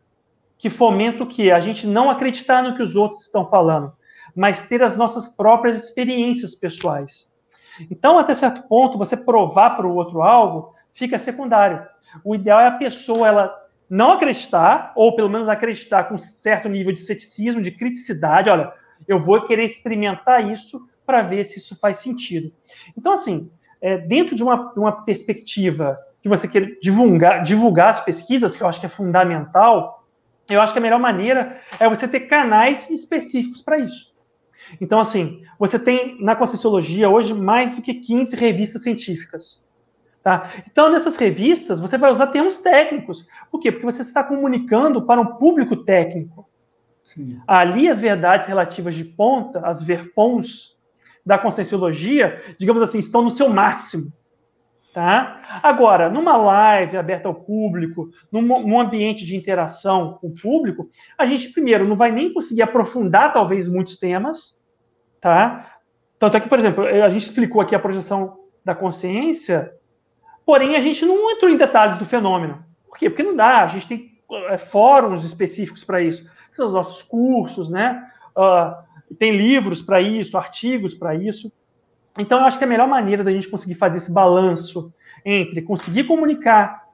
que 0.60 0.70
fomenta 0.70 1.24
o 1.24 1.28
quê? 1.28 1.52
A 1.52 1.60
gente 1.62 1.88
não 1.88 2.10
acreditar 2.10 2.62
no 2.62 2.76
que 2.76 2.84
os 2.84 2.96
outros 2.96 3.24
estão 3.24 3.50
falando, 3.50 3.94
mas 4.36 4.62
ter 4.62 4.84
as 4.84 4.96
nossas 4.96 5.26
próprias 5.26 5.82
experiências 5.82 6.54
pessoais. 6.54 7.28
Então, 7.90 8.20
até 8.20 8.34
certo 8.34 8.68
ponto, 8.68 8.98
você 8.98 9.16
provar 9.16 9.72
para 9.72 9.88
o 9.88 9.96
outro 9.96 10.22
algo 10.22 10.76
fica 10.94 11.18
secundário. 11.18 11.88
O 12.26 12.36
ideal 12.36 12.60
é 12.60 12.68
a 12.68 12.78
pessoa 12.78 13.28
ela 13.28 13.56
não 13.90 14.12
acreditar, 14.12 14.92
ou 14.96 15.16
pelo 15.16 15.30
menos 15.30 15.48
acreditar 15.48 16.04
com 16.04 16.18
certo 16.18 16.68
nível 16.68 16.94
de 16.94 17.00
ceticismo, 17.00 17.62
de 17.62 17.72
criticidade. 17.72 18.50
Olha, 18.50 18.74
eu 19.08 19.18
vou 19.18 19.42
querer 19.46 19.64
experimentar 19.64 20.52
isso 20.52 20.88
para 21.06 21.22
ver 21.22 21.46
se 21.46 21.58
isso 21.58 21.76
faz 21.80 22.00
sentido. 22.00 22.52
Então, 22.98 23.14
assim, 23.14 23.50
é, 23.82 23.98
dentro 23.98 24.36
de 24.36 24.44
uma, 24.44 24.74
uma 24.76 25.06
perspectiva 25.06 25.98
que 26.22 26.28
você 26.28 26.50
quer 26.50 26.78
divulgar, 26.82 27.44
divulgar 27.44 27.90
as 27.90 28.02
pesquisas, 28.02 28.58
que 28.58 28.62
eu 28.62 28.68
acho 28.68 28.80
que 28.80 28.86
é 28.86 28.90
fundamental, 28.90 29.99
eu 30.50 30.62
acho 30.62 30.74
que 30.74 30.80
a 30.80 30.82
melhor 30.82 31.00
maneira 31.00 31.62
é 31.80 31.88
você 31.88 32.08
ter 32.08 32.22
canais 32.22 32.90
específicos 32.90 33.62
para 33.62 33.80
isso. 33.80 34.10
Então, 34.80 35.00
assim, 35.00 35.44
você 35.58 35.80
tem 35.80 36.22
na 36.22 36.36
Conscienciologia 36.36 37.10
hoje 37.10 37.34
mais 37.34 37.76
do 37.76 37.82
que 37.82 37.94
15 37.94 38.36
revistas 38.36 38.84
científicas. 38.84 39.64
Tá? 40.22 40.52
Então, 40.70 40.92
nessas 40.92 41.16
revistas, 41.16 41.80
você 41.80 41.98
vai 41.98 42.12
usar 42.12 42.28
termos 42.28 42.60
técnicos. 42.60 43.28
Por 43.50 43.60
quê? 43.60 43.72
Porque 43.72 43.86
você 43.86 44.02
está 44.02 44.24
comunicando 44.24 45.02
para 45.02 45.22
um 45.22 45.38
público 45.38 45.78
técnico. 45.78 46.48
Sim. 47.14 47.40
Ali, 47.48 47.88
as 47.88 48.00
verdades 48.00 48.46
relativas 48.48 48.94
de 48.94 49.06
ponta, 49.06 49.62
as 49.66 49.82
verpons 49.82 50.78
da 51.26 51.38
conscienciologia, 51.38 52.44
digamos 52.60 52.82
assim, 52.82 53.00
estão 53.00 53.22
no 53.22 53.32
seu 53.32 53.50
máximo. 53.50 54.12
Tá? 54.94 55.60
Agora, 55.62 56.10
numa 56.10 56.36
live 56.36 56.98
aberta 56.98 57.28
ao 57.28 57.36
público, 57.36 58.10
num, 58.32 58.42
num, 58.42 58.80
ambiente 58.80 59.24
de 59.24 59.36
interação 59.36 60.18
com 60.20 60.28
o 60.28 60.34
público, 60.34 60.90
a 61.16 61.28
gente, 61.28 61.50
primeiro, 61.50 61.88
não 61.88 61.96
vai 61.96 62.12
nem 62.12 62.34
conseguir 62.34 62.64
aprofundar, 62.64 63.32
talvez, 63.32 63.68
muitos 63.68 63.98
temas. 63.98 64.58
Tá? 65.22 65.78
Tanto 66.18 66.38
é 66.38 66.40
que, 66.40 66.50
por 66.50 66.58
exemplo, 66.58 66.84
a 66.84 67.10
gente 67.10 67.26
explicou 67.28 67.62
aqui 67.62 67.76
a 67.76 67.80
projeção 67.80 68.40
da 68.66 68.74
consciência, 68.74 69.72
porém, 70.44 70.76
a 70.76 70.80
gente 70.80 71.06
não 71.06 71.30
entrou 71.32 71.52
em 71.52 71.58
detalhes 71.58 71.98
do 71.98 72.06
fenômeno. 72.06 72.64
Por 72.88 72.98
quê? 72.98 73.10
Porque 73.10 73.24
não 73.24 73.36
dá, 73.36 73.64
a 73.64 73.68
gente 73.68 73.88
tem 73.88 74.12
é, 74.50 74.58
fóruns 74.58 75.24
específicos 75.24 75.84
para 75.84 76.02
isso, 76.02 76.28
são 76.54 76.66
os 76.68 76.74
nossos 76.74 77.02
cursos, 77.04 77.70
né? 77.70 78.06
Uh, 78.36 79.16
tem 79.18 79.32
livros 79.32 79.82
para 79.82 80.02
isso, 80.02 80.38
artigos 80.38 80.94
para 80.94 81.16
isso. 81.16 81.52
Então, 82.18 82.40
eu 82.40 82.46
acho 82.46 82.58
que 82.58 82.64
a 82.64 82.68
melhor 82.68 82.88
maneira 82.88 83.24
da 83.24 83.32
gente 83.32 83.50
conseguir 83.50 83.76
fazer 83.76 83.98
esse 83.98 84.12
balanço 84.12 84.94
entre 85.26 85.62
conseguir 85.62 86.06
comunicar 86.06 86.88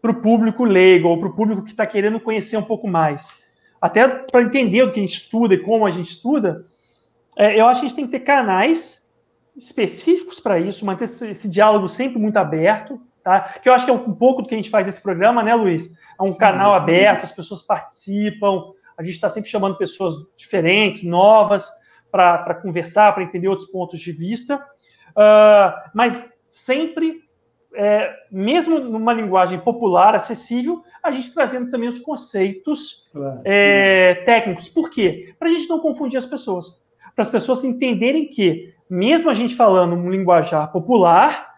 para 0.00 0.10
o 0.10 0.20
público 0.20 0.64
leigo 0.64 1.08
ou 1.08 1.18
para 1.18 1.28
o 1.28 1.34
público 1.34 1.62
que 1.62 1.70
está 1.70 1.86
querendo 1.86 2.20
conhecer 2.20 2.56
um 2.56 2.62
pouco 2.62 2.88
mais, 2.88 3.32
até 3.80 4.06
para 4.06 4.42
entender 4.42 4.82
o 4.82 4.90
que 4.90 4.98
a 4.98 5.02
gente 5.02 5.16
estuda 5.16 5.54
e 5.54 5.58
como 5.58 5.86
a 5.86 5.90
gente 5.90 6.10
estuda, 6.10 6.66
é, 7.36 7.58
eu 7.58 7.66
acho 7.66 7.80
que 7.80 7.86
a 7.86 7.88
gente 7.88 7.96
tem 7.96 8.06
que 8.06 8.12
ter 8.12 8.20
canais 8.20 9.08
específicos 9.56 10.40
para 10.40 10.58
isso, 10.58 10.84
manter 10.84 11.04
esse, 11.04 11.28
esse, 11.28 11.48
diálogo 11.48 11.88
sempre 11.88 12.18
muito 12.18 12.36
aberto, 12.36 13.00
tá? 13.22 13.40
Que 13.62 13.68
eu 13.68 13.72
acho 13.72 13.84
que 13.84 13.90
é 13.90 13.94
um, 13.94 14.08
um, 14.08 14.14
pouco 14.14 14.42
do 14.42 14.48
que 14.48 14.54
a 14.54 14.56
gente 14.56 14.70
faz 14.70 14.86
nesse 14.86 15.00
programa, 15.00 15.42
né, 15.42 15.54
Luiz? 15.54 15.92
É 16.18 16.22
um 16.22 16.34
canal 16.34 16.70
uhum. 16.70 16.76
aberto, 16.76 17.24
as 17.24 17.32
pessoas 17.32 17.62
participam, 17.62 18.72
a 18.96 19.02
gente 19.02 19.14
está 19.14 19.28
sempre 19.28 19.50
chamando 19.50 19.76
pessoas 19.76 20.14
diferentes, 20.36 21.04
novas, 21.04 21.70
para 22.12 22.54
conversar, 22.54 23.12
para 23.14 23.24
entender 23.24 23.48
outros 23.48 23.68
pontos 23.68 23.98
de 23.98 24.12
vista, 24.12 24.56
uh, 24.56 25.90
mas 25.94 26.30
sempre, 26.46 27.22
é, 27.74 28.14
mesmo 28.30 28.78
numa 28.78 29.14
linguagem 29.14 29.58
popular, 29.58 30.14
acessível, 30.14 30.84
a 31.02 31.10
gente 31.10 31.32
trazendo 31.32 31.70
também 31.70 31.88
os 31.88 31.98
conceitos 31.98 33.10
é, 33.42 34.22
técnicos. 34.26 34.68
Por 34.68 34.90
quê? 34.90 35.34
Para 35.38 35.48
a 35.48 35.50
gente 35.50 35.66
não 35.68 35.80
confundir 35.80 36.18
as 36.18 36.26
pessoas. 36.26 36.78
Para 37.16 37.22
as 37.22 37.30
pessoas 37.30 37.64
entenderem 37.64 38.28
que, 38.28 38.74
mesmo 38.88 39.30
a 39.30 39.34
gente 39.34 39.56
falando 39.56 39.94
um 39.94 40.10
linguajar 40.10 40.70
popular, 40.70 41.54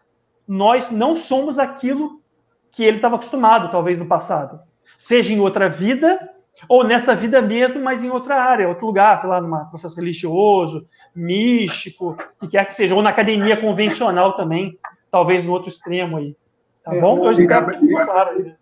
nós 0.47 0.93
não 0.93 1.17
somos 1.17 1.59
aquilo 1.59 2.23
que 2.71 2.85
ele 2.85 2.97
estava 2.97 3.17
acostumado, 3.17 3.71
talvez, 3.71 3.99
no 3.99 4.07
passado. 4.07 4.61
Seja 4.97 5.33
em 5.33 5.41
outra 5.41 5.69
vida, 5.69 6.19
ou 6.69 6.85
nessa 6.85 7.15
vida 7.15 7.43
mesmo, 7.43 7.81
mas 7.81 8.03
em 8.03 8.11
outra 8.11 8.37
área, 8.37 8.69
outro 8.69 8.87
lugar, 8.87 9.19
sei 9.19 9.29
lá, 9.29 9.41
num 9.41 9.65
processo 9.67 9.97
religioso, 9.97 10.87
místico, 11.15 12.17
que 12.39 12.49
quer 12.49 12.65
que 12.67 12.75
seja, 12.75 12.95
ou 12.95 13.03
na 13.03 13.11
academia 13.11 13.57
convencional 13.57 14.37
também, 14.37 14.79
talvez 15.11 15.45
no 15.45 15.53
outro 15.53 15.69
extremo 15.69 16.17
aí. 16.17 16.37
Tá 16.85 16.95
é, 16.95 17.01
bom? 17.01 17.21
Hoje 17.21 17.43
e, 17.43 17.47
Gabriel, 17.47 18.07
claro 18.07 18.55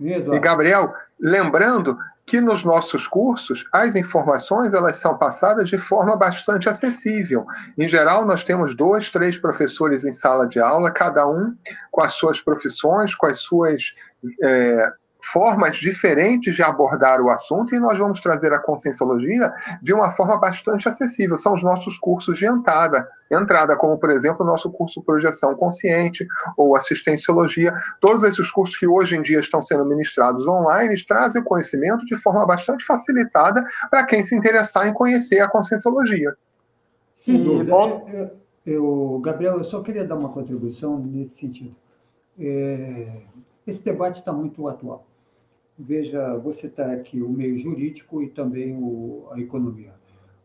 e 0.00 0.38
Gabriel, 0.40 0.92
lembrando 1.20 1.96
que 2.24 2.40
nos 2.40 2.64
nossos 2.64 3.06
cursos 3.06 3.68
as 3.72 3.94
informações 3.94 4.72
elas 4.72 4.96
são 4.96 5.16
passadas 5.18 5.68
de 5.68 5.76
forma 5.76 6.16
bastante 6.16 6.68
acessível. 6.68 7.46
Em 7.76 7.88
geral, 7.88 8.24
nós 8.24 8.44
temos 8.44 8.74
dois, 8.74 9.10
três 9.10 9.36
professores 9.36 10.04
em 10.04 10.12
sala 10.12 10.46
de 10.46 10.58
aula, 10.58 10.90
cada 10.90 11.26
um 11.28 11.54
com 11.90 12.02
as 12.02 12.14
suas 12.14 12.40
profissões, 12.40 13.14
com 13.14 13.26
as 13.26 13.40
suas 13.40 13.94
é, 14.42 14.92
formas 15.24 15.76
diferentes 15.76 16.54
de 16.54 16.62
abordar 16.62 17.20
o 17.20 17.30
assunto 17.30 17.74
e 17.74 17.78
nós 17.78 17.98
vamos 17.98 18.20
trazer 18.20 18.52
a 18.52 18.58
conscienciologia 18.58 19.52
de 19.80 19.92
uma 19.92 20.12
forma 20.12 20.36
bastante 20.36 20.88
acessível. 20.88 21.36
São 21.36 21.54
os 21.54 21.62
nossos 21.62 21.96
cursos 21.98 22.38
de 22.38 22.46
entrada, 22.46 23.08
entrada 23.30 23.76
como, 23.76 23.98
por 23.98 24.10
exemplo, 24.10 24.44
o 24.44 24.48
nosso 24.48 24.70
curso 24.70 25.02
Projeção 25.02 25.54
Consciente 25.54 26.26
ou 26.56 26.76
Assistenciologia. 26.76 27.74
Todos 28.00 28.22
esses 28.24 28.50
cursos 28.50 28.76
que 28.76 28.86
hoje 28.86 29.16
em 29.16 29.22
dia 29.22 29.40
estão 29.40 29.62
sendo 29.62 29.84
ministrados 29.84 30.46
online 30.46 30.94
trazem 31.06 31.42
o 31.42 31.44
conhecimento 31.44 32.04
de 32.06 32.16
forma 32.16 32.44
bastante 32.46 32.84
facilitada 32.84 33.64
para 33.90 34.04
quem 34.04 34.22
se 34.22 34.36
interessar 34.36 34.86
em 34.86 34.92
conhecer 34.92 35.40
a 35.40 35.48
conscienciologia. 35.48 36.34
Sem 37.16 37.42
dúvida. 37.42 37.72
Eu, 37.72 38.30
eu, 38.66 39.20
Gabriel, 39.22 39.58
eu 39.58 39.64
só 39.64 39.80
queria 39.82 40.04
dar 40.04 40.16
uma 40.16 40.30
contribuição 40.30 40.98
nesse 40.98 41.36
sentido. 41.38 41.74
É, 42.38 43.22
esse 43.66 43.82
debate 43.82 44.18
está 44.18 44.32
muito 44.32 44.66
atual. 44.68 45.06
Veja, 45.84 46.36
você 46.36 46.68
está 46.68 46.92
aqui 46.92 47.20
o 47.20 47.28
meio 47.28 47.58
jurídico 47.58 48.22
e 48.22 48.28
também 48.28 48.72
o, 48.72 49.26
a 49.32 49.40
economia. 49.40 49.92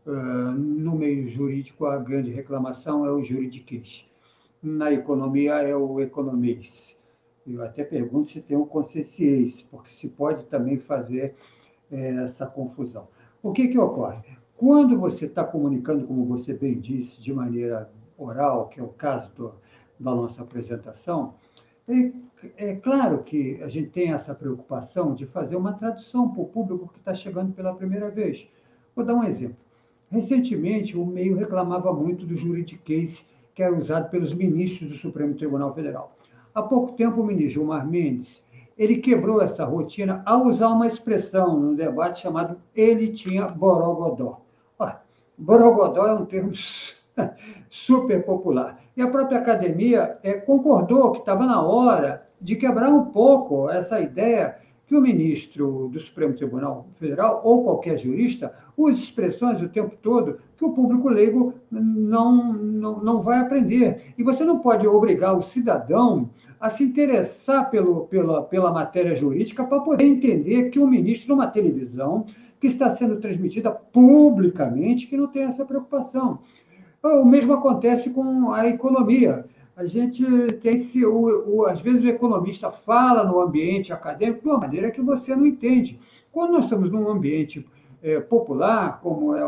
Uh, 0.04 0.50
no 0.50 0.96
meio 0.96 1.28
jurídico, 1.28 1.86
a 1.86 1.96
grande 1.96 2.32
reclamação 2.32 3.06
é 3.06 3.12
o 3.12 3.22
juridiquês. 3.22 4.04
Na 4.60 4.92
economia, 4.92 5.62
é 5.62 5.76
o 5.76 6.00
economês. 6.00 6.96
Eu 7.46 7.62
até 7.62 7.84
pergunto 7.84 8.30
se 8.30 8.40
tem 8.40 8.56
o 8.56 8.66
conscienciês, 8.66 9.62
porque 9.62 9.94
se 9.94 10.08
pode 10.08 10.44
também 10.46 10.76
fazer 10.76 11.36
é, 11.88 12.08
essa 12.24 12.44
confusão. 12.44 13.06
O 13.40 13.52
que, 13.52 13.68
que 13.68 13.78
ocorre? 13.78 14.36
Quando 14.56 14.98
você 14.98 15.26
está 15.26 15.44
comunicando, 15.44 16.04
como 16.04 16.24
você 16.24 16.52
bem 16.52 16.80
disse, 16.80 17.22
de 17.22 17.32
maneira 17.32 17.88
oral, 18.16 18.68
que 18.70 18.80
é 18.80 18.82
o 18.82 18.88
caso 18.88 19.30
do, 19.36 19.54
da 20.00 20.12
nossa 20.12 20.42
apresentação, 20.42 21.34
é 22.56 22.74
claro 22.76 23.22
que 23.22 23.60
a 23.62 23.68
gente 23.68 23.90
tem 23.90 24.12
essa 24.12 24.34
preocupação 24.34 25.14
de 25.14 25.26
fazer 25.26 25.56
uma 25.56 25.72
tradução 25.72 26.28
para 26.28 26.42
o 26.42 26.46
público 26.46 26.88
que 26.92 26.98
está 26.98 27.14
chegando 27.14 27.52
pela 27.52 27.74
primeira 27.74 28.10
vez. 28.10 28.46
Vou 28.94 29.04
dar 29.04 29.14
um 29.14 29.24
exemplo. 29.24 29.56
Recentemente, 30.10 30.96
o 30.96 31.04
meio 31.04 31.36
reclamava 31.36 31.92
muito 31.92 32.24
do 32.24 32.36
juridiquês 32.36 33.26
que 33.54 33.62
era 33.62 33.76
usado 33.76 34.08
pelos 34.10 34.32
ministros 34.32 34.90
do 34.90 34.96
Supremo 34.96 35.34
Tribunal 35.34 35.74
Federal. 35.74 36.16
Há 36.54 36.62
pouco 36.62 36.92
tempo, 36.92 37.20
o 37.20 37.24
ministro 37.26 37.54
Gilmar 37.54 37.86
Mendes 37.86 38.42
ele 38.78 38.98
quebrou 38.98 39.42
essa 39.42 39.64
rotina 39.64 40.22
ao 40.24 40.46
usar 40.46 40.68
uma 40.68 40.86
expressão 40.86 41.58
no 41.58 41.74
debate 41.74 42.20
chamado 42.20 42.56
ele 42.74 43.08
tinha 43.12 43.48
borogodó. 43.48 44.40
Borogodó 45.36 46.06
é 46.06 46.14
um 46.14 46.24
termo 46.24 46.52
super 47.68 48.24
popular. 48.24 48.80
E 48.96 49.02
a 49.02 49.10
própria 49.10 49.38
academia 49.38 50.18
é, 50.22 50.34
concordou 50.34 51.12
que 51.12 51.18
estava 51.18 51.46
na 51.46 51.62
hora 51.62 52.27
de 52.40 52.56
quebrar 52.56 52.90
um 52.90 53.06
pouco 53.06 53.68
essa 53.70 54.00
ideia 54.00 54.56
que 54.86 54.96
o 54.96 55.00
ministro 55.02 55.90
do 55.92 56.00
Supremo 56.00 56.34
Tribunal 56.34 56.86
Federal 56.96 57.42
ou 57.44 57.62
qualquer 57.62 57.98
jurista 57.98 58.54
use 58.76 59.02
expressões 59.02 59.60
o 59.60 59.68
tempo 59.68 59.94
todo 60.00 60.38
que 60.56 60.64
o 60.64 60.72
público 60.72 61.08
leigo 61.08 61.54
não, 61.70 62.54
não, 62.54 62.98
não 63.00 63.22
vai 63.22 63.38
aprender. 63.38 64.14
E 64.16 64.24
você 64.24 64.44
não 64.44 64.58
pode 64.58 64.86
obrigar 64.86 65.36
o 65.36 65.42
cidadão 65.42 66.30
a 66.58 66.70
se 66.70 66.82
interessar 66.82 67.70
pelo, 67.70 68.06
pela, 68.06 68.42
pela 68.42 68.72
matéria 68.72 69.14
jurídica 69.14 69.62
para 69.62 69.80
poder 69.80 70.04
entender 70.04 70.70
que 70.70 70.80
o 70.80 70.86
ministro, 70.86 71.34
numa 71.34 71.46
televisão 71.46 72.26
que 72.60 72.66
está 72.66 72.90
sendo 72.90 73.20
transmitida 73.20 73.70
publicamente, 73.70 75.06
que 75.06 75.16
não 75.16 75.28
tem 75.28 75.44
essa 75.44 75.64
preocupação. 75.64 76.40
O 77.02 77.24
mesmo 77.24 77.52
acontece 77.52 78.10
com 78.10 78.50
a 78.50 78.66
economia. 78.66 79.44
A 79.78 79.86
gente 79.86 80.24
tem 80.54 80.74
esse, 80.74 81.06
o, 81.06 81.54
o, 81.54 81.66
às 81.66 81.80
vezes 81.80 82.02
o 82.02 82.08
economista 82.08 82.72
fala 82.72 83.22
no 83.22 83.40
ambiente 83.40 83.92
acadêmico 83.92 84.42
de 84.42 84.48
uma 84.48 84.58
maneira 84.58 84.90
que 84.90 85.00
você 85.00 85.36
não 85.36 85.46
entende. 85.46 86.00
Quando 86.32 86.54
nós 86.54 86.64
estamos 86.64 86.90
num 86.90 87.08
ambiente 87.08 87.64
é, 88.02 88.18
popular, 88.18 88.98
como 89.00 89.36
é, 89.36 89.40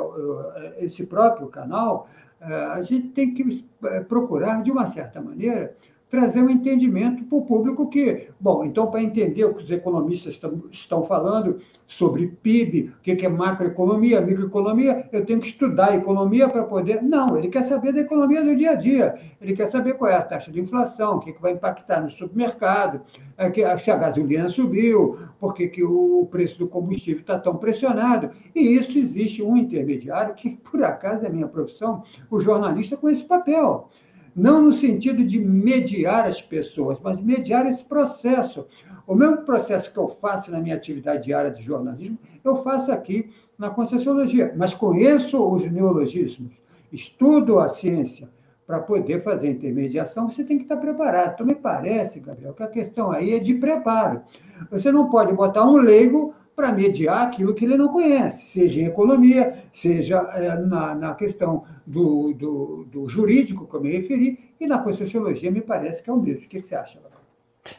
é 0.79 0.85
esse 0.85 1.05
próprio 1.05 1.49
canal, 1.49 2.09
é, 2.41 2.55
a 2.55 2.81
gente 2.81 3.09
tem 3.09 3.35
que 3.35 3.65
é, 3.83 4.05
procurar, 4.05 4.63
de 4.63 4.71
uma 4.71 4.87
certa 4.87 5.21
maneira, 5.21 5.77
trazer 6.11 6.43
um 6.43 6.51
entendimento 6.51 7.25
para 7.25 7.39
o 7.39 7.45
público 7.45 7.89
que, 7.89 8.29
bom, 8.41 8.65
então 8.65 8.91
para 8.91 9.01
entender 9.01 9.45
o 9.45 9.55
que 9.55 9.63
os 9.63 9.71
economistas 9.71 10.35
estão, 10.35 10.65
estão 10.73 11.05
falando 11.05 11.61
sobre 11.87 12.27
PIB, 12.43 12.93
o 12.99 13.01
que 13.01 13.25
é 13.25 13.29
macroeconomia, 13.29 14.21
microeconomia, 14.21 15.09
eu 15.13 15.25
tenho 15.25 15.41
que 15.41 15.47
estudar 15.47 15.97
economia 15.97 16.49
para 16.49 16.65
poder. 16.65 17.01
Não, 17.03 17.37
ele 17.37 17.49
quer 17.49 17.63
saber 17.63 17.93
da 17.93 18.01
economia 18.01 18.45
do 18.45 18.57
dia 18.57 18.73
a 18.73 18.75
dia, 18.75 19.15
ele 19.41 19.55
quer 19.55 19.69
saber 19.69 19.95
qual 19.95 20.11
é 20.11 20.17
a 20.17 20.23
taxa 20.23 20.51
de 20.51 20.61
inflação, 20.61 21.17
o 21.17 21.21
que, 21.21 21.33
que 21.33 21.41
vai 21.41 21.53
impactar 21.53 22.01
no 22.01 22.11
supermercado, 22.11 23.03
é 23.39 23.79
se 23.79 23.91
a 23.91 23.97
gasolina 23.97 24.49
subiu, 24.49 25.19
por 25.39 25.55
que, 25.55 25.69
que 25.69 25.83
o 25.83 26.27
preço 26.31 26.59
do 26.59 26.69
combustível 26.69 27.21
está 27.21 27.39
tão 27.39 27.57
pressionado. 27.57 28.31
E 28.55 28.61
isso 28.61 28.99
existe 28.99 29.43
um 29.43 29.57
intermediário 29.57 30.35
que, 30.35 30.51
por 30.71 30.83
acaso, 30.83 31.25
é 31.25 31.29
minha 31.29 31.47
profissão, 31.47 32.03
o 32.29 32.41
jornalista 32.41 32.97
com 32.97 33.09
esse 33.09 33.25
papel 33.25 33.89
não 34.35 34.63
no 34.63 34.73
sentido 34.73 35.25
de 35.25 35.39
mediar 35.39 36.27
as 36.27 36.41
pessoas, 36.41 36.99
mas 37.03 37.21
mediar 37.21 37.67
esse 37.67 37.85
processo. 37.85 38.67
O 39.07 39.15
mesmo 39.15 39.39
processo 39.39 39.93
que 39.93 39.99
eu 39.99 40.09
faço 40.09 40.51
na 40.51 40.61
minha 40.61 40.77
atividade 40.77 41.25
diária 41.25 41.51
de 41.51 41.63
jornalismo, 41.63 42.19
eu 42.45 42.57
faço 42.57 42.93
aqui 42.93 43.31
na 43.59 43.71
Conscienciologia, 43.71 44.55
mas 44.57 44.73
conheço 44.73 45.39
os 45.39 45.71
neologismos, 45.71 46.53
estudo 46.93 47.59
a 47.59 47.69
ciência. 47.69 48.29
Para 48.67 48.79
poder 48.79 49.21
fazer 49.25 49.51
intermediação, 49.51 50.31
você 50.31 50.45
tem 50.45 50.57
que 50.57 50.63
estar 50.63 50.77
preparado. 50.77 51.35
Então, 51.35 51.45
me 51.45 51.57
parece, 51.57 52.21
Gabriel, 52.21 52.55
que 52.55 52.63
a 52.63 52.69
questão 52.69 53.11
aí 53.11 53.35
é 53.35 53.41
de 53.41 53.55
preparo. 53.55 54.23
Você 54.71 54.93
não 54.93 55.11
pode 55.11 55.33
botar 55.33 55.67
um 55.67 55.77
leigo 55.77 56.33
para 56.61 56.73
mediar 56.73 57.23
aquilo 57.23 57.55
que 57.55 57.65
ele 57.65 57.75
não 57.75 57.89
conhece, 57.89 58.43
seja 58.43 58.83
em 58.83 58.85
economia, 58.85 59.65
seja 59.73 60.31
é, 60.35 60.59
na, 60.59 60.95
na 60.95 61.15
questão 61.15 61.65
do, 61.87 62.35
do, 62.35 62.85
do, 62.85 63.09
jurídico, 63.09 63.67
como 63.67 63.87
eu 63.87 63.93
referi, 63.93 64.53
e 64.61 64.67
na 64.67 64.79
Conscienciologia 64.79 65.51
me 65.51 65.63
parece 65.63 66.03
que 66.03 66.11
é 66.11 66.13
o 66.13 66.19
mesmo. 66.19 66.45
O 66.45 66.49
que 66.49 66.61
você 66.61 66.75
acha, 66.75 66.99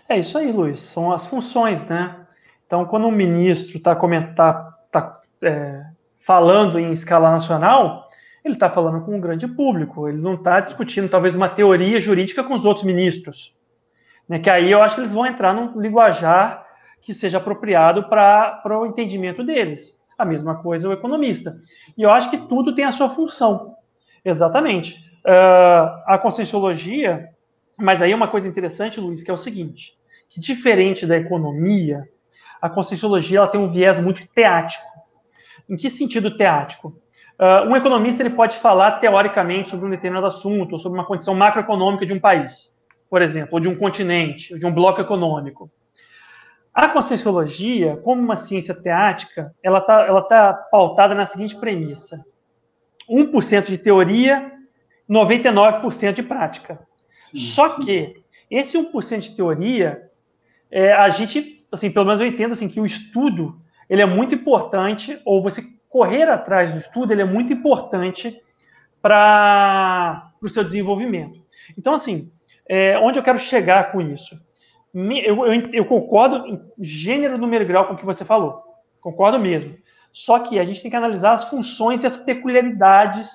É 0.10 0.18
isso 0.18 0.36
aí, 0.36 0.52
Luiz. 0.52 0.80
São 0.80 1.12
as 1.12 1.28
funções, 1.28 1.86
né? 1.86 2.26
Então, 2.66 2.84
quando 2.86 3.06
um 3.06 3.12
ministro 3.12 3.78
está 3.78 3.96
tá, 4.36 4.78
tá, 4.92 5.22
é, 5.44 5.86
falando 6.20 6.80
em 6.80 6.92
escala 6.92 7.30
nacional, 7.30 8.10
ele 8.44 8.56
está 8.56 8.68
falando 8.68 9.06
com 9.06 9.16
um 9.16 9.22
grande 9.22 9.48
público. 9.48 10.08
Ele 10.08 10.18
não 10.18 10.34
está 10.34 10.60
discutindo, 10.60 11.08
talvez, 11.08 11.36
uma 11.36 11.50
teoria 11.50 12.00
jurídica 12.00 12.44
com 12.44 12.56
os 12.56 12.66
outros 12.66 12.84
ministros. 12.84 13.56
Né? 14.28 14.40
Que 14.40 14.50
aí 14.50 14.72
eu 14.72 14.82
acho 14.82 14.96
que 14.96 15.02
eles 15.02 15.14
vão 15.14 15.28
entrar 15.28 15.54
num 15.54 15.80
linguajar 15.80 16.61
que 17.02 17.14
seja 17.14 17.40
apropriado 17.40 18.08
para 18.08 18.80
o 18.80 18.86
entendimento 18.86 19.44
deles. 19.44 20.00
A 20.18 20.24
mesma 20.24 20.62
coisa 20.62 20.88
o 20.88 20.94
economista. 20.94 21.60
E 21.98 22.04
eu 22.04 22.12
acho 22.12 22.30
que 22.30 22.38
tudo 22.38 22.76
tem 22.76 22.86
a 22.86 22.92
sua 22.92 23.10
função. 23.10 23.76
Exatamente. 24.24 24.96
Uh, 25.26 25.90
a 26.08 26.20
conscienciologia, 26.22 27.30
mas 27.78 28.02
aí 28.02 28.12
é 28.12 28.16
uma 28.16 28.28
coisa 28.28 28.48
interessante, 28.48 29.00
Luiz, 29.00 29.24
que 29.24 29.32
é 29.32 29.34
o 29.34 29.38
seguinte, 29.38 29.94
que 30.30 30.40
diferente 30.40 31.06
da 31.06 31.18
economia, 31.18 32.08
a 32.62 32.70
conscienciologia 32.70 33.40
ela 33.40 33.48
tem 33.48 33.60
um 33.60 33.72
viés 33.72 34.00
muito 34.00 34.26
teático. 34.28 34.86
Em 35.70 35.76
que 35.76 35.90
sentido 35.90 36.36
teático? 36.38 36.96
Uh, 37.40 37.68
um 37.68 37.76
economista 37.76 38.22
ele 38.22 38.36
pode 38.36 38.58
falar 38.58 39.00
teoricamente 39.00 39.70
sobre 39.70 39.88
um 39.88 39.90
determinado 39.90 40.28
assunto, 40.28 40.74
ou 40.74 40.80
sobre 40.80 41.00
uma 41.00 41.06
condição 41.06 41.34
macroeconômica 41.34 42.06
de 42.06 42.14
um 42.14 42.20
país, 42.20 42.72
por 43.10 43.22
exemplo, 43.22 43.50
ou 43.54 43.60
de 43.60 43.68
um 43.68 43.76
continente, 43.76 44.54
ou 44.54 44.60
de 44.60 44.66
um 44.66 44.74
bloco 44.74 45.02
econômico. 45.02 45.72
A 46.74 46.88
conscienciologia, 46.88 47.98
como 47.98 48.22
uma 48.22 48.36
ciência 48.36 48.74
teática, 48.74 49.54
ela 49.62 49.80
está 49.80 50.06
ela 50.06 50.22
tá 50.22 50.54
pautada 50.54 51.14
na 51.14 51.26
seguinte 51.26 51.56
premissa: 51.56 52.24
1% 53.10 53.66
de 53.66 53.78
teoria, 53.78 54.52
99% 55.10 56.14
de 56.14 56.24
prática. 56.24 56.80
Sim. 57.34 57.40
Só 57.40 57.70
que 57.80 58.22
esse 58.50 58.78
1% 58.78 59.20
de 59.20 59.36
teoria, 59.36 60.10
é, 60.70 60.94
a 60.94 61.10
gente, 61.10 61.66
assim, 61.72 61.92
pelo 61.92 62.06
menos 62.06 62.22
eu 62.22 62.28
entendo 62.28 62.54
assim, 62.54 62.70
que 62.70 62.80
o 62.80 62.86
estudo 62.86 63.62
ele 63.90 64.02
é 64.02 64.06
muito 64.06 64.34
importante, 64.34 65.20
ou 65.26 65.44
você 65.44 65.62
correr 65.90 66.24
atrás 66.24 66.72
do 66.72 66.78
estudo, 66.78 67.12
ele 67.12 67.22
é 67.22 67.26
muito 67.26 67.52
importante 67.52 68.42
para 69.02 70.32
o 70.42 70.48
seu 70.48 70.64
desenvolvimento. 70.64 71.42
Então, 71.78 71.94
assim, 71.94 72.32
é, 72.70 72.98
onde 73.00 73.20
eu 73.20 73.24
quero 73.24 73.38
chegar 73.38 73.92
com 73.92 74.00
isso? 74.00 74.40
Eu, 74.94 75.46
eu, 75.46 75.70
eu 75.72 75.86
concordo 75.86 76.62
gênero, 76.80 77.38
número 77.38 77.64
e 77.64 77.68
grau 77.68 77.88
com 77.88 77.94
o 77.94 77.98
que 77.98 78.06
você 78.06 78.26
falou. 78.26 78.62
Concordo 79.00 79.40
mesmo. 79.40 79.76
Só 80.12 80.40
que 80.40 80.60
a 80.60 80.64
gente 80.64 80.82
tem 80.82 80.92
que 80.92 80.98
analisar 80.98 81.34
as 81.34 81.50
funções 81.50 82.04
e 82.04 82.08
as 82.08 82.18
peculiaridades 82.18 83.32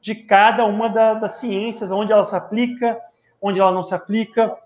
de 0.00 0.14
cada 0.14 0.64
uma 0.64 0.88
da, 0.88 1.14
das 1.14 1.36
ciências, 1.36 1.90
onde 1.90 2.12
ela 2.12 2.24
se 2.24 2.34
aplica, 2.34 2.98
onde 3.40 3.60
ela 3.60 3.72
não 3.72 3.82
se 3.82 3.94
aplica. 3.94 4.56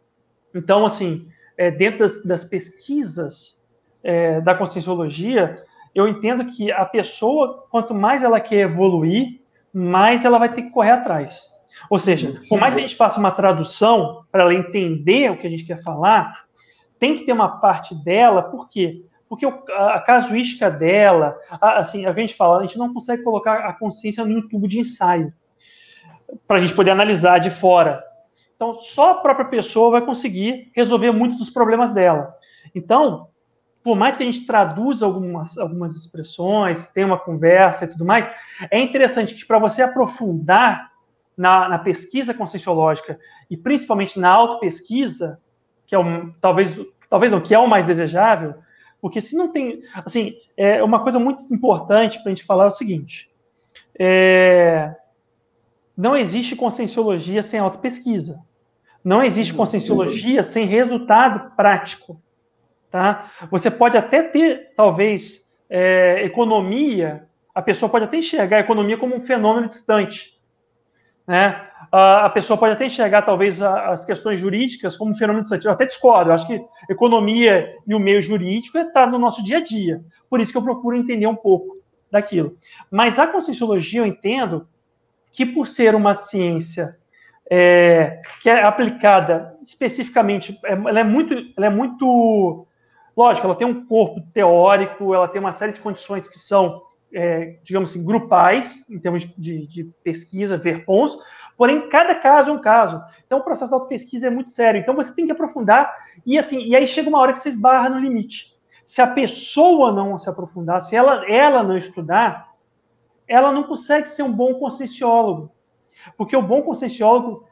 Então, 0.55 0.87
assim, 0.87 1.29
é, 1.57 1.71
dentro 1.71 2.01
das, 2.01 2.23
das 2.25 2.45
pesquisas 2.45 3.63
é, 4.03 4.41
da 4.41 4.55
conscienciologia, 4.55 5.63
eu 5.95 6.09
entendo 6.09 6.47
que 6.47 6.73
a 6.73 6.85
pessoa, 6.85 7.67
quanto 7.71 7.95
mais 7.95 8.23
ela 8.23 8.41
quer 8.41 8.61
evoluir, 8.61 9.41
mais 9.73 10.25
ela 10.25 10.39
vai 10.39 10.53
ter 10.53 10.63
que 10.63 10.71
correr 10.71 10.93
atrás. 10.93 11.51
Ou 11.89 11.99
seja, 11.99 12.41
por 12.49 12.59
mais 12.59 12.75
que 12.75 12.81
a 12.81 12.83
gente 12.83 12.97
faça 12.97 13.19
uma 13.19 13.31
tradução 13.31 14.25
para 14.31 14.43
ela 14.43 14.55
entender 14.55 15.31
o 15.31 15.39
que 15.39 15.47
a 15.47 15.51
gente 15.51 15.65
quer 15.65 15.83
falar, 15.83 16.45
tem 16.99 17.17
que 17.17 17.25
ter 17.25 17.33
uma 17.33 17.61
parte 17.61 17.95
dela, 17.95 18.43
por 18.43 18.69
quê? 18.69 19.05
Porque 19.29 19.47
a 19.47 20.01
casuística 20.01 20.71
dela, 20.71 21.37
assim, 21.61 22.05
a 22.05 22.13
gente 22.13 22.35
fala, 22.35 22.59
a 22.59 22.63
gente 22.63 22.77
não 22.77 22.93
consegue 22.93 23.23
colocar 23.23 23.61
a 23.61 23.73
consciência 23.73 24.25
num 24.25 24.47
tubo 24.47 24.67
de 24.67 24.81
ensaio 24.81 25.33
para 26.47 26.59
a 26.59 26.61
gente 26.61 26.75
poder 26.75 26.91
analisar 26.91 27.39
de 27.39 27.49
fora. 27.49 28.05
Então, 28.57 28.75
só 28.75 29.13
a 29.13 29.15
própria 29.15 29.47
pessoa 29.47 29.93
vai 29.93 30.05
conseguir 30.05 30.71
resolver 30.75 31.13
muitos 31.13 31.39
dos 31.39 31.49
problemas 31.49 31.93
dela. 31.93 32.35
Então, 32.75 33.29
por 33.83 33.97
mais 33.97 34.17
que 34.17 34.23
a 34.23 34.27
gente 34.27 34.45
traduza 34.45 35.07
algumas, 35.07 35.57
algumas 35.57 35.97
expressões, 35.97 36.89
tenha 36.89 37.07
uma 37.07 37.19
conversa 37.19 37.85
e 37.85 37.89
tudo 37.89 38.05
mais, 38.05 38.29
é 38.71 38.79
interessante 38.79 39.35
que 39.35 39.47
para 39.47 39.59
você 39.59 39.81
aprofundar 39.81 40.90
na, 41.41 41.71
na 41.71 41.79
pesquisa 41.79 42.35
conscienciológica 42.35 43.19
e 43.51 43.57
principalmente 43.57 44.21
na 44.21 44.29
autopesquisa, 44.29 45.41
que 45.87 45.95
é 45.95 45.99
o, 45.99 46.35
talvez, 46.39 46.79
talvez 47.09 47.33
não, 47.33 47.41
que 47.41 47.55
é 47.55 47.59
o 47.59 47.67
mais 47.67 47.87
desejável, 47.87 48.57
porque 49.01 49.23
se 49.23 49.35
não 49.35 49.51
tem, 49.51 49.81
assim, 50.05 50.35
é 50.55 50.83
uma 50.85 51.03
coisa 51.03 51.19
muito 51.19 51.43
importante 51.51 52.19
para 52.19 52.31
a 52.31 52.35
gente 52.35 52.45
falar 52.45 52.65
é 52.65 52.67
o 52.67 52.71
seguinte, 52.71 53.31
é, 53.99 54.95
não 55.97 56.15
existe 56.15 56.55
conscienciologia 56.55 57.43
sem 57.43 57.59
autopesquisa, 57.59 58.45
não 59.03 59.25
existe 59.25 59.55
conscienciologia 59.55 60.43
sem 60.43 60.67
resultado 60.67 61.57
prático, 61.57 62.21
tá? 62.91 63.31
Você 63.51 63.71
pode 63.71 63.97
até 63.97 64.23
ter, 64.23 64.75
talvez, 64.77 65.51
é, 65.71 66.23
economia, 66.23 67.27
a 67.55 67.63
pessoa 67.63 67.89
pode 67.89 68.05
até 68.05 68.19
enxergar 68.19 68.59
a 68.59 68.61
economia 68.61 68.99
como 68.99 69.17
um 69.17 69.23
fenômeno 69.23 69.69
distante, 69.69 70.39
Né? 71.27 71.61
A 71.93 72.29
pessoa 72.31 72.57
pode 72.59 72.75
até 72.75 72.87
enxergar, 72.87 73.23
talvez, 73.23 73.61
as 73.61 74.05
questões 74.05 74.39
jurídicas 74.39 74.97
como 74.97 75.11
um 75.11 75.15
fenômeno 75.15 75.43
distante. 75.43 75.67
Eu 75.67 75.73
até 75.73 75.85
discordo. 75.85 76.31
Eu 76.31 76.35
acho 76.35 76.47
que 76.47 76.65
economia 76.89 77.75
e 77.87 77.95
o 77.95 78.01
meio 78.01 78.21
jurídico 78.21 78.79
está 78.79 79.07
no 79.07 79.19
nosso 79.19 79.43
dia 79.43 79.59
a 79.59 79.63
dia. 79.63 80.01
Por 80.29 80.41
isso 80.41 80.53
que 80.53 80.59
eu 80.59 80.63
procuro 80.63 80.97
entender 80.97 81.27
um 81.27 81.35
pouco 81.35 81.79
daquilo. 82.11 82.57
Mas 82.91 83.19
a 83.19 83.27
conscienciologia, 83.27 84.01
eu 84.01 84.07
entendo 84.07 84.69
que, 85.33 85.47
por 85.47 85.67
ser 85.67 85.95
uma 85.95 86.15
ciência 86.15 86.97
é, 87.51 88.21
que 88.41 88.49
é 88.49 88.63
aplicada 88.63 89.57
especificamente, 89.63 90.59
é, 90.65 90.73
ela 90.73 91.01
é 91.01 91.05
muito, 91.05 91.35
ela 91.57 91.67
é 91.67 91.71
muito, 91.71 92.67
lógico, 93.17 93.47
ela 93.47 93.57
tem 93.57 93.67
um 93.67 93.85
corpo 93.87 94.21
teórico, 94.33 95.13
ela 95.13 95.27
tem 95.27 95.41
uma 95.41 95.53
série 95.53 95.73
de 95.73 95.81
condições 95.81 96.29
que 96.29 96.39
são 96.39 96.83
é, 97.13 97.59
digamos 97.63 97.91
assim, 97.91 98.05
grupais, 98.05 98.89
em 98.91 98.99
termos 98.99 99.23
de, 99.37 99.67
de 99.67 99.85
pesquisa, 100.03 100.57
ver 100.57 100.85
pontos, 100.85 101.19
porém, 101.57 101.89
cada 101.89 102.15
caso 102.15 102.51
é 102.51 102.53
um 102.53 102.61
caso. 102.61 103.03
Então, 103.27 103.39
o 103.39 103.45
processo 103.45 103.71
da 103.71 103.85
pesquisa 103.87 104.29
é 104.29 104.31
muito 104.31 104.51
sério. 104.51 104.81
Então, 104.81 104.95
você 104.95 105.15
tem 105.15 105.27
que 105.27 105.33
aprofundar, 105.33 105.93
e 106.25 106.39
assim, 106.39 106.67
e 106.67 106.77
aí 106.77 106.87
chega 106.87 107.09
uma 107.09 107.19
hora 107.19 107.33
que 107.33 107.41
você 107.41 107.49
esbarra 107.49 107.89
no 107.89 107.99
limite. 107.99 108.55
Se 108.85 109.03
a 109.03 109.07
pessoa 109.07 109.93
não 109.93 110.19
se 110.19 110.29
aprofundar, 110.29 110.83
se 110.83 110.97
ela, 110.97 111.25
ela 111.31 111.63
não 111.63 111.77
estudar, 111.77 112.51
ela 113.27 113.53
não 113.53 113.63
consegue 113.63 114.09
ser 114.09 114.23
um 114.23 114.33
bom 114.33 114.55
conscienciólogo. 114.55 115.53
Porque 116.17 116.37
o 116.37 116.43
bom 116.43 116.63
conscienciólogo 116.63 117.47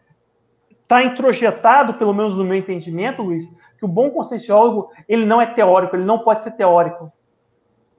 está 0.83 1.05
introjetado, 1.05 1.95
pelo 1.95 2.15
menos 2.15 2.37
no 2.37 2.45
meu 2.45 2.57
entendimento, 2.57 3.23
Luiz, 3.23 3.47
que 3.79 3.85
o 3.85 3.89
bom 3.89 4.11
conscienciólogo, 4.11 4.91
ele 5.09 5.25
não 5.25 5.41
é 5.41 5.47
teórico, 5.47 5.95
ele 5.95 6.05
não 6.05 6.21
pode 6.21 6.43
ser 6.43 6.53
teórico. 6.53 7.13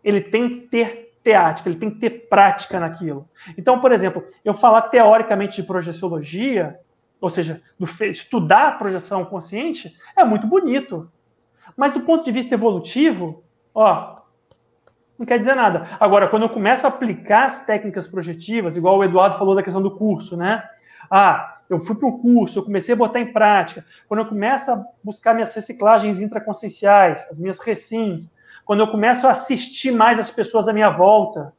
Ele 0.04 0.22
tem 0.22 0.50
que 0.50 0.62
ter 0.68 1.09
teática, 1.24 1.70
ele 1.70 1.78
tem 1.78 1.90
que 1.90 2.00
ter 2.00 2.28
prática 2.30 2.80
naquilo. 2.80 3.28
Então, 3.58 3.80
por 3.80 3.92
exemplo, 3.92 4.24
eu 4.44 4.54
falar 4.54 4.84
teoricamente 4.84 5.62
de 5.62 5.68
projeciologia, 5.68 6.80
ou 7.20 7.30
seja, 7.30 7.62
do, 7.78 7.86
estudar 8.06 8.78
projeção 8.78 9.26
consciente, 9.26 9.96
é 10.16 10.24
muito 10.24 10.48
bonito. 10.48 11.12
Mas 11.76 11.94
do 11.94 12.02
ponto 12.02 12.24
de 12.24 12.32
vista 12.32 12.56
evolutivo, 12.56 13.44
ó, 13.74 14.16
não 15.18 15.26
quer 15.26 15.38
dizer 15.38 15.56
nada. 15.56 15.98
Agora, 16.00 16.30
quando 16.30 16.44
eu 16.44 16.50
começo 16.50 16.86
a 16.86 16.90
aplicar 16.90 17.46
as 17.46 17.66
técnicas 17.66 18.08
projetivas, 18.08 18.78
igual 18.78 18.98
o 18.98 19.04
Eduardo 19.04 19.38
falou 19.38 19.54
da 19.54 19.64
questão 19.64 19.82
do 19.82 19.92
curso, 19.92 20.38
né? 20.38 20.64
Ah, 21.12 21.58
eu 21.70 21.80
fui 21.80 21.96
para 21.96 22.08
o 22.08 22.20
curso, 22.20 22.60
eu 22.60 22.64
comecei 22.64 22.94
a 22.94 22.98
botar 22.98 23.20
em 23.20 23.32
prática. 23.32 23.86
Quando 24.08 24.22
eu 24.22 24.26
começo 24.26 24.72
a 24.72 24.84
buscar 25.04 25.34
minhas 25.34 25.54
reciclagens 25.54 26.22
intraconscienciais, 26.22 27.28
as 27.30 27.40
minhas 27.40 27.60
recins, 27.60 28.32
quando 28.70 28.82
eu 28.82 28.88
começo 28.88 29.26
a 29.26 29.32
assistir 29.32 29.90
mais 29.90 30.20
as 30.20 30.30
pessoas 30.30 30.68
à 30.68 30.74
minha 30.74 30.92
volta, 30.92 31.52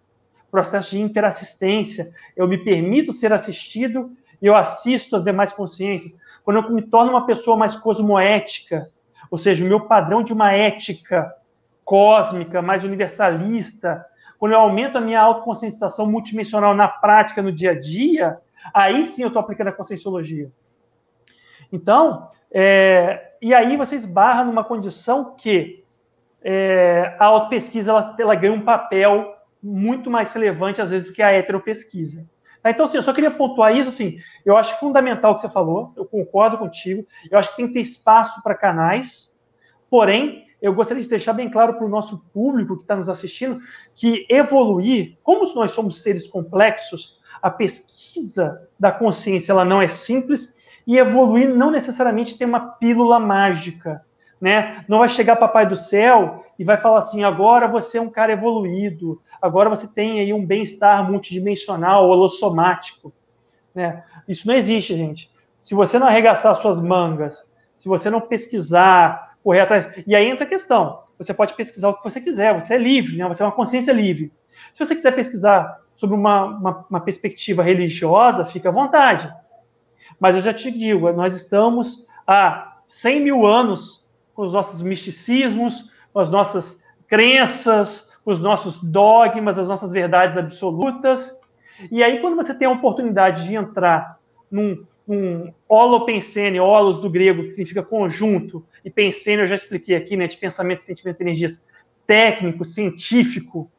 processo 0.49 0.93
de 0.93 1.01
interassistência, 1.01 2.15
eu 2.37 2.47
me 2.47 2.57
permito 2.57 3.13
ser 3.13 3.33
assistido 3.33 4.13
e 4.41 4.47
eu 4.47 4.55
assisto 4.55 5.17
as 5.17 5.25
demais 5.25 5.53
consciências. 5.53 6.17
Quando 6.45 6.59
eu 6.59 6.71
me 6.71 6.83
torno 6.83 7.11
uma 7.11 7.27
pessoa 7.27 7.57
mais 7.57 7.75
cosmoética, 7.75 8.93
ou 9.29 9.37
seja, 9.37 9.65
o 9.65 9.67
meu 9.67 9.89
padrão 9.89 10.23
de 10.23 10.33
uma 10.33 10.53
ética 10.53 11.35
cósmica, 11.85 12.63
mais 12.63 12.85
universalista, 12.85 14.07
quando 14.39 14.53
eu 14.53 14.61
aumento 14.61 14.97
a 14.97 15.01
minha 15.01 15.21
autoconscientização 15.21 16.07
multidimensional 16.09 16.77
na 16.77 16.87
prática, 16.87 17.43
no 17.43 17.51
dia 17.51 17.73
a 17.73 17.81
dia, 17.81 18.39
aí 18.73 19.03
sim 19.03 19.23
eu 19.23 19.29
estou 19.29 19.41
aplicando 19.41 19.67
a 19.67 19.73
conscienciologia. 19.73 20.49
Então, 21.73 22.29
é, 22.53 23.33
e 23.43 23.53
aí 23.53 23.77
você 23.77 23.97
esbarra 23.97 24.45
numa 24.45 24.63
condição 24.63 25.35
que 25.35 25.81
é, 26.43 27.17
a 27.19 27.25
autopesquisa 27.27 27.91
ela, 27.91 28.17
ela 28.19 28.35
ganha 28.35 28.53
um 28.53 28.65
papel 28.65 29.35
muito 29.63 30.11
mais 30.11 30.33
relevante, 30.33 30.81
às 30.81 30.91
vezes, 30.91 31.07
do 31.07 31.13
que 31.13 31.23
a 31.23 31.33
heteropesquisa. 31.33 32.29
Tá? 32.63 32.71
Então, 32.71 32.85
assim, 32.85 32.97
eu 32.97 33.03
só 33.03 33.13
queria 33.13 33.31
pontuar 33.31 33.77
isso, 33.77 33.89
assim, 33.89 34.19
eu 34.45 34.57
acho 34.57 34.79
fundamental 34.79 35.33
o 35.33 35.35
que 35.35 35.43
você 35.43 35.51
falou, 35.51 35.93
eu 35.97 36.05
concordo 36.05 36.59
contigo, 36.59 37.07
eu 37.31 37.39
acho 37.39 37.51
que 37.51 37.57
tem 37.57 37.67
que 37.67 37.75
ter 37.75 37.81
espaço 37.81 38.43
para 38.43 38.55
canais, 38.55 39.37
porém, 39.89 40.47
eu 40.61 40.75
gostaria 40.75 41.03
de 41.03 41.09
deixar 41.09 41.33
bem 41.33 41.51
claro 41.51 41.75
para 41.75 41.87
o 41.87 41.89
nosso 41.89 42.23
público 42.33 42.77
que 42.77 42.83
está 42.83 42.95
nos 42.95 43.09
assistindo 43.09 43.61
que 43.95 44.27
evoluir, 44.29 45.17
como 45.23 45.53
nós 45.55 45.73
somos 45.73 46.03
seres 46.03 46.29
complexos, 46.29 47.19
a 47.41 47.51
pesquisa 47.51 48.69
da 48.79 48.93
consciência 48.93 49.53
ela 49.53 49.65
não 49.65 49.81
é 49.81 49.89
simples 49.89 50.55
e 50.87 50.99
evoluir 50.99 51.49
não 51.49 51.71
necessariamente 51.71 52.37
tem 52.37 52.47
uma 52.47 52.73
pílula 52.73 53.19
mágica 53.19 54.05
né? 54.41 54.85
Não 54.89 55.01
vai 55.01 55.09
chegar 55.09 55.37
papai 55.37 55.67
do 55.67 55.77
céu 55.77 56.47
e 56.59 56.65
vai 56.65 56.81
falar 56.81 57.01
assim: 57.01 57.23
agora 57.23 57.69
você 57.69 57.99
é 57.99 58.01
um 58.01 58.09
cara 58.09 58.33
evoluído, 58.33 59.21
agora 59.41 59.69
você 59.69 59.87
tem 59.87 60.21
aí 60.21 60.33
um 60.33 60.45
bem-estar 60.45 61.09
multidimensional, 61.11 62.09
holossomático, 62.09 63.13
né? 63.75 64.03
Isso 64.27 64.47
não 64.47 64.55
existe, 64.55 64.97
gente. 64.97 65.31
Se 65.61 65.75
você 65.75 65.99
não 65.99 66.07
arregaçar 66.07 66.55
suas 66.57 66.81
mangas, 66.81 67.49
se 67.75 67.89
você 67.89 68.09
não 68.09 68.21
pesquisar, 68.21 69.37
correr 69.45 69.61
atrás, 69.61 70.03
e 70.07 70.17
aí 70.17 70.27
entra 70.27 70.47
a 70.47 70.49
questão: 70.49 71.03
você 71.19 71.35
pode 71.35 71.55
pesquisar 71.55 71.91
o 71.91 71.95
que 71.95 72.05
você 72.05 72.21
quiser, 72.21 72.55
você 72.59 72.75
é 72.75 72.79
livre, 72.79 73.17
né? 73.17 73.29
Você 73.29 73.43
é 73.43 73.47
uma 73.47 73.53
consciência 73.53 73.93
livre. 73.93 74.33
Se 74.73 74.85
você 74.85 74.95
quiser 74.95 75.15
pesquisar 75.15 75.81
sobre 75.97 76.17
uma, 76.17 76.45
uma, 76.45 76.87
uma 76.89 77.01
perspectiva 77.01 77.63
religiosa, 77.63 78.47
fica 78.47 78.71
à 78.71 78.73
vontade. 78.73 79.31
Mas 80.19 80.35
eu 80.35 80.41
já 80.41 80.53
te 80.53 80.71
digo, 80.71 81.13
nós 81.13 81.37
estamos 81.37 82.07
há 82.27 82.79
100 82.87 83.21
mil 83.21 83.47
anos 83.47 84.00
com 84.41 84.47
os 84.47 84.55
nossos 84.55 84.81
misticismos, 84.81 85.91
com 86.15 86.19
as 86.19 86.31
nossas 86.31 86.83
crenças, 87.07 88.19
com 88.25 88.31
os 88.31 88.41
nossos 88.41 88.83
dogmas, 88.83 89.59
as 89.59 89.69
nossas 89.69 89.93
verdades 89.93 90.39
absolutas. 90.39 91.39
E 91.91 92.03
aí, 92.03 92.23
quando 92.23 92.37
você 92.37 92.55
tem 92.55 92.67
a 92.67 92.71
oportunidade 92.71 93.45
de 93.45 93.55
entrar 93.55 94.19
num, 94.51 94.83
num 95.07 95.53
holopensene, 95.69 96.59
holos 96.59 97.03
do 97.03 97.11
grego, 97.11 97.43
que 97.43 97.51
significa 97.51 97.83
conjunto, 97.83 98.65
e 98.83 98.89
pensene, 98.89 99.43
eu 99.43 99.47
já 99.47 99.57
expliquei 99.57 99.95
aqui, 99.95 100.17
né, 100.17 100.27
de 100.27 100.39
pensamento, 100.39 100.81
sentimentos 100.81 101.21
e 101.21 101.25
energias, 101.25 101.63
técnico, 102.07 102.65
científico, 102.65 103.71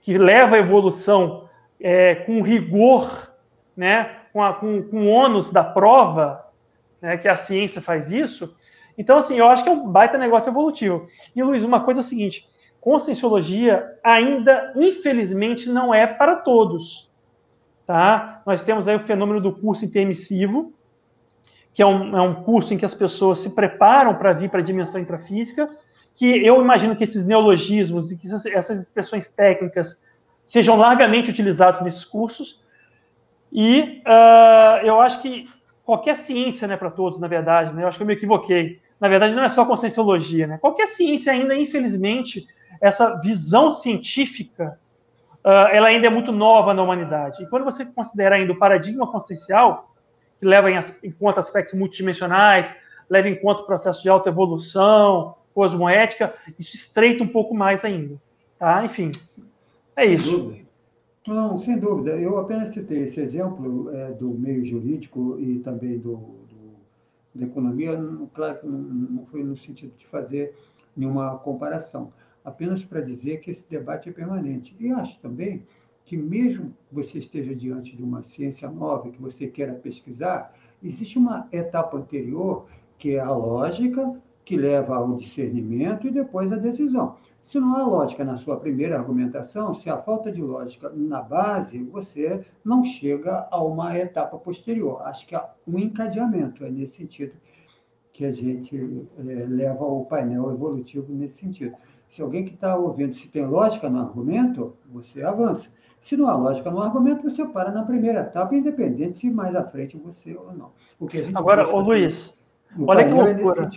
que 0.00 0.18
leva 0.18 0.56
a 0.56 0.58
evolução 0.58 1.48
é, 1.78 2.16
com 2.16 2.42
rigor, 2.42 3.32
né, 3.76 4.10
com, 4.32 4.42
a, 4.42 4.54
com, 4.54 4.82
com 4.82 5.06
o 5.06 5.08
ônus 5.08 5.52
da 5.52 5.62
prova, 5.62 6.44
né, 7.00 7.16
que 7.16 7.28
a 7.28 7.36
ciência 7.36 7.80
faz 7.80 8.10
isso, 8.10 8.56
então, 8.96 9.18
assim, 9.18 9.36
eu 9.36 9.48
acho 9.48 9.62
que 9.62 9.70
é 9.70 9.72
um 9.72 9.88
baita 9.88 10.18
negócio 10.18 10.50
evolutivo. 10.50 11.06
E, 11.34 11.42
Luiz, 11.42 11.64
uma 11.64 11.80
coisa 11.80 12.00
é 12.00 12.02
o 12.02 12.04
seguinte: 12.04 12.46
conscienciologia 12.80 13.98
ainda, 14.02 14.72
infelizmente, 14.76 15.68
não 15.68 15.94
é 15.94 16.06
para 16.06 16.36
todos. 16.36 17.10
Tá? 17.86 18.42
Nós 18.46 18.62
temos 18.62 18.86
aí 18.86 18.96
o 18.96 19.00
fenômeno 19.00 19.40
do 19.40 19.52
curso 19.52 19.84
intermissivo, 19.84 20.72
que 21.74 21.82
é 21.82 21.86
um, 21.86 22.16
é 22.16 22.22
um 22.22 22.42
curso 22.42 22.72
em 22.72 22.78
que 22.78 22.84
as 22.84 22.94
pessoas 22.94 23.38
se 23.38 23.54
preparam 23.54 24.14
para 24.14 24.32
vir 24.32 24.48
para 24.48 24.60
a 24.60 24.64
dimensão 24.64 25.00
intrafísica, 25.00 25.68
que 26.14 26.44
eu 26.44 26.60
imagino 26.60 26.94
que 26.94 27.04
esses 27.04 27.26
neologismos 27.26 28.12
e 28.12 28.16
que 28.16 28.28
essas 28.54 28.80
expressões 28.80 29.28
técnicas 29.28 30.02
sejam 30.46 30.76
largamente 30.76 31.30
utilizados 31.30 31.80
nesses 31.80 32.04
cursos. 32.04 32.60
E 33.52 34.02
uh, 34.06 34.86
eu 34.86 35.00
acho 35.00 35.22
que 35.22 35.48
qualquer 35.90 36.14
ciência 36.14 36.68
não 36.68 36.74
é 36.74 36.78
para 36.78 36.90
todos, 36.90 37.20
na 37.20 37.26
verdade, 37.26 37.74
né? 37.74 37.82
Eu 37.82 37.88
acho 37.88 37.98
que 37.98 38.02
eu 38.02 38.06
me 38.06 38.14
equivoquei 38.14 38.80
na 39.00 39.08
verdade, 39.08 39.34
não 39.34 39.42
é 39.42 39.48
só 39.48 39.64
conscienciologia, 39.64 40.46
né? 40.46 40.58
Qualquer 40.58 40.86
ciência 40.86 41.32
ainda, 41.32 41.56
infelizmente, 41.56 42.46
essa 42.82 43.18
visão 43.20 43.70
científica, 43.70 44.78
uh, 45.42 45.72
ela 45.72 45.88
ainda 45.88 46.06
é 46.06 46.10
muito 46.10 46.30
nova 46.30 46.74
na 46.74 46.82
humanidade. 46.82 47.42
E 47.42 47.46
quando 47.46 47.64
você 47.64 47.86
considera 47.86 48.36
ainda 48.36 48.52
o 48.52 48.58
paradigma 48.58 49.10
consciencial, 49.10 49.94
que 50.38 50.44
leva 50.44 50.70
em, 50.70 50.78
em 51.02 51.10
conta 51.10 51.40
aspectos 51.40 51.72
multidimensionais, 51.72 52.70
leva 53.08 53.28
em 53.28 53.36
conta 53.36 53.62
o 53.62 53.66
processo 53.66 54.02
de 54.02 54.10
autoevolução, 54.10 55.34
cosmoética, 55.54 56.34
isso 56.58 56.76
estreita 56.76 57.24
um 57.24 57.28
pouco 57.28 57.54
mais 57.54 57.84
ainda. 57.86 58.16
Tá? 58.58 58.84
Enfim, 58.84 59.12
é 59.96 60.04
isso. 60.04 60.54
Não, 61.26 61.58
sem 61.58 61.78
dúvida. 61.78 62.18
Eu 62.18 62.38
apenas 62.38 62.70
citei 62.70 63.02
esse 63.02 63.20
exemplo 63.20 63.90
é, 63.90 64.12
do 64.12 64.30
meio 64.30 64.64
jurídico 64.64 65.38
e 65.38 65.58
também 65.58 65.98
do, 65.98 66.40
da 67.34 67.46
economia, 67.46 67.98
claro 68.34 68.58
que 68.58 68.66
não 68.66 69.26
foi 69.26 69.44
no 69.44 69.56
sentido 69.56 69.92
de 69.96 70.06
fazer 70.06 70.54
nenhuma 70.96 71.38
comparação, 71.38 72.12
apenas 72.44 72.82
para 72.84 73.00
dizer 73.00 73.40
que 73.40 73.50
esse 73.50 73.62
debate 73.68 74.08
é 74.08 74.12
permanente. 74.12 74.74
E 74.80 74.90
acho 74.90 75.18
também 75.20 75.62
que, 76.04 76.16
mesmo 76.16 76.74
você 76.90 77.18
esteja 77.18 77.54
diante 77.54 77.94
de 77.94 78.02
uma 78.02 78.22
ciência 78.22 78.68
nova 78.68 79.10
que 79.10 79.20
você 79.20 79.46
queira 79.46 79.74
pesquisar, 79.74 80.54
existe 80.82 81.18
uma 81.18 81.46
etapa 81.52 81.98
anterior, 81.98 82.66
que 82.98 83.14
é 83.14 83.20
a 83.20 83.30
lógica, 83.30 84.18
que 84.44 84.56
leva 84.56 84.96
ao 84.96 85.16
discernimento 85.16 86.08
e 86.08 86.10
depois 86.10 86.50
à 86.50 86.56
decisão. 86.56 87.16
Se 87.42 87.58
não 87.58 87.74
há 87.76 87.82
lógica 87.82 88.24
na 88.24 88.36
sua 88.36 88.58
primeira 88.58 88.96
argumentação, 88.96 89.74
se 89.74 89.90
há 89.90 89.96
falta 89.96 90.30
de 90.30 90.40
lógica 90.40 90.90
na 90.94 91.20
base, 91.20 91.82
você 91.82 92.44
não 92.64 92.84
chega 92.84 93.48
a 93.50 93.62
uma 93.62 93.96
etapa 93.98 94.38
posterior. 94.38 95.02
Acho 95.02 95.26
que 95.26 95.34
há 95.34 95.48
um 95.66 95.78
encadeamento, 95.78 96.64
é 96.64 96.70
nesse 96.70 96.96
sentido 96.96 97.32
que 98.12 98.24
a 98.24 98.32
gente 98.32 98.76
é, 99.18 99.46
leva 99.48 99.84
o 99.84 100.04
painel 100.04 100.52
evolutivo 100.52 101.12
nesse 101.12 101.38
sentido. 101.38 101.74
Se 102.08 102.20
alguém 102.20 102.44
que 102.44 102.54
está 102.54 102.76
ouvindo, 102.76 103.14
se 103.14 103.28
tem 103.28 103.46
lógica 103.46 103.88
no 103.88 104.00
argumento, 104.00 104.76
você 104.92 105.22
avança. 105.22 105.68
Se 106.00 106.16
não 106.16 106.28
há 106.28 106.36
lógica 106.36 106.70
no 106.70 106.82
argumento, 106.82 107.22
você 107.22 107.46
para 107.46 107.70
na 107.70 107.84
primeira 107.84 108.20
etapa, 108.20 108.54
independente 108.54 109.18
se 109.18 109.30
mais 109.30 109.54
à 109.54 109.64
frente 109.64 109.96
você 109.96 110.34
ou 110.34 110.52
não. 110.52 110.72
Agora, 111.34 111.68
ô 111.68 111.80
Luiz, 111.80 112.38
olha 112.78 113.04
que 113.06 113.12
é 113.12 113.14
loucura. 113.14 113.70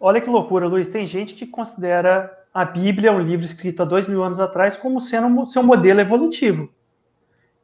olha 0.00 0.20
que 0.20 0.30
loucura, 0.30 0.66
Luiz. 0.66 0.88
Tem 0.88 1.06
gente 1.06 1.34
que 1.34 1.46
considera 1.46 2.41
a 2.52 2.64
Bíblia, 2.64 3.12
um 3.12 3.20
livro 3.20 3.46
escrito 3.46 3.82
há 3.82 3.86
dois 3.86 4.06
mil 4.06 4.22
anos 4.22 4.40
atrás, 4.40 4.76
como 4.76 5.00
sendo 5.00 5.46
seu 5.46 5.62
modelo 5.62 6.00
evolutivo. 6.00 6.68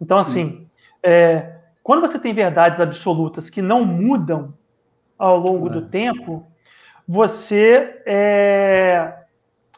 Então, 0.01 0.17
assim, 0.17 0.69
é, 1.03 1.57
quando 1.83 2.01
você 2.01 2.19
tem 2.19 2.33
verdades 2.33 2.81
absolutas 2.81 3.51
que 3.51 3.61
não 3.61 3.85
mudam 3.85 4.55
ao 5.19 5.39
longo 5.39 5.69
é. 5.69 5.71
do 5.73 5.83
tempo, 5.83 6.47
você 7.07 8.03
é, 8.07 9.15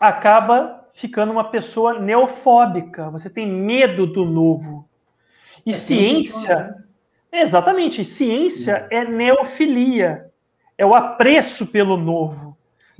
acaba 0.00 0.88
ficando 0.92 1.32
uma 1.32 1.50
pessoa 1.50 1.98
neofóbica. 1.98 3.10
Você 3.10 3.30
tem 3.30 3.46
medo 3.46 4.06
do 4.06 4.24
novo. 4.24 4.88
E 5.64 5.70
é 5.70 5.74
ciência. 5.74 6.56
Né? 7.32 7.40
Exatamente. 7.42 8.04
Ciência 8.04 8.86
é 8.90 9.04
neofilia. 9.04 10.30
É 10.76 10.84
o 10.84 10.94
apreço 10.94 11.66
pelo 11.66 11.96
novo. 11.96 12.49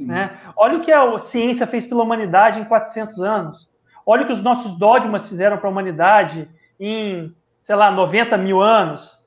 Né? 0.06 0.38
Olha 0.56 0.78
o 0.78 0.80
que 0.80 0.92
a 0.92 1.18
ciência 1.18 1.66
fez 1.66 1.86
pela 1.86 2.02
humanidade 2.02 2.60
em 2.60 2.64
400 2.64 3.20
anos. 3.20 3.68
Olha 4.06 4.22
o 4.22 4.26
que 4.26 4.32
os 4.32 4.42
nossos 4.42 4.78
dogmas 4.78 5.28
fizeram 5.28 5.58
para 5.58 5.68
a 5.68 5.70
humanidade 5.70 6.48
em, 6.78 7.34
sei 7.62 7.76
lá, 7.76 7.90
90 7.90 8.36
mil 8.38 8.60
anos. 8.60 9.18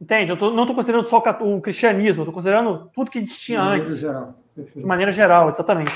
Entende? 0.00 0.32
Eu 0.32 0.36
tô, 0.36 0.50
não 0.50 0.64
estou 0.64 0.74
considerando 0.74 1.06
só 1.06 1.22
o 1.40 1.60
cristianismo, 1.60 2.22
estou 2.22 2.34
considerando 2.34 2.90
tudo 2.94 3.10
que 3.10 3.18
a 3.18 3.20
gente 3.20 3.38
tinha 3.38 3.60
de 3.60 3.68
antes. 3.68 3.98
Geral. 3.98 4.34
De 4.56 4.84
maneira 4.84 5.12
geral, 5.12 5.48
exatamente. 5.48 5.92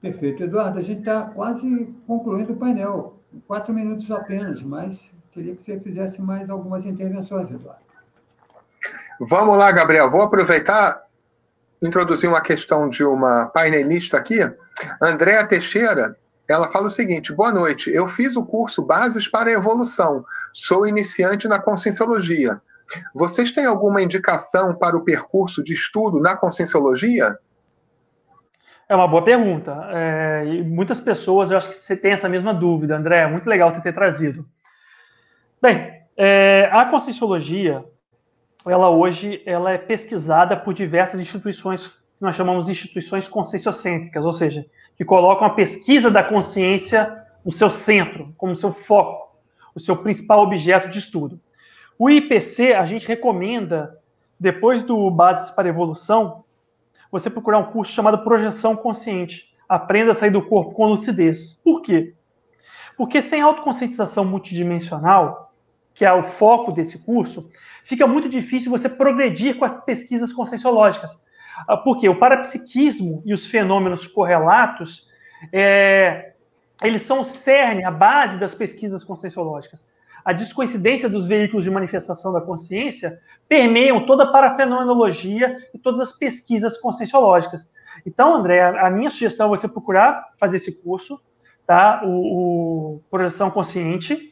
Perfeito. 0.00 0.42
Eduardo, 0.42 0.78
a 0.78 0.82
gente 0.82 1.00
está 1.00 1.22
quase 1.22 1.94
concluindo 2.06 2.52
o 2.52 2.56
painel. 2.56 3.18
Quatro 3.46 3.72
minutos 3.72 4.10
apenas, 4.10 4.60
mas 4.62 5.02
queria 5.30 5.54
que 5.54 5.64
você 5.64 5.80
fizesse 5.80 6.20
mais 6.20 6.50
algumas 6.50 6.84
intervenções, 6.84 7.50
Eduardo. 7.50 7.80
Vamos 9.20 9.56
lá, 9.56 9.70
Gabriel. 9.70 10.10
Vou 10.10 10.22
aproveitar 10.22 11.02
introduzir 11.82 12.28
uma 12.28 12.40
questão 12.40 12.88
de 12.88 13.04
uma 13.04 13.46
painelista 13.46 14.16
aqui. 14.16 14.38
Andréa 15.02 15.46
Teixeira, 15.46 16.16
ela 16.48 16.68
fala 16.70 16.86
o 16.86 16.90
seguinte: 16.90 17.32
boa 17.32 17.52
noite. 17.52 17.90
Eu 17.90 18.06
fiz 18.06 18.36
o 18.36 18.44
curso 18.44 18.82
Bases 18.82 19.26
para 19.26 19.50
a 19.50 19.54
Evolução. 19.54 20.24
Sou 20.52 20.86
iniciante 20.86 21.48
na 21.48 21.58
Conscienciologia. 21.58 22.60
Vocês 23.14 23.52
têm 23.52 23.64
alguma 23.64 24.02
indicação 24.02 24.74
para 24.74 24.96
o 24.96 25.04
percurso 25.04 25.62
de 25.62 25.72
estudo 25.72 26.20
na 26.20 26.36
Conscienciologia? 26.36 27.38
É 28.88 28.94
uma 28.94 29.08
boa 29.08 29.24
pergunta. 29.24 29.88
É, 29.90 30.44
e 30.46 30.62
muitas 30.62 31.00
pessoas, 31.00 31.50
eu 31.50 31.56
acho 31.56 31.68
que 31.68 31.74
você 31.74 31.96
tem 31.96 32.12
essa 32.12 32.28
mesma 32.28 32.52
dúvida, 32.52 32.96
André. 32.96 33.26
Muito 33.26 33.48
legal 33.48 33.70
você 33.70 33.80
ter 33.80 33.94
trazido. 33.94 34.46
Bem, 35.60 36.02
é, 36.16 36.68
a 36.70 36.84
Conscienciologia, 36.84 37.84
ela 38.66 38.90
hoje 38.90 39.42
ela 39.44 39.72
é 39.72 39.78
pesquisada 39.78 40.56
por 40.56 40.74
diversas 40.74 41.20
instituições 41.20 41.88
que 41.88 41.94
nós 42.20 42.36
chamamos 42.36 42.66
de 42.66 42.72
instituições 42.72 43.26
conscienciocêntricas, 43.26 44.24
ou 44.24 44.32
seja, 44.32 44.64
que 44.96 45.04
colocam 45.04 45.46
a 45.46 45.50
pesquisa 45.50 46.10
da 46.10 46.22
consciência 46.22 47.20
no 47.44 47.50
seu 47.50 47.70
centro, 47.70 48.32
como 48.36 48.54
seu 48.54 48.72
foco, 48.72 49.36
o 49.74 49.80
seu 49.80 49.96
principal 49.96 50.40
objeto 50.40 50.88
de 50.88 50.98
estudo. 50.98 51.40
O 51.98 52.08
IPC, 52.08 52.74
a 52.74 52.84
gente 52.84 53.06
recomenda, 53.06 53.98
depois 54.38 54.82
do 54.82 55.10
Bases 55.10 55.50
para 55.50 55.68
Evolução, 55.68 56.44
você 57.10 57.28
procurar 57.28 57.58
um 57.58 57.72
curso 57.72 57.92
chamado 57.92 58.24
Projeção 58.24 58.76
Consciente. 58.76 59.52
Aprenda 59.68 60.12
a 60.12 60.14
sair 60.14 60.30
do 60.30 60.42
corpo 60.42 60.72
com 60.72 60.86
lucidez. 60.86 61.60
Por 61.62 61.82
quê? 61.82 62.14
Porque 62.96 63.20
sem 63.20 63.40
autoconscientização 63.40 64.24
multidimensional, 64.24 65.52
que 65.94 66.04
é 66.04 66.12
o 66.12 66.22
foco 66.22 66.72
desse 66.72 66.98
curso, 66.98 67.50
fica 67.84 68.06
muito 68.06 68.28
difícil 68.28 68.70
você 68.70 68.88
progredir 68.88 69.58
com 69.58 69.64
as 69.64 69.84
pesquisas 69.84 70.32
conscienciológicas. 70.32 71.10
Ah, 71.66 71.76
porque 71.76 72.08
o 72.08 72.18
parapsiquismo 72.18 73.22
e 73.24 73.32
os 73.32 73.46
fenômenos 73.46 74.06
correlatos, 74.06 75.08
é, 75.52 76.32
eles 76.82 77.02
são 77.02 77.20
o 77.20 77.24
cerne, 77.24 77.84
a 77.84 77.90
base 77.90 78.38
das 78.38 78.54
pesquisas 78.54 79.04
conscienciológicas. 79.04 79.84
A 80.24 80.32
descoincidência 80.32 81.08
dos 81.08 81.26
veículos 81.26 81.64
de 81.64 81.70
manifestação 81.70 82.32
da 82.32 82.40
consciência 82.40 83.20
permeiam 83.48 84.06
toda 84.06 84.24
a 84.24 84.32
parafenomenologia 84.32 85.56
e 85.74 85.78
todas 85.78 86.00
as 86.00 86.12
pesquisas 86.12 86.78
conscienciológicas. 86.78 87.72
Então, 88.06 88.34
André, 88.34 88.60
a 88.62 88.88
minha 88.88 89.10
sugestão 89.10 89.46
é 89.46 89.50
você 89.50 89.68
procurar 89.68 90.28
fazer 90.38 90.56
esse 90.56 90.82
curso, 90.82 91.20
tá? 91.66 92.02
O, 92.04 92.94
o 92.94 93.02
Projeção 93.10 93.50
Consciente, 93.50 94.31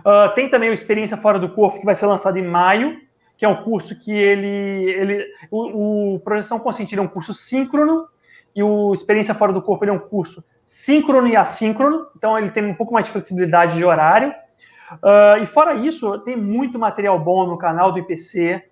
Uh, 0.00 0.34
tem 0.34 0.48
também 0.48 0.70
o 0.70 0.72
Experiência 0.72 1.16
Fora 1.16 1.38
do 1.38 1.48
Corpo, 1.48 1.78
que 1.78 1.84
vai 1.84 1.94
ser 1.94 2.06
lançado 2.06 2.38
em 2.38 2.46
maio, 2.46 2.98
que 3.36 3.44
é 3.44 3.48
um 3.48 3.62
curso 3.62 3.98
que 3.98 4.12
ele. 4.12 4.90
ele 4.90 5.26
o, 5.50 6.14
o 6.14 6.20
Projeção 6.20 6.58
Consciente 6.58 6.96
é 6.96 7.02
um 7.02 7.08
curso 7.08 7.34
síncrono, 7.34 8.06
e 8.54 8.62
o 8.62 8.92
Experiência 8.92 9.34
Fora 9.34 9.52
do 9.52 9.62
Corpo 9.62 9.84
é 9.84 9.92
um 9.92 9.98
curso 9.98 10.44
síncrono 10.64 11.26
e 11.26 11.36
assíncrono, 11.36 12.06
então 12.16 12.38
ele 12.38 12.50
tem 12.50 12.64
um 12.64 12.74
pouco 12.74 12.92
mais 12.92 13.06
de 13.06 13.12
flexibilidade 13.12 13.76
de 13.76 13.84
horário. 13.84 14.32
Uh, 14.94 15.42
e 15.42 15.46
fora 15.46 15.74
isso, 15.74 16.18
tem 16.20 16.36
muito 16.36 16.78
material 16.78 17.18
bom 17.18 17.46
no 17.46 17.56
canal 17.56 17.92
do 17.92 17.98
IPC, 17.98 18.64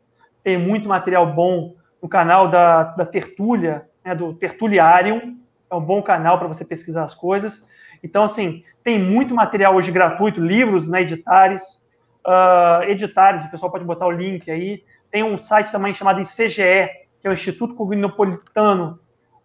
tem 0.43 0.59
muito 0.59 0.89
material 0.89 1.33
bom 1.33 1.75
no 2.03 2.09
canal 2.09 2.49
da, 2.49 2.85
da 2.85 3.07
Tertúlia, 3.07 3.87
né, 4.05 4.15
do 4.15 4.33
Tertuliarium, 4.35 5.37
é 5.71 5.75
um 5.75 5.81
bom 5.81 6.03
canal 6.03 6.39
para 6.39 6.49
você 6.49 6.65
pesquisar 6.65 7.05
as 7.05 7.15
coisas. 7.15 7.67
Então, 8.03 8.23
assim, 8.23 8.63
tem 8.83 8.99
muito 8.99 9.35
material 9.35 9.75
hoje 9.75 9.91
gratuito, 9.91 10.41
livros, 10.41 10.89
né, 10.89 11.03
editares, 11.03 11.85
uh, 12.27 12.83
editares, 12.85 13.45
o 13.45 13.51
pessoal 13.51 13.73
pode 13.73 13.85
botar 13.85 14.07
o 14.07 14.11
link 14.11 14.51
aí. 14.51 14.83
Tem 15.11 15.23
um 15.23 15.39
site 15.39 15.73
também 15.73 15.95
chamado 15.95 16.21
ICGE, 16.21 16.89
que 17.21 17.27
é 17.27 17.31
o 17.31 17.33
Instituto 17.33 17.75
Cognopolitano 17.75 18.99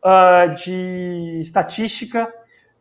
uh, 0.03 0.53
de 0.55 1.39
Estatística, 1.41 2.31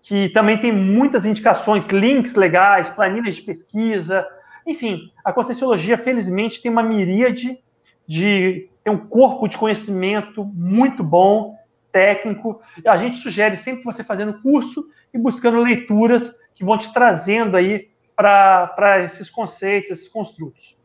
que 0.03 0.29
também 0.31 0.59
tem 0.59 0.73
muitas 0.73 1.25
indicações, 1.25 1.87
links 1.87 2.35
legais, 2.35 2.89
planilhas 2.89 3.37
de 3.37 3.43
pesquisa. 3.43 4.27
Enfim, 4.67 5.11
a 5.25 5.33
Conscienciologia, 5.33 5.97
felizmente, 5.97 6.61
tem 6.61 6.71
uma 6.71 6.83
miríade 6.83 7.59
de. 8.07 8.69
tem 8.83 8.93
um 8.93 8.99
corpo 8.99 9.47
de 9.47 9.57
conhecimento 9.57 10.45
muito 10.45 11.05
bom, 11.05 11.57
técnico. 11.93 12.61
A 12.87 12.97
gente 12.97 13.17
sugere 13.17 13.57
sempre 13.57 13.85
você 13.85 14.03
fazendo 14.03 14.41
curso 14.41 14.89
e 15.13 15.19
buscando 15.19 15.61
leituras 15.61 16.33
que 16.55 16.65
vão 16.65 16.79
te 16.79 16.93
trazendo 16.93 17.57
aí 17.57 17.91
para 18.17 19.03
esses 19.05 19.31
conceitos, 19.31 19.91
esses 19.91 20.09
construtos. 20.09 20.79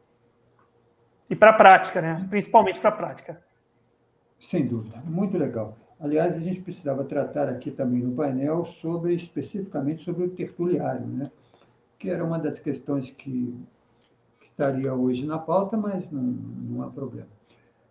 E 1.30 1.36
para 1.36 1.51
a 1.51 1.53
prática, 1.53 2.01
né? 2.01 2.26
principalmente 2.30 2.80
para 2.80 2.89
a 2.89 2.93
prática. 2.93 3.41
Sem 4.39 4.68
dúvida, 4.68 5.01
muito 5.05 5.38
legal. 5.38 5.78
Aliás, 5.99 6.36
a 6.36 6.39
gente 6.39 6.62
precisava 6.62 7.03
tratar 7.03 7.49
aqui 7.49 7.72
também 7.72 8.01
no 8.03 8.16
painel 8.16 8.66
sobre 8.66 9.16
especificamente 9.16 10.03
sobre 10.03 10.26
o 10.26 10.30
tertuliário, 10.30 11.08
né? 11.08 11.32
que 11.97 12.10
era 12.10 12.24
uma 12.24 12.38
das 12.38 12.60
questões 12.60 13.10
que, 13.10 13.55
estaria 14.58 14.91
hoje 14.91 15.24
na 15.24 15.38
pauta, 15.38 15.78
mas 15.78 16.10
não, 16.10 16.22
não 16.22 16.82
há 16.82 16.89
problema. 16.89 17.30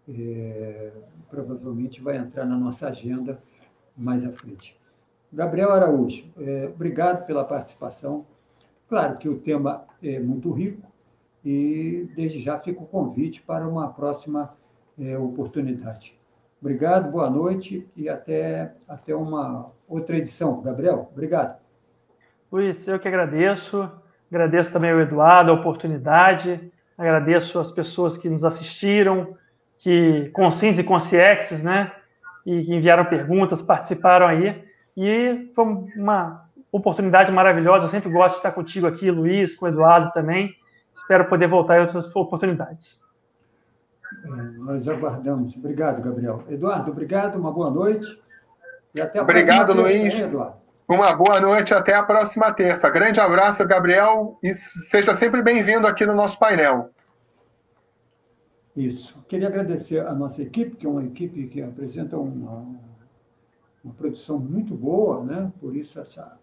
É, 0.09 0.93
provavelmente 1.29 2.01
vai 2.01 2.17
entrar 2.17 2.45
na 2.45 2.57
nossa 2.57 2.89
agenda 2.89 3.43
mais 3.97 4.25
à 4.25 4.31
frente. 4.31 4.79
Gabriel 5.33 5.73
Araújo, 5.73 6.25
é, 6.39 6.71
obrigado 6.73 7.27
pela 7.27 7.45
participação. 7.45 8.27
Claro 8.89 9.19
que 9.19 9.29
o 9.29 9.39
tema 9.39 9.85
é 10.03 10.21
muito 10.21 10.53
rico 10.53 10.87
e 11.45 12.09
desde 12.15 12.41
já 12.41 12.59
fica 12.59 12.83
o 12.83 12.87
convite 12.87 13.43
para 13.43 13.67
uma 13.67 13.89
próxima 13.89 14.55
é, 14.99 15.19
oportunidade. 15.19 16.17
Obrigado, 16.61 17.11
boa 17.11 17.29
noite 17.29 17.87
e 17.97 18.09
até, 18.09 18.73
até 18.89 19.15
uma 19.15 19.71
outra 19.89 20.17
edição. 20.17 20.61
Gabriel, 20.63 21.11
obrigado. 21.13 21.59
Luiz, 22.51 22.87
eu 22.89 22.99
que 22.99 23.09
agradeço. 23.09 23.91
Agradeço 24.31 24.73
também 24.73 24.91
ao 24.91 25.01
Eduardo 25.01 25.51
a 25.51 25.55
oportunidade. 25.55 26.73
Agradeço 26.97 27.59
as 27.59 27.71
pessoas 27.71 28.17
que 28.17 28.29
nos 28.29 28.45
assistiram, 28.45 29.37
que 29.79 30.31
conscientes 30.33 30.79
e 30.79 30.85
consciexes, 30.85 31.63
né? 31.63 31.93
E 32.45 32.63
que 32.63 32.75
enviaram 32.75 33.05
perguntas, 33.05 33.63
participaram 33.63 34.27
aí. 34.27 34.65
E 34.97 35.51
foi 35.55 35.65
uma 35.97 36.47
oportunidade 36.71 37.31
maravilhosa. 37.33 37.87
Eu 37.87 37.91
sempre 37.91 38.11
gosto 38.11 38.35
de 38.35 38.39
estar 38.39 38.53
contigo 38.53 38.87
aqui, 38.87 39.11
Luiz, 39.11 39.55
com 39.55 39.67
o 39.67 39.69
Eduardo 39.69 40.13
também. 40.13 40.55
Espero 40.95 41.27
poder 41.27 41.49
voltar 41.49 41.79
em 41.79 41.81
outras 41.83 42.15
oportunidades. 42.15 43.01
É, 44.25 44.29
nós 44.59 44.89
aguardamos. 44.89 45.55
Obrigado, 45.57 46.03
Gabriel. 46.03 46.43
Eduardo, 46.49 46.91
obrigado, 46.91 47.37
uma 47.37 47.53
boa 47.53 47.71
noite. 47.71 48.07
E 48.95 49.01
até 49.01 49.19
a 49.19 49.23
obrigado, 49.23 49.75
Luiz. 49.75 50.15
Terça, 50.15 50.27
Eduardo? 50.27 50.67
Uma 50.89 51.15
boa 51.15 51.41
noite, 51.41 51.75
até 51.75 51.95
a 51.95 52.03
próxima 52.05 52.53
terça. 52.53 52.89
Grande 52.89 53.19
abraço, 53.19 53.67
Gabriel, 53.67 54.39
e 54.41 54.55
seja 54.55 55.15
sempre 55.15 55.43
bem-vindo 55.43 55.87
aqui 55.87 56.07
no 56.07 56.15
nosso 56.15 56.39
painel. 56.39 56.91
Isso. 58.77 59.19
Queria 59.27 59.49
agradecer 59.49 60.07
a 60.07 60.15
nossa 60.15 60.43
equipe, 60.43 60.77
que 60.77 60.85
é 60.85 60.89
uma 60.89 61.05
equipe 61.05 61.47
que 61.49 61.63
apresenta 61.63 62.19
uma, 62.19 62.79
uma 63.83 63.95
produção 63.95 64.39
muito 64.39 64.75
boa, 64.75 65.25
né? 65.25 65.51
por 65.59 65.75
isso 65.75 65.99
essa, 65.99 66.39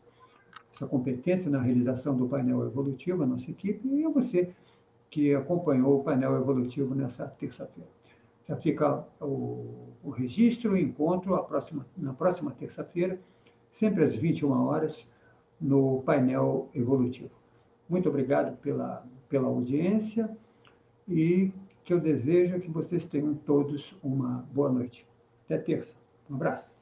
essa 0.73 0.87
competência 0.87 1.51
na 1.51 1.61
realização 1.61 2.17
do 2.17 2.27
painel 2.27 2.65
evolutivo, 2.65 3.21
a 3.21 3.27
nossa 3.27 3.51
equipe, 3.51 3.87
e 3.87 4.03
a 4.03 4.09
você 4.09 4.49
que 5.11 5.35
acompanhou 5.35 5.99
o 5.99 6.03
painel 6.03 6.35
evolutivo 6.35 6.95
nessa 6.95 7.27
terça-feira. 7.27 7.89
Já 8.47 8.57
fica 8.57 9.05
o, 9.21 9.93
o 10.03 10.09
registro, 10.09 10.71
o 10.71 10.77
encontro 10.77 11.37
próxima, 11.43 11.85
na 11.95 12.13
próxima 12.13 12.49
terça-feira, 12.49 13.19
sempre 13.71 14.03
às 14.03 14.15
21 14.15 14.51
horas, 14.51 15.07
no 15.61 16.01
painel 16.01 16.67
evolutivo. 16.73 17.29
Muito 17.87 18.09
obrigado 18.09 18.57
pela, 18.57 19.05
pela 19.29 19.47
audiência 19.47 20.35
e 21.07 21.51
que 21.83 21.93
eu 21.93 21.99
desejo 21.99 22.59
que 22.59 22.69
vocês 22.69 23.05
tenham 23.05 23.33
todos 23.33 23.95
uma 24.01 24.47
boa 24.53 24.71
noite. 24.71 25.05
Até 25.45 25.57
terça. 25.57 25.95
Um 26.29 26.35
abraço. 26.35 26.72